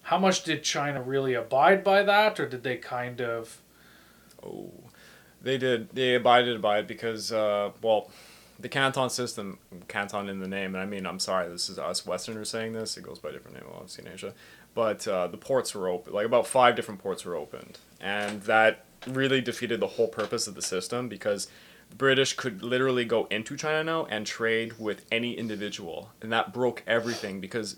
How 0.02 0.18
much 0.18 0.44
did 0.44 0.62
China 0.62 1.02
really 1.02 1.34
abide 1.34 1.84
by 1.84 2.02
that, 2.04 2.40
or 2.40 2.48
did 2.48 2.62
they 2.62 2.76
kind 2.76 3.20
of. 3.20 3.60
Oh, 4.42 4.70
they 5.42 5.58
did. 5.58 5.90
They 5.90 6.14
abided 6.14 6.62
by 6.62 6.78
it 6.78 6.88
because, 6.88 7.32
uh, 7.32 7.72
well, 7.82 8.10
the 8.58 8.68
Canton 8.68 9.10
system, 9.10 9.58
Canton 9.88 10.28
in 10.28 10.40
the 10.40 10.48
name, 10.48 10.74
and 10.74 10.82
I 10.82 10.86
mean, 10.86 11.06
I'm 11.06 11.18
sorry, 11.18 11.48
this 11.48 11.68
is 11.68 11.78
us 11.78 12.06
Westerners 12.06 12.48
saying 12.48 12.72
this. 12.72 12.96
It 12.96 13.02
goes 13.02 13.18
by 13.18 13.28
a 13.28 13.32
different 13.32 13.56
name, 13.56 13.66
obviously 13.74 14.06
in 14.06 14.12
Asia, 14.12 14.32
but 14.74 15.06
uh, 15.06 15.26
the 15.26 15.36
ports 15.36 15.74
were 15.74 15.88
open. 15.88 16.12
Like 16.12 16.24
about 16.24 16.46
five 16.46 16.76
different 16.76 17.00
ports 17.00 17.24
were 17.24 17.34
opened, 17.34 17.78
and 18.00 18.42
that 18.42 18.84
really 19.06 19.40
defeated 19.40 19.80
the 19.80 19.86
whole 19.86 20.08
purpose 20.08 20.46
of 20.46 20.54
the 20.54 20.62
system 20.62 21.08
because 21.08 21.48
the 21.90 21.96
British 21.96 22.34
could 22.34 22.62
literally 22.62 23.04
go 23.04 23.26
into 23.30 23.56
China 23.56 23.84
now 23.84 24.06
and 24.06 24.26
trade 24.26 24.78
with 24.78 25.04
any 25.12 25.34
individual, 25.34 26.10
and 26.20 26.32
that 26.32 26.52
broke 26.52 26.82
everything 26.86 27.40
because 27.40 27.76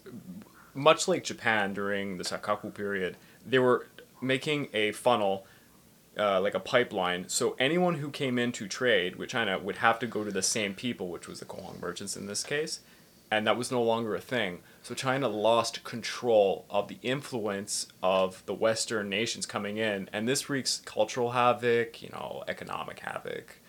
much 0.74 1.08
like 1.08 1.24
Japan 1.24 1.74
during 1.74 2.16
the 2.16 2.24
Sakoku 2.24 2.72
period, 2.72 3.16
they 3.44 3.58
were 3.58 3.86
making 4.20 4.68
a 4.72 4.92
funnel, 4.92 5.46
uh, 6.18 6.40
like 6.40 6.54
a 6.54 6.60
pipeline. 6.60 7.28
So 7.28 7.54
anyone 7.58 7.96
who 7.96 8.10
came 8.10 8.38
in 8.38 8.52
to 8.52 8.66
trade 8.66 9.16
with 9.16 9.30
China 9.30 9.58
would 9.58 9.76
have 9.76 9.98
to 10.00 10.06
go 10.06 10.24
to 10.24 10.30
the 10.30 10.42
same 10.42 10.74
people, 10.74 11.08
which 11.08 11.28
was 11.28 11.40
the 11.40 11.46
Cohong 11.46 11.80
merchants 11.80 12.16
in 12.16 12.26
this 12.26 12.42
case, 12.42 12.80
and 13.30 13.46
that 13.46 13.56
was 13.56 13.70
no 13.70 13.82
longer 13.82 14.14
a 14.14 14.20
thing. 14.20 14.60
So 14.82 14.94
China 14.94 15.28
lost 15.28 15.84
control 15.84 16.64
of 16.70 16.88
the 16.88 16.98
influence 17.02 17.86
of 18.02 18.42
the 18.46 18.54
Western 18.54 19.08
nations 19.08 19.46
coming 19.46 19.76
in, 19.76 20.08
and 20.12 20.26
this 20.26 20.48
wreaks 20.48 20.80
cultural 20.84 21.32
havoc, 21.32 22.02
you 22.02 22.08
know, 22.10 22.42
economic 22.48 23.00
havoc. 23.00 23.60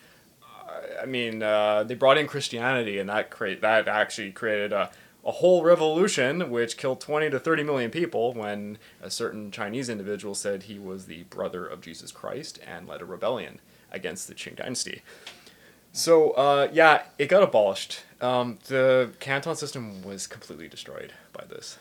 I 1.02 1.04
mean, 1.04 1.42
uh, 1.42 1.82
they 1.82 1.94
brought 1.94 2.16
in 2.16 2.26
Christianity, 2.28 2.98
and 2.98 3.08
that 3.08 3.28
create 3.28 3.60
that 3.60 3.88
actually 3.88 4.30
created 4.30 4.72
a, 4.72 4.90
a 5.24 5.32
whole 5.32 5.64
revolution, 5.64 6.48
which 6.48 6.76
killed 6.76 7.00
twenty 7.00 7.28
to 7.28 7.40
thirty 7.40 7.64
million 7.64 7.90
people. 7.90 8.32
When 8.32 8.78
a 9.02 9.10
certain 9.10 9.50
Chinese 9.50 9.88
individual 9.88 10.34
said 10.34 10.62
he 10.62 10.78
was 10.78 11.06
the 11.06 11.24
brother 11.24 11.66
of 11.66 11.80
Jesus 11.80 12.12
Christ 12.12 12.60
and 12.64 12.86
led 12.86 13.02
a 13.02 13.04
rebellion 13.04 13.60
against 13.90 14.28
the 14.28 14.34
Qing 14.34 14.56
Dynasty. 14.56 15.02
So 15.92 16.30
uh, 16.32 16.68
yeah, 16.72 17.02
it 17.18 17.26
got 17.28 17.42
abolished. 17.42 18.02
Um, 18.20 18.58
the 18.66 19.12
Canton 19.18 19.56
system 19.56 20.02
was 20.02 20.26
completely 20.26 20.68
destroyed 20.68 21.12
by 21.32 21.44
this, 21.46 21.78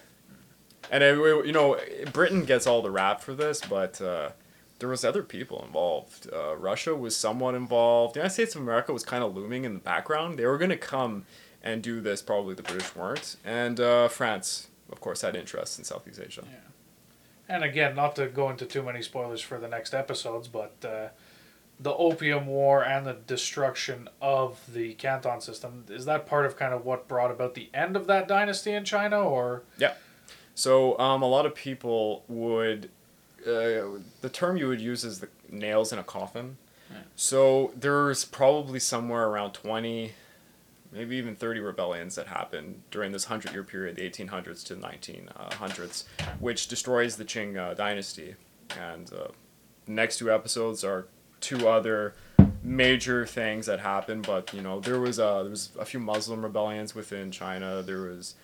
and 0.91 1.03
it, 1.03 1.17
you 1.17 1.51
know 1.51 1.77
Britain 2.13 2.45
gets 2.45 2.65
all 2.65 2.81
the 2.81 2.91
rap 2.91 3.21
for 3.21 3.33
this, 3.33 3.61
but. 3.61 4.01
Uh, 4.01 4.31
there 4.79 4.87
was 4.87 5.03
other 5.03 5.23
people 5.23 5.61
involved. 5.65 6.29
Uh, 6.33 6.55
Russia 6.55 6.95
was 6.95 7.15
somewhat 7.15 7.53
involved. 7.53 8.15
The 8.15 8.19
United 8.19 8.33
States 8.33 8.55
of 8.55 8.61
America 8.61 8.93
was 8.93 9.03
kind 9.03 9.23
of 9.23 9.35
looming 9.35 9.65
in 9.65 9.73
the 9.73 9.79
background. 9.79 10.39
They 10.39 10.45
were 10.45 10.57
going 10.57 10.69
to 10.69 10.77
come 10.77 11.25
and 11.61 11.83
do 11.83 11.99
this. 12.01 12.21
Probably 12.21 12.55
the 12.55 12.63
British 12.63 12.95
weren't. 12.95 13.35
And 13.43 13.79
uh, 13.79 14.07
France, 14.07 14.69
of 14.89 15.01
course, 15.01 15.21
had 15.21 15.35
interests 15.35 15.77
in 15.77 15.83
Southeast 15.83 16.21
Asia. 16.25 16.43
Yeah. 16.49 17.55
And 17.55 17.63
again, 17.63 17.95
not 17.95 18.15
to 18.15 18.27
go 18.27 18.49
into 18.49 18.65
too 18.65 18.83
many 18.83 19.01
spoilers 19.01 19.41
for 19.41 19.59
the 19.59 19.67
next 19.67 19.93
episodes, 19.93 20.47
but 20.47 20.73
uh, 20.85 21.09
the 21.79 21.93
Opium 21.93 22.45
War 22.47 22.83
and 22.83 23.05
the 23.05 23.13
destruction 23.13 24.09
of 24.21 24.59
the 24.71 24.93
Canton 24.95 25.41
system, 25.41 25.85
is 25.89 26.05
that 26.05 26.25
part 26.25 26.45
of 26.45 26.57
kind 26.57 26.73
of 26.73 26.85
what 26.85 27.07
brought 27.07 27.31
about 27.31 27.55
the 27.55 27.69
end 27.73 27.95
of 27.95 28.07
that 28.07 28.27
dynasty 28.27 28.73
in 28.73 28.83
China, 28.83 29.21
or. 29.21 29.63
Yeah. 29.77 29.93
So 30.55 30.99
um, 30.99 31.21
a 31.21 31.27
lot 31.27 31.45
of 31.45 31.55
people 31.55 32.23
would. 32.27 32.89
Uh, 33.41 34.01
the 34.19 34.29
term 34.29 34.57
you 34.57 34.67
would 34.67 34.81
use 34.81 35.05
is 35.05 35.19
the 35.19 35.29
nails 35.49 35.93
in 35.93 35.99
a 35.99 36.03
coffin. 36.03 36.57
So 37.15 37.71
there's 37.75 38.25
probably 38.25 38.79
somewhere 38.79 39.27
around 39.27 39.53
20, 39.53 40.13
maybe 40.91 41.17
even 41.17 41.35
30 41.35 41.59
rebellions 41.59 42.15
that 42.15 42.27
happened 42.27 42.81
during 42.91 43.11
this 43.11 43.29
100 43.29 43.53
year 43.53 43.63
period, 43.63 43.97
the 43.97 44.09
1800s 44.09 44.65
to 44.65 44.75
1900s, 44.75 46.05
which 46.39 46.67
destroys 46.67 47.17
the 47.17 47.25
Qing 47.25 47.57
uh, 47.57 47.73
dynasty. 47.73 48.35
And 48.79 49.11
uh, 49.13 49.27
the 49.85 49.91
next 49.91 50.17
two 50.17 50.31
episodes 50.31 50.83
are 50.83 51.07
two 51.41 51.67
other 51.67 52.13
major 52.63 53.25
things 53.25 53.65
that 53.65 53.79
happened, 53.79 54.25
but 54.25 54.53
you 54.53 54.61
know 54.61 54.79
there 54.79 54.99
was 54.99 55.19
a, 55.19 55.41
there 55.41 55.51
was 55.51 55.69
a 55.79 55.85
few 55.85 55.99
Muslim 55.99 56.43
rebellions 56.43 56.93
within 56.95 57.31
China. 57.31 57.81
There 57.81 58.01
was 58.01 58.35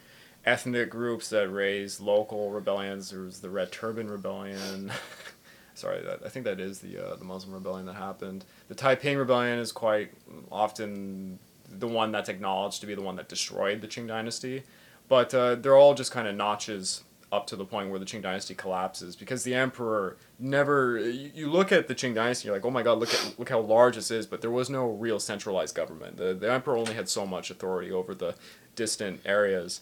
ethnic 0.45 0.89
groups 0.89 1.29
that 1.29 1.49
raised 1.49 1.99
local 1.99 2.51
rebellions. 2.51 3.09
There 3.09 3.21
was 3.21 3.39
the 3.39 3.49
Red 3.49 3.71
Turban 3.71 4.09
Rebellion. 4.09 4.91
Sorry, 5.75 6.01
that, 6.03 6.21
I 6.25 6.29
think 6.29 6.45
that 6.45 6.59
is 6.59 6.79
the 6.79 6.97
uh, 6.97 7.15
the 7.15 7.25
Muslim 7.25 7.53
rebellion 7.53 7.85
that 7.87 7.95
happened. 7.95 8.45
The 8.69 8.75
Taiping 8.75 9.17
Rebellion 9.17 9.59
is 9.59 9.71
quite 9.71 10.11
often 10.51 11.39
the 11.69 11.87
one 11.87 12.11
that's 12.11 12.29
acknowledged 12.29 12.81
to 12.81 12.87
be 12.87 12.95
the 12.95 13.01
one 13.01 13.17
that 13.17 13.27
destroyed 13.27 13.81
the 13.81 13.87
Qing 13.87 14.07
dynasty, 14.07 14.63
but 15.09 15.33
uh, 15.33 15.55
they're 15.55 15.75
all 15.75 15.93
just 15.93 16.11
kind 16.11 16.27
of 16.27 16.35
notches 16.35 17.03
up 17.31 17.47
to 17.47 17.55
the 17.55 17.65
point 17.65 17.89
where 17.89 17.99
the 17.99 18.05
Qing 18.05 18.21
dynasty 18.21 18.53
collapses 18.53 19.15
because 19.15 19.43
the 19.43 19.53
emperor 19.53 20.17
never. 20.39 20.97
You, 20.99 21.31
you 21.33 21.51
look 21.51 21.71
at 21.71 21.87
the 21.87 21.95
Qing 21.95 22.15
dynasty, 22.15 22.47
you're 22.47 22.55
like, 22.55 22.65
oh 22.65 22.71
my 22.71 22.83
god, 22.83 22.99
look 22.99 23.13
at 23.13 23.35
look 23.37 23.49
how 23.49 23.59
large 23.59 23.95
this 23.95 24.11
is, 24.11 24.25
but 24.25 24.41
there 24.41 24.51
was 24.51 24.69
no 24.69 24.87
real 24.87 25.19
centralized 25.19 25.75
government. 25.75 26.17
The 26.17 26.33
the 26.33 26.51
emperor 26.51 26.77
only 26.77 26.93
had 26.93 27.09
so 27.09 27.25
much 27.25 27.49
authority 27.49 27.91
over 27.91 28.15
the 28.15 28.35
distant 28.75 29.21
areas. 29.25 29.81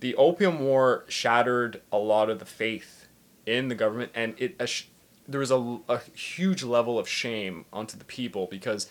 The 0.00 0.14
Opium 0.14 0.60
War 0.60 1.04
shattered 1.08 1.82
a 1.90 1.98
lot 1.98 2.30
of 2.30 2.38
the 2.38 2.44
faith 2.44 3.08
in 3.46 3.68
the 3.68 3.74
government, 3.74 4.12
and 4.14 4.34
it 4.38 4.60
there 5.26 5.40
was 5.40 5.50
a, 5.50 5.78
a 5.88 5.98
huge 6.14 6.62
level 6.62 6.98
of 6.98 7.08
shame 7.08 7.64
onto 7.72 7.98
the 7.98 8.04
people 8.04 8.46
because 8.50 8.88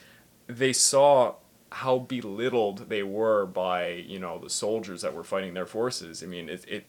they 0.47 0.71
saw 0.71 1.35
how 1.71 1.99
belittled 1.99 2.89
they 2.89 3.03
were 3.03 3.45
by 3.45 3.89
you 3.89 4.19
know 4.19 4.39
the 4.39 4.49
soldiers 4.49 5.01
that 5.01 5.13
were 5.13 5.23
fighting 5.23 5.53
their 5.53 5.65
forces. 5.65 6.23
I 6.23 6.25
mean, 6.27 6.49
it 6.49 6.65
it, 6.67 6.85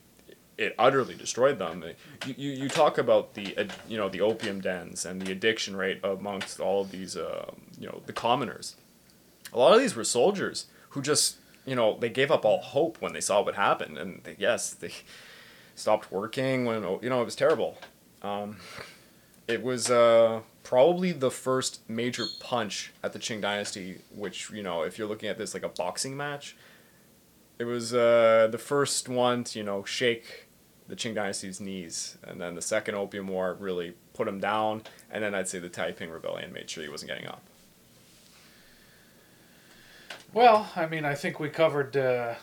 it 0.59 0.75
utterly 0.79 1.15
destroyed 1.15 1.59
them. 1.59 1.85
You, 2.27 2.35
you, 2.37 2.51
you 2.51 2.69
talk 2.69 2.99
about 2.99 3.35
the 3.35 3.57
uh, 3.57 3.65
you 3.89 3.97
know 3.97 4.09
the 4.09 4.21
opium 4.21 4.61
dens 4.61 5.07
and 5.07 5.23
the 5.23 5.33
addiction 5.33 5.77
rate 5.77 6.01
amongst 6.05 6.61
all 6.61 6.83
of 6.83 6.91
these 6.91 7.17
uh, 7.17 7.51
you 7.79 7.87
know 7.87 8.03
the 8.07 8.13
commoners. 8.13 8.77
A 9.53 9.59
lot 9.59 9.73
of 9.73 9.81
these 9.81 9.97
were 9.97 10.05
soldiers 10.05 10.67
who 10.91 11.01
just 11.01 11.37
you 11.65 11.75
know 11.75 11.97
they 11.99 12.11
gave 12.11 12.31
up 12.31 12.45
all 12.45 12.61
hope 12.61 13.01
when 13.01 13.13
they 13.13 13.21
saw 13.21 13.43
what 13.43 13.55
happened, 13.55 13.97
and 13.97 14.21
they, 14.25 14.37
yes 14.39 14.75
they 14.75 14.93
stopped 15.75 16.11
working 16.13 16.65
when 16.65 16.83
you 17.03 17.09
know 17.09 17.23
it 17.23 17.25
was 17.25 17.37
terrible. 17.37 17.79
Um, 18.21 18.57
it 19.47 19.63
was 19.63 19.91
uh, 19.91 20.41
probably 20.63 21.13
the 21.13 21.31
first 21.31 21.89
major 21.89 22.27
punch 22.41 22.93
at 23.03 23.15
the 23.15 23.19
Qing 23.19 23.41
Dynasty, 23.41 24.03
which, 24.15 24.51
you 24.51 24.63
know, 24.63 24.83
if 24.83 24.99
you're 24.99 25.09
looking 25.09 25.31
at 25.31 25.39
this 25.39 25.55
like 25.55 25.63
a 25.63 25.71
boxing 25.71 26.17
match, 26.17 26.55
it 27.59 27.65
was 27.65 27.95
uh, 27.95 28.49
the 28.53 28.59
first 28.59 29.09
one 29.09 29.45
to, 29.45 29.59
you 29.59 29.65
know, 29.65 29.85
shake 29.85 30.48
the 30.89 30.97
Qing 30.97 31.15
Dynasty's 31.15 31.61
knees. 31.61 32.17
And 32.25 32.41
then 32.41 32.55
the 32.55 32.63
Second 32.63 32.97
Opium 32.97 33.29
War 33.29 33.57
really 33.61 33.95
put 34.15 34.27
him 34.27 34.41
down. 34.41 34.83
And 35.11 35.23
then 35.23 35.35
I'd 35.35 35.49
say 35.49 35.59
the 35.59 35.69
Taiping 35.69 36.11
Rebellion 36.11 36.53
made 36.53 36.69
sure 36.69 36.83
he 36.83 36.89
wasn't 36.89 37.11
getting 37.11 37.27
up. 37.27 37.43
Well, 40.33 40.71
I 40.77 40.87
mean, 40.87 41.05
I 41.05 41.15
think 41.15 41.41
we 41.41 41.49
covered 41.49 41.97
uh, 41.97 42.35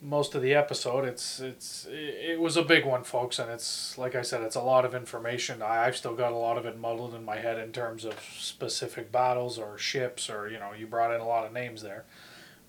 most 0.00 0.34
of 0.34 0.42
the 0.42 0.54
episode. 0.54 1.04
It's 1.04 1.38
it's 1.40 1.86
it 1.90 2.40
was 2.40 2.56
a 2.56 2.62
big 2.62 2.86
one, 2.86 3.04
folks, 3.04 3.38
and 3.38 3.50
it's 3.50 3.98
like 3.98 4.14
I 4.14 4.22
said, 4.22 4.42
it's 4.42 4.56
a 4.56 4.62
lot 4.62 4.86
of 4.86 4.94
information. 4.94 5.60
I, 5.60 5.86
I've 5.86 5.96
still 5.96 6.14
got 6.14 6.32
a 6.32 6.36
lot 6.36 6.56
of 6.56 6.64
it 6.64 6.78
muddled 6.78 7.14
in 7.14 7.24
my 7.24 7.36
head 7.36 7.58
in 7.58 7.72
terms 7.72 8.06
of 8.06 8.18
specific 8.38 9.12
battles 9.12 9.58
or 9.58 9.76
ships, 9.76 10.30
or 10.30 10.48
you 10.48 10.58
know, 10.58 10.72
you 10.72 10.86
brought 10.86 11.14
in 11.14 11.20
a 11.20 11.26
lot 11.26 11.46
of 11.46 11.52
names 11.52 11.82
there. 11.82 12.04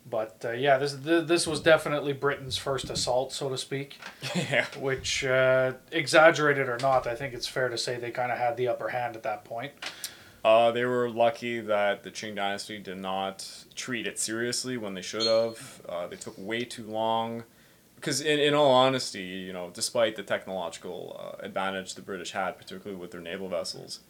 But 0.09 0.43
uh, 0.45 0.51
yeah, 0.51 0.77
this 0.77 0.93
this 1.01 1.45
was 1.45 1.59
definitely 1.59 2.13
Britain's 2.13 2.57
first 2.57 2.89
assault, 2.89 3.33
so 3.33 3.49
to 3.49 3.57
speak. 3.57 3.99
Yeah. 4.35 4.65
Which, 4.79 5.25
uh, 5.25 5.73
exaggerated 5.91 6.69
or 6.69 6.77
not, 6.77 7.07
I 7.07 7.15
think 7.15 7.33
it's 7.33 7.47
fair 7.47 7.69
to 7.69 7.77
say 7.77 7.97
they 7.97 8.11
kind 8.11 8.31
of 8.31 8.37
had 8.37 8.55
the 8.55 8.67
upper 8.67 8.89
hand 8.89 9.15
at 9.15 9.23
that 9.23 9.43
point. 9.43 9.73
Uh, 10.45 10.71
they 10.71 10.85
were 10.85 11.09
lucky 11.09 11.59
that 11.59 12.03
the 12.03 12.11
Qing 12.11 12.35
dynasty 12.35 12.79
did 12.79 12.97
not 12.97 13.65
treat 13.75 14.07
it 14.07 14.19
seriously 14.19 14.77
when 14.77 14.93
they 14.93 15.01
should 15.01 15.25
have. 15.25 15.81
Uh, 15.89 16.07
they 16.07 16.15
took 16.15 16.35
way 16.37 16.63
too 16.63 16.85
long. 16.85 17.43
Because, 17.95 18.21
in, 18.21 18.39
in 18.39 18.53
all 18.53 18.71
honesty, 18.71 19.23
you 19.23 19.51
know, 19.51 19.71
despite 19.73 20.15
the 20.15 20.23
technological 20.23 21.19
uh, 21.19 21.43
advantage 21.43 21.95
the 21.95 22.01
British 22.01 22.31
had, 22.31 22.57
particularly 22.57 23.01
with 23.01 23.11
their 23.11 23.21
naval 23.21 23.49
vessels, 23.49 24.01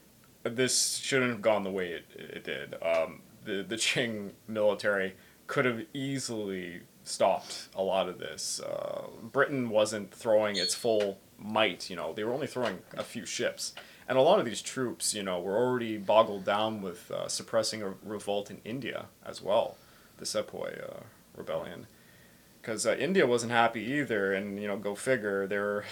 this 0.44 0.98
shouldn't 0.98 1.32
have 1.32 1.42
gone 1.42 1.64
the 1.64 1.72
way 1.72 1.92
it, 1.92 2.06
it 2.16 2.44
did. 2.44 2.76
Um, 2.84 3.22
the, 3.46 3.64
the 3.64 3.76
Qing 3.76 4.32
military 4.48 5.16
could 5.48 5.66
have 5.66 5.86
easily 5.94 6.82
stopped 7.04 7.70
a 7.76 7.82
lot 7.82 8.10
of 8.10 8.20
this. 8.20 8.60
Uh, 8.60 9.08
Britain 9.24 9.70
wasn't 9.70 10.14
throwing 10.14 10.58
its 10.58 10.76
full 10.76 11.20
might, 11.40 11.90
you 11.90 11.96
know, 11.96 12.14
they 12.14 12.24
were 12.24 12.34
only 12.34 12.48
throwing 12.48 12.80
a 12.98 13.04
few 13.04 13.26
ships 13.26 13.74
and 14.08 14.18
a 14.18 14.22
lot 14.22 14.40
of 14.40 14.46
these 14.46 14.62
troops, 14.62 15.14
you 15.14 15.22
know, 15.22 15.40
were 15.40 15.58
already 15.58 15.98
boggled 15.98 16.46
down 16.46 16.82
with 16.82 17.12
uh, 17.12 17.28
suppressing 17.28 17.84
a 17.84 17.94
revolt 18.04 18.50
in 18.50 18.62
India 18.64 19.08
as 19.26 19.42
well, 19.42 19.78
the 20.18 20.26
Sepoy 20.26 20.82
uh, 20.82 21.04
rebellion, 21.36 21.88
because 22.62 22.88
uh, 22.88 22.96
India 22.98 23.28
wasn't 23.28 23.52
happy 23.52 23.82
either, 23.82 24.34
and 24.34 24.62
you 24.62 24.68
know, 24.68 24.78
go 24.78 24.96
figure, 24.96 25.46
they 25.46 25.58
were 25.58 25.84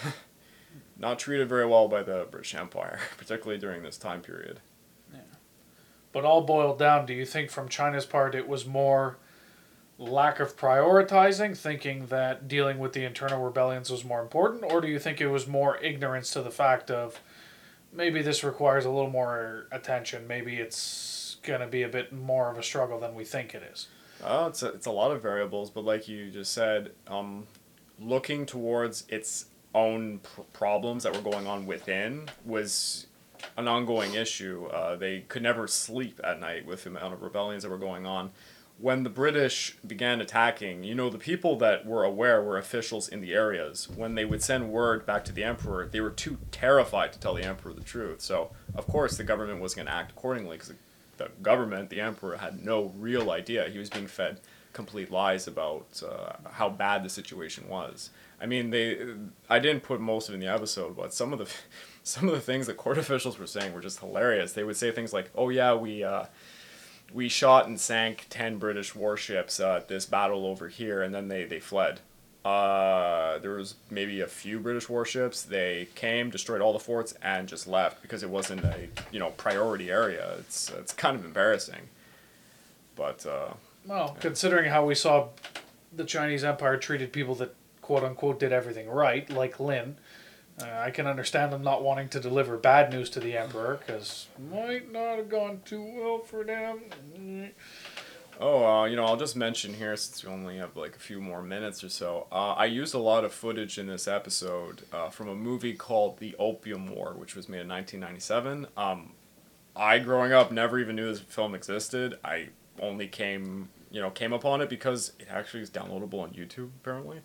not 0.98 1.20
treated 1.20 1.50
very 1.50 1.66
well 1.66 1.90
by 1.90 2.04
the 2.04 2.26
British 2.32 2.56
Empire, 2.56 3.00
particularly 3.18 3.60
during 3.60 3.84
this 3.84 3.98
time 3.98 4.22
period. 4.22 4.62
Yeah. 5.14 5.20
But 6.14 6.24
all 6.24 6.42
boiled 6.42 6.80
down, 6.80 7.06
do 7.06 7.14
you 7.14 7.26
think 7.26 7.50
from 7.50 7.68
China's 7.68 8.06
part 8.06 8.34
it 8.34 8.48
was 8.48 8.66
more 8.66 9.18
lack 9.98 10.40
of 10.40 10.58
prioritizing, 10.58 11.58
thinking 11.58 12.08
that 12.08 12.48
dealing 12.48 12.80
with 12.80 12.94
the 12.94 13.06
internal 13.06 13.42
rebellions 13.42 13.90
was 13.90 14.04
more 14.04 14.22
important, 14.22 14.64
or 14.64 14.82
do 14.82 14.88
you 14.88 15.00
think 15.00 15.22
it 15.22 15.28
was 15.28 15.48
more 15.48 15.78
ignorance 15.78 16.32
to 16.32 16.42
the 16.42 16.52
fact 16.52 16.92
of 16.92 17.22
maybe 17.96 18.22
this 18.22 18.44
requires 18.44 18.86
a 18.86 18.90
little 18.90 19.10
more 19.10 19.68
attention. 19.72 20.28
Maybe 20.28 20.58
it's 20.58 21.38
going 21.44 21.62
to 21.62 21.68
be 21.68 21.84
a 21.84 21.88
bit 21.88 22.12
more 22.12 22.52
of 22.52 22.58
a 22.58 22.64
struggle 22.64 23.00
than 23.00 23.16
we 23.16 23.24
think 23.24 23.56
it 23.56 23.64
is. 23.72 23.88
Oh, 24.24 24.48
it's 24.48 24.64
a, 24.64 24.70
it's 24.70 24.86
a 24.86 24.92
lot 24.92 25.12
of 25.12 25.22
variables, 25.22 25.70
but 25.70 25.84
like 25.84 26.08
you 26.08 26.30
just 26.32 26.54
said, 26.54 26.92
um, 27.08 27.48
looking 28.00 28.46
towards 28.46 29.06
its 29.10 29.46
own 29.74 30.20
pr- 30.20 30.42
problems 30.54 31.04
that 31.04 31.14
were 31.14 31.22
going 31.22 31.48
on 31.48 31.66
within 31.66 32.28
was 32.46 33.08
an 33.58 33.68
ongoing 33.68 34.14
issue. 34.14 34.66
Uh, 34.68 34.96
they 34.96 35.22
could 35.28 35.44
never 35.44 35.68
sleep 35.68 36.20
at 36.24 36.40
night 36.40 36.66
with 36.66 36.84
the 36.84 36.90
amount 36.90 37.14
of 37.14 37.22
rebellions 37.22 37.64
that 37.64 37.70
were 37.70 37.78
going 37.78 38.06
on 38.06 38.32
when 38.78 39.04
the 39.04 39.10
British 39.10 39.78
began 39.88 40.20
attacking, 40.20 40.84
you 40.84 40.96
know, 40.96 41.10
the 41.10 41.18
people 41.18 41.58
that 41.58 41.86
were 41.86 42.04
aware 42.04 42.42
were 42.42 42.58
officials 42.58 43.08
in 43.08 43.22
the 43.22 43.34
areas. 43.34 43.88
When 43.90 44.16
they 44.16 44.26
would 44.26 44.44
send 44.44 44.70
word 44.70 45.06
back 45.06 45.24
to 45.26 45.32
the 45.32 45.44
emperor, 45.44 45.88
they 45.88 46.02
were 46.02 46.10
too 46.10 46.38
terrified 46.52 47.14
to 47.14 47.20
tell 47.20 47.36
the 47.36 47.44
emperor 47.44 47.74
the 47.74 47.84
truth. 47.84 48.22
So, 48.22 48.52
of 48.76 48.86
course, 48.86 49.16
the 49.16 49.24
government 49.24 49.62
was 49.62 49.74
going 49.74 49.88
to 49.88 49.94
act 49.94 50.12
accordingly 50.12 50.58
because 50.58 50.74
the 51.18 51.30
government, 51.42 51.90
the 51.90 52.02
emperor, 52.02 52.38
had 52.38 52.64
no 52.66 52.92
real 52.98 53.32
idea. 53.32 53.70
He 53.70 53.80
was 53.80 53.90
being 53.90 54.08
fed 54.08 54.42
complete 54.74 55.10
lies 55.10 55.48
about 55.48 56.04
uh, 56.06 56.34
how 56.52 56.70
bad 56.70 57.04
the 57.04 57.10
situation 57.10 57.70
was. 57.70 58.10
I 58.42 58.46
mean, 58.46 58.72
they. 58.72 59.14
I 59.50 59.60
didn't 59.60 59.84
put 59.84 60.02
most 60.02 60.28
of 60.28 60.36
it 60.36 60.40
in 60.40 60.42
the 60.42 60.54
episode, 60.54 60.98
but 60.98 61.14
some 61.14 61.32
of 61.32 61.40
the, 61.40 61.50
some 62.04 62.28
of 62.28 62.36
the 62.36 62.42
things 62.42 62.68
that 62.68 62.76
court 62.76 62.98
officials 63.00 63.40
were 63.40 63.48
saying 63.48 63.74
were 63.74 63.82
just 63.82 64.00
hilarious. 64.00 64.52
They 64.52 64.66
would 64.66 64.76
say 64.76 64.92
things 64.92 65.14
like, 65.14 65.32
"Oh 65.34 65.50
yeah, 65.50 65.74
we." 65.74 66.04
Uh, 66.04 66.26
we 67.16 67.30
shot 67.30 67.66
and 67.66 67.80
sank 67.80 68.28
10 68.30 68.58
British 68.58 68.94
warships 68.94 69.62
uh, 69.62 69.78
at 69.78 69.88
this 69.88 70.06
battle 70.06 70.46
over 70.46 70.68
here, 70.68 71.02
and 71.02 71.16
then 71.16 71.30
they, 71.30 71.46
they 71.46 71.62
fled. 71.62 72.02
Uh, 72.44 73.40
there 73.40 73.52
was 73.52 73.76
maybe 73.90 74.20
a 74.20 74.28
few 74.28 74.60
British 74.60 74.90
warships. 74.90 75.42
They 75.42 75.88
came, 75.96 76.30
destroyed 76.30 76.62
all 76.62 76.74
the 76.74 76.80
forts, 76.80 77.14
and 77.24 77.48
just 77.48 77.68
left 77.68 78.02
because 78.02 78.22
it 78.22 78.30
wasn't 78.30 78.66
a 78.66 78.88
you 79.12 79.18
know 79.18 79.32
priority 79.32 79.90
area. 79.90 80.36
It's 80.40 80.70
it's 80.70 80.94
kind 80.94 81.18
of 81.18 81.26
embarrassing. 81.26 81.90
But 82.96 83.26
uh, 83.26 83.54
well, 83.88 84.12
yeah. 84.14 84.22
considering 84.22 84.70
how 84.70 84.86
we 84.86 84.94
saw 84.94 85.30
the 85.92 86.04
Chinese 86.04 86.44
Empire 86.44 86.78
treated 86.78 87.12
people 87.12 87.34
that 87.36 87.56
quote 87.82 88.04
unquote 88.04 88.40
did 88.40 88.52
everything 88.52 88.90
right, 88.90 89.28
like 89.28 89.60
Lin, 89.60 89.96
uh, 90.62 90.66
I 90.80 90.92
can 90.92 91.06
understand 91.08 91.52
them 91.52 91.64
not 91.64 91.84
wanting 91.84 92.10
to 92.10 92.20
deliver 92.20 92.58
bad 92.58 92.92
news 92.92 93.10
to 93.12 93.20
the 93.20 93.38
emperor 93.38 93.80
because 93.86 94.28
might 94.52 94.92
not 94.92 95.18
have 95.18 95.30
gone 95.30 95.62
too 95.66 95.84
well 95.84 96.20
for 96.20 96.44
them. 96.44 96.82
Oh, 98.40 98.66
uh, 98.66 98.86
you 98.86 98.96
know, 98.96 99.06
I'll 99.06 99.18
just 99.18 99.36
mention 99.36 99.74
here 99.74 99.96
since 99.96 100.24
we 100.24 100.32
only 100.32 100.58
have 100.58 100.76
like 100.76 100.96
a 100.96 101.00
few 101.00 101.22
more 101.22 101.42
minutes 101.42 101.84
or 101.84 101.90
so. 101.90 102.28
Uh, 102.32 102.54
I 102.54 102.66
used 102.66 102.94
a 102.94 103.00
lot 103.00 103.24
of 103.24 103.34
footage 103.34 103.78
in 103.78 103.88
this 103.88 104.08
episode 104.08 104.84
uh, 104.92 105.10
from 105.10 105.30
a 105.30 105.36
movie 105.36 105.74
called 105.74 106.20
The 106.20 106.36
Opium 106.38 106.94
War, 106.94 107.14
which 107.18 107.36
was 107.36 107.48
made 107.48 107.62
in 107.62 107.70
1997. 107.70 108.68
Um, 108.78 109.12
I, 109.76 110.00
growing 110.00 110.32
up, 110.34 110.52
never 110.52 110.80
even 110.80 110.96
knew 110.96 111.08
this 111.08 111.20
film 111.20 111.56
existed. 111.56 112.18
I 112.24 112.50
only 112.80 113.08
came, 113.08 113.70
you 113.92 114.02
know, 114.02 114.10
came 114.10 114.34
upon 114.34 114.62
it 114.62 114.70
because 114.70 115.14
it 115.20 115.28
actually 115.30 115.64
is 115.64 115.70
downloadable 115.70 116.22
on 116.22 116.32
YouTube, 116.32 116.70
apparently. 116.82 117.20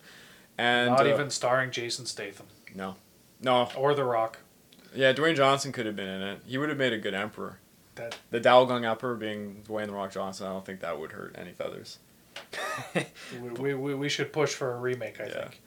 And 0.58 0.90
not 0.90 1.06
uh, 1.06 1.10
even 1.10 1.30
starring 1.30 1.70
Jason 1.70 2.06
Statham. 2.06 2.46
No, 2.74 2.96
no. 3.42 3.68
Or 3.76 3.94
The 3.94 4.04
Rock. 4.04 4.38
Yeah, 4.94 5.12
Dwayne 5.12 5.36
Johnson 5.36 5.70
could 5.72 5.86
have 5.86 5.96
been 5.96 6.08
in 6.08 6.22
it. 6.22 6.40
He 6.46 6.58
would 6.58 6.68
have 6.68 6.78
made 6.78 6.92
a 6.92 6.98
good 6.98 7.14
emperor. 7.14 7.58
That 7.94 8.16
The 8.30 8.40
Daoguang 8.40 8.84
emperor 8.88 9.14
being 9.14 9.62
Dwayne 9.68 9.86
the 9.86 9.92
Rock 9.92 10.12
Johnson, 10.12 10.46
I 10.46 10.50
don't 10.50 10.64
think 10.64 10.80
that 10.80 10.98
would 10.98 11.12
hurt 11.12 11.34
any 11.38 11.52
feathers. 11.52 11.98
we, 12.94 13.48
we, 13.50 13.74
we, 13.74 13.94
we 13.94 14.08
should 14.08 14.32
push 14.32 14.54
for 14.54 14.72
a 14.72 14.78
remake. 14.78 15.20
I 15.20 15.26
Yeah. 15.26 15.40
think. 15.42 15.60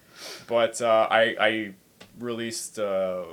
But 0.48 0.82
uh, 0.82 1.08
I 1.10 1.36
I 1.40 1.74
released 2.20 2.80
uh, 2.80 3.24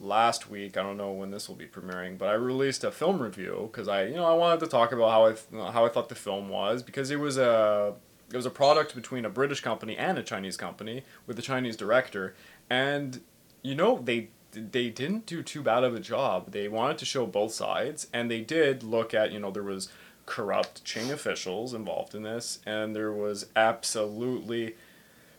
last 0.00 0.50
week. 0.50 0.76
I 0.76 0.82
don't 0.82 0.96
know 0.96 1.12
when 1.12 1.30
this 1.30 1.48
will 1.48 1.56
be 1.56 1.66
premiering, 1.66 2.18
but 2.18 2.28
I 2.28 2.34
released 2.34 2.84
a 2.84 2.90
film 2.90 3.20
review 3.20 3.68
because 3.72 3.88
I 3.88 4.04
you 4.06 4.14
know 4.16 4.24
I 4.26 4.34
wanted 4.34 4.60
to 4.60 4.66
talk 4.66 4.92
about 4.92 5.10
how 5.10 5.26
I 5.26 5.28
th- 5.30 5.72
how 5.72 5.84
I 5.84 5.88
thought 5.88 6.08
the 6.08 6.14
film 6.14 6.48
was 6.48 6.82
because 6.82 7.10
it 7.10 7.18
was 7.18 7.38
a 7.38 7.94
it 8.32 8.36
was 8.36 8.46
a 8.46 8.50
product 8.50 8.94
between 8.94 9.24
a 9.24 9.30
British 9.30 9.60
company 9.62 9.96
and 9.96 10.18
a 10.18 10.22
Chinese 10.22 10.56
company 10.56 11.02
with 11.26 11.38
a 11.38 11.42
Chinese 11.42 11.76
director, 11.76 12.34
and 12.68 13.20
you 13.62 13.74
know 13.74 14.00
they 14.02 14.28
they 14.52 14.88
didn't 14.88 15.26
do 15.26 15.42
too 15.42 15.62
bad 15.62 15.84
of 15.84 15.94
a 15.94 16.00
job. 16.00 16.52
They 16.52 16.68
wanted 16.68 16.98
to 16.98 17.04
show 17.04 17.26
both 17.26 17.52
sides, 17.52 18.08
and 18.12 18.30
they 18.30 18.40
did 18.40 18.82
look 18.82 19.14
at 19.14 19.32
you 19.32 19.40
know 19.40 19.50
there 19.50 19.62
was 19.62 19.88
corrupt 20.26 20.84
Qing 20.84 21.10
officials 21.10 21.72
involved 21.74 22.14
in 22.14 22.22
this, 22.22 22.60
and 22.66 22.94
there 22.94 23.12
was 23.12 23.46
absolutely 23.56 24.74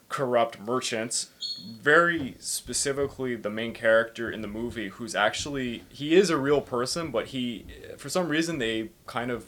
corrupt 0.09 0.59
merchants. 0.59 1.29
Very 1.81 2.35
specifically, 2.39 3.35
the 3.35 3.49
main 3.49 3.73
character 3.73 4.31
in 4.31 4.41
the 4.41 4.47
movie, 4.47 4.89
who's 4.89 5.15
actually 5.15 5.83
he 5.89 6.15
is 6.15 6.29
a 6.29 6.37
real 6.37 6.61
person, 6.61 7.11
but 7.11 7.27
he, 7.27 7.65
for 7.97 8.09
some 8.09 8.29
reason, 8.29 8.57
they 8.57 8.89
kind 9.05 9.29
of 9.29 9.45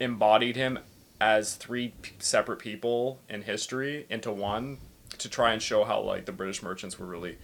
embodied 0.00 0.56
him 0.56 0.78
as 1.20 1.56
three 1.56 1.94
separate 2.18 2.60
people 2.60 3.18
in 3.28 3.42
history 3.42 4.06
into 4.08 4.30
one 4.30 4.78
to 5.18 5.28
try 5.28 5.52
and 5.52 5.60
show 5.60 5.84
how 5.84 6.00
like 6.00 6.26
the 6.26 6.32
British 6.32 6.62
merchants 6.62 6.98
were 6.98 7.06
really 7.06 7.36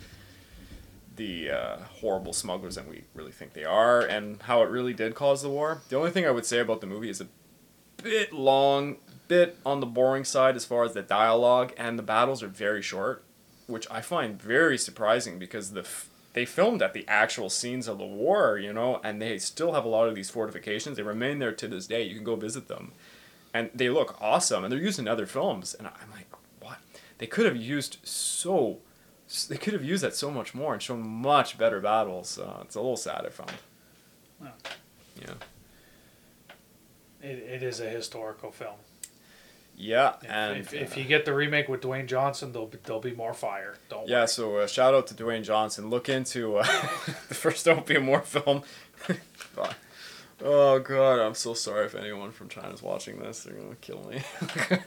the 1.17 1.51
uh, 1.51 1.77
horrible 2.01 2.33
smugglers 2.33 2.75
that 2.75 2.89
we 2.89 3.05
really 3.15 3.33
think 3.33 3.53
they 3.53 3.65
are, 3.65 4.01
and 4.01 4.43
how 4.43 4.62
it 4.62 4.71
really 4.71 4.93
did 4.93 5.15
cause 5.15 5.43
the 5.43 5.49
war. 5.49 5.83
The 5.89 5.97
only 5.97 6.11
thing 6.11 6.27
I 6.27 6.31
would 6.31 6.47
say 6.47 6.59
about 6.59 6.81
the 6.81 6.87
movie 6.87 7.11
is 7.11 7.21
a 7.21 7.29
bit 8.03 8.33
long, 8.33 8.97
bit 9.29 9.59
on 9.65 9.81
the 9.81 9.87
boring 9.87 10.25
side 10.25 10.57
as 10.57 10.65
far 10.65 10.85
as 10.85 10.93
the 10.93 11.03
dialogue, 11.03 11.73
and 11.77 11.99
the 11.99 12.03
battles 12.03 12.43
are 12.43 12.49
very 12.49 12.83
short, 12.83 13.25
which 13.67 13.87
I 13.91 14.01
find 14.01 14.41
very 14.41 14.77
surprising 14.77 15.39
because 15.39 15.73
the 15.73 15.81
f- 15.81 16.09
they 16.33 16.45
filmed 16.45 16.83
at 16.83 16.95
the 16.95 17.07
actual 17.07 17.49
scenes 17.49 17.87
of 17.87 17.99
the 17.99 18.05
war, 18.05 18.59
you 18.59 18.73
know, 18.73 19.01
and 19.05 19.23
they 19.23 19.39
still 19.39 19.73
have 19.73 19.85
a 19.85 19.89
lot 19.89 20.09
of 20.09 20.17
these 20.17 20.31
fortifications. 20.31 20.97
They 20.97 21.05
remain 21.05 21.39
there 21.39 21.53
to 21.53 21.69
this 21.69 21.87
day. 21.87 22.03
You 22.03 22.17
can 22.17 22.25
go 22.25 22.35
visit 22.35 22.67
them, 22.67 22.93
and 23.53 23.71
they 23.73 23.89
look 23.89 24.21
awesome. 24.21 24.65
And 24.65 24.73
they're 24.73 24.81
used 24.81 24.99
in 24.99 25.07
other 25.07 25.27
films, 25.27 25.75
and 25.75 25.87
I'm 25.87 26.11
like, 26.11 26.27
what? 26.61 26.79
They 27.19 27.27
could 27.29 27.47
have 27.47 27.57
used 27.57 27.99
so. 28.03 28.79
They 29.49 29.57
could 29.57 29.72
have 29.72 29.85
used 29.85 30.03
that 30.05 30.14
so 30.14 30.30
much 30.30 30.55
more 30.55 30.72
and 30.72 30.82
shown 30.82 31.07
much 31.07 31.59
better 31.59 31.80
battles. 31.80 32.39
Uh, 32.39 32.61
it's 32.62 32.74
a 32.76 32.80
little 32.80 32.97
sad, 32.97 33.24
I 33.26 33.30
found. 33.30 33.53
Wow. 34.41 34.53
Yeah. 35.20 35.35
It, 37.22 37.39
it 37.39 37.62
is 37.62 37.80
a 37.80 37.89
historical 37.89 38.51
film. 38.51 38.76
Yeah, 39.76 40.14
If, 40.22 40.30
and 40.30 40.59
if, 40.59 40.72
if 40.72 40.97
uh, 40.97 41.01
you 41.01 41.05
get 41.07 41.24
the 41.24 41.35
remake 41.35 41.68
with 41.68 41.80
Dwayne 41.80 42.07
Johnson, 42.07 42.53
there'll 42.53 42.68
be, 42.68 42.78
there'll 42.85 43.01
be 43.01 43.12
more 43.12 43.35
fire. 43.35 43.74
Don't 43.89 44.09
Yeah, 44.09 44.20
worry. 44.20 44.28
so 44.28 44.57
uh, 44.59 44.66
shout 44.68 44.95
out 44.95 45.09
to 45.09 45.14
Dwayne 45.14 45.43
Johnson. 45.43 45.91
Look 45.91 46.09
into 46.09 46.59
uh, 46.59 46.62
the 47.28 47.35
first 47.35 47.66
Opium 47.66 48.07
War 48.07 48.20
film. 48.20 48.62
oh 50.45 50.78
god, 50.78 51.18
I'm 51.18 51.35
so 51.35 51.55
sorry 51.55 51.87
if 51.87 51.97
anyone 51.97 52.30
from 52.30 52.49
China's 52.49 52.82
watching 52.82 53.18
this. 53.18 53.43
They're 53.43 53.55
gonna 53.55 53.74
kill 53.80 54.05
me. 54.09 54.22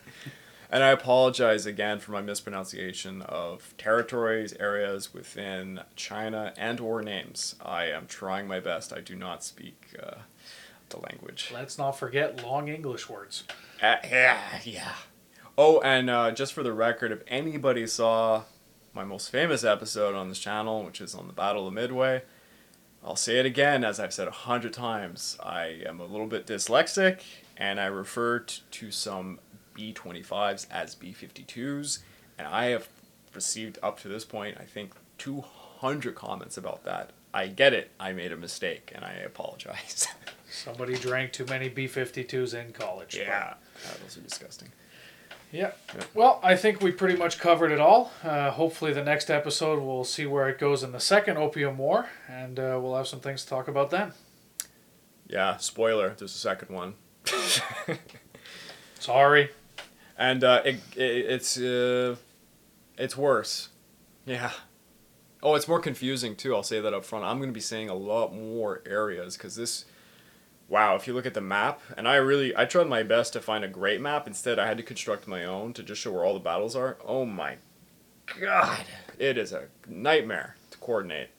and 0.69 0.83
I 0.83 0.89
apologize 0.89 1.65
again 1.65 1.99
for 1.99 2.11
my 2.11 2.21
mispronunciation 2.21 3.21
of 3.21 3.73
territories, 3.77 4.53
areas 4.59 5.13
within 5.13 5.81
China, 5.95 6.53
and 6.57 6.79
or 6.79 7.01
names. 7.01 7.55
I 7.61 7.85
am 7.85 8.07
trying 8.07 8.47
my 8.47 8.59
best. 8.59 8.91
I 8.91 9.01
do 9.01 9.15
not 9.15 9.43
speak 9.43 9.95
uh, 10.01 10.17
the 10.89 10.99
language. 10.99 11.51
Let's 11.53 11.77
not 11.77 11.91
forget 11.91 12.43
long 12.43 12.67
English 12.67 13.09
words. 13.09 13.43
Uh, 13.81 13.95
yeah, 14.03 14.39
yeah. 14.63 14.93
Oh, 15.57 15.79
and 15.81 16.09
uh, 16.09 16.31
just 16.31 16.53
for 16.53 16.63
the 16.63 16.73
record, 16.73 17.11
if 17.11 17.23
anybody 17.27 17.87
saw 17.87 18.43
my 18.93 19.03
most 19.03 19.31
famous 19.31 19.63
episode 19.63 20.15
on 20.15 20.29
this 20.29 20.39
channel, 20.39 20.83
which 20.83 21.01
is 21.01 21.15
on 21.15 21.27
the 21.27 21.33
Battle 21.33 21.67
of 21.67 21.73
Midway, 21.73 22.23
I'll 23.03 23.15
say 23.15 23.39
it 23.39 23.45
again, 23.45 23.83
as 23.83 23.99
I've 23.99 24.13
said 24.13 24.27
a 24.27 24.31
hundred 24.31 24.73
times. 24.73 25.37
I 25.41 25.81
am 25.85 25.99
a 25.99 26.05
little 26.05 26.27
bit 26.27 26.45
dyslexic, 26.45 27.21
and 27.55 27.79
I 27.79 27.85
refer 27.85 28.39
to 28.39 28.91
some 28.91 29.39
B25s 29.77 30.67
as 30.71 30.95
B52s, 30.95 31.99
and 32.37 32.47
I 32.47 32.65
have 32.67 32.87
received 33.33 33.77
up 33.83 33.99
to 34.01 34.07
this 34.07 34.25
point, 34.25 34.57
I 34.59 34.63
think, 34.63 34.93
200 35.19 36.15
comments 36.15 36.57
about 36.57 36.83
that. 36.85 37.11
I 37.33 37.47
get 37.47 37.73
it. 37.73 37.91
I 37.99 38.13
made 38.13 38.31
a 38.31 38.37
mistake, 38.37 38.91
and 38.95 39.05
I 39.05 39.13
apologize. 39.13 40.07
Somebody 40.49 40.95
drank 40.95 41.33
too 41.33 41.45
many 41.45 41.69
B 41.69 41.85
52s 41.87 42.53
in 42.53 42.73
college. 42.73 43.15
but- 43.17 43.27
yeah, 43.27 43.53
those 44.03 44.17
are 44.17 44.21
disgusting. 44.21 44.69
Yeah. 45.51 45.71
Yeah. 45.95 46.03
Well, 46.13 46.39
I 46.43 46.55
think 46.57 46.81
we 46.81 46.91
pretty 46.91 47.15
much 47.17 47.39
covered 47.39 47.71
it 47.71 47.79
all. 47.79 48.11
Uh, 48.21 48.51
hopefully, 48.51 48.91
the 48.91 49.03
next 49.03 49.29
episode 49.29 49.81
we'll 49.81 50.03
see 50.03 50.25
where 50.25 50.49
it 50.49 50.59
goes 50.59 50.83
in 50.83 50.91
the 50.91 50.99
second 50.99 51.37
Opium 51.37 51.77
War, 51.77 52.09
and 52.27 52.59
uh, 52.59 52.77
we'll 52.81 52.95
have 52.97 53.07
some 53.07 53.21
things 53.21 53.43
to 53.43 53.49
talk 53.49 53.67
about 53.69 53.89
then. 53.89 54.11
Yeah, 55.27 55.55
spoiler. 55.57 56.15
There's 56.17 56.35
a 56.35 56.37
second 56.37 56.73
one, 56.75 56.95
Sorry. 58.99 59.51
And 60.17 60.43
uh, 60.43 60.61
it, 60.65 60.75
it 60.95 61.01
it's 61.01 61.57
uh, 61.57 62.15
it's 62.97 63.15
worse. 63.15 63.69
Yeah. 64.25 64.51
Oh, 65.43 65.55
it's 65.55 65.67
more 65.67 65.79
confusing 65.79 66.35
too. 66.35 66.55
I'll 66.55 66.63
say 66.63 66.79
that 66.81 66.93
up 66.93 67.05
front. 67.05 67.25
I'm 67.25 67.39
gonna 67.39 67.51
be 67.51 67.59
saying 67.59 67.89
a 67.89 67.95
lot 67.95 68.33
more 68.33 68.81
areas 68.85 69.37
because 69.37 69.55
this. 69.55 69.85
Wow, 70.69 70.97
if 70.97 71.07
you 71.07 71.13
look 71.13 71.25
at 71.25 71.33
the 71.33 71.39
map, 71.39 71.79
and 71.95 72.09
I 72.09 72.15
really 72.15 72.53
I 72.55 72.65
tried 72.65 72.87
my 72.87 73.01
best 73.01 73.31
to 73.33 73.39
find 73.39 73.63
a 73.63 73.69
great 73.69 74.01
map. 74.01 74.27
Instead, 74.27 74.59
I 74.59 74.67
had 74.67 74.75
to 74.77 74.83
construct 74.83 75.25
my 75.25 75.45
own 75.45 75.71
to 75.73 75.83
just 75.83 76.01
show 76.01 76.11
where 76.11 76.25
all 76.25 76.33
the 76.33 76.41
battles 76.41 76.75
are. 76.75 76.97
Oh 77.05 77.25
my 77.25 77.55
god, 78.41 78.83
it 79.17 79.37
is 79.37 79.53
a 79.53 79.67
nightmare 79.87 80.57
to 80.71 80.77
coordinate. 80.79 81.29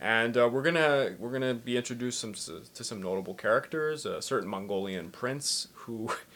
And 0.00 0.36
uh, 0.36 0.48
we're 0.52 0.62
gonna 0.62 1.14
we're 1.18 1.32
gonna 1.32 1.54
be 1.54 1.76
introduced 1.76 2.20
some 2.20 2.34
to 2.34 2.84
some 2.84 3.00
notable 3.00 3.34
characters. 3.34 4.04
A 4.04 4.20
certain 4.20 4.48
Mongolian 4.48 5.10
prince 5.10 5.68
who, 5.74 6.10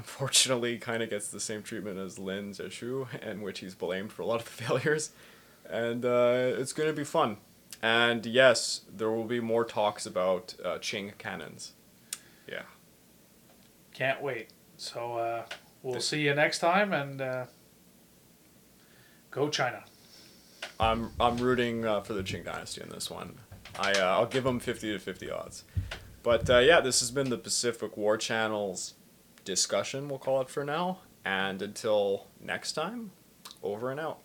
unfortunately, 0.00 0.78
kind 0.78 1.02
of 1.02 1.10
gets 1.10 1.28
the 1.28 1.38
same 1.38 1.62
treatment 1.62 1.98
as 1.98 2.18
Lin 2.18 2.52
Zexu, 2.52 3.06
and 3.20 3.42
which 3.42 3.58
he's 3.58 3.74
blamed 3.74 4.10
for 4.10 4.22
a 4.22 4.26
lot 4.26 4.40
of 4.40 4.46
the 4.46 4.62
failures. 4.64 5.10
And 5.68 6.06
uh, 6.06 6.54
it's 6.58 6.72
gonna 6.72 6.94
be 6.94 7.04
fun. 7.04 7.36
And 7.82 8.24
yes, 8.24 8.80
there 8.90 9.10
will 9.10 9.24
be 9.24 9.40
more 9.40 9.64
talks 9.64 10.06
about 10.06 10.54
uh, 10.64 10.78
Qing 10.78 11.16
cannons. 11.18 11.72
Yeah. 12.48 12.62
Can't 13.92 14.22
wait. 14.22 14.48
So 14.78 15.18
uh, 15.18 15.44
we'll 15.82 16.00
see 16.00 16.22
you 16.22 16.34
next 16.34 16.60
time, 16.60 16.94
and 16.94 17.20
uh, 17.20 17.44
go 19.30 19.50
China. 19.50 19.84
I'm 20.78 21.10
I'm 21.20 21.36
rooting 21.36 21.84
uh, 21.84 22.00
for 22.00 22.14
the 22.14 22.22
Qing 22.22 22.44
Dynasty 22.44 22.80
in 22.80 22.88
this 22.88 23.10
one. 23.10 23.38
I 23.78 23.92
uh, 23.92 24.16
I'll 24.16 24.26
give 24.26 24.44
them 24.44 24.60
fifty 24.60 24.92
to 24.92 24.98
fifty 24.98 25.30
odds. 25.30 25.64
But 26.22 26.48
uh, 26.48 26.58
yeah, 26.58 26.80
this 26.80 27.00
has 27.00 27.10
been 27.10 27.28
the 27.28 27.38
Pacific 27.38 27.98
War 27.98 28.16
Channel's 28.16 28.94
discussion. 29.50 30.08
We'll 30.08 30.18
call 30.18 30.40
it 30.40 30.48
for 30.48 30.64
now. 30.64 31.00
And 31.24 31.60
until 31.60 32.28
next 32.40 32.72
time, 32.72 33.10
over 33.62 33.90
and 33.90 34.00
out. 34.00 34.20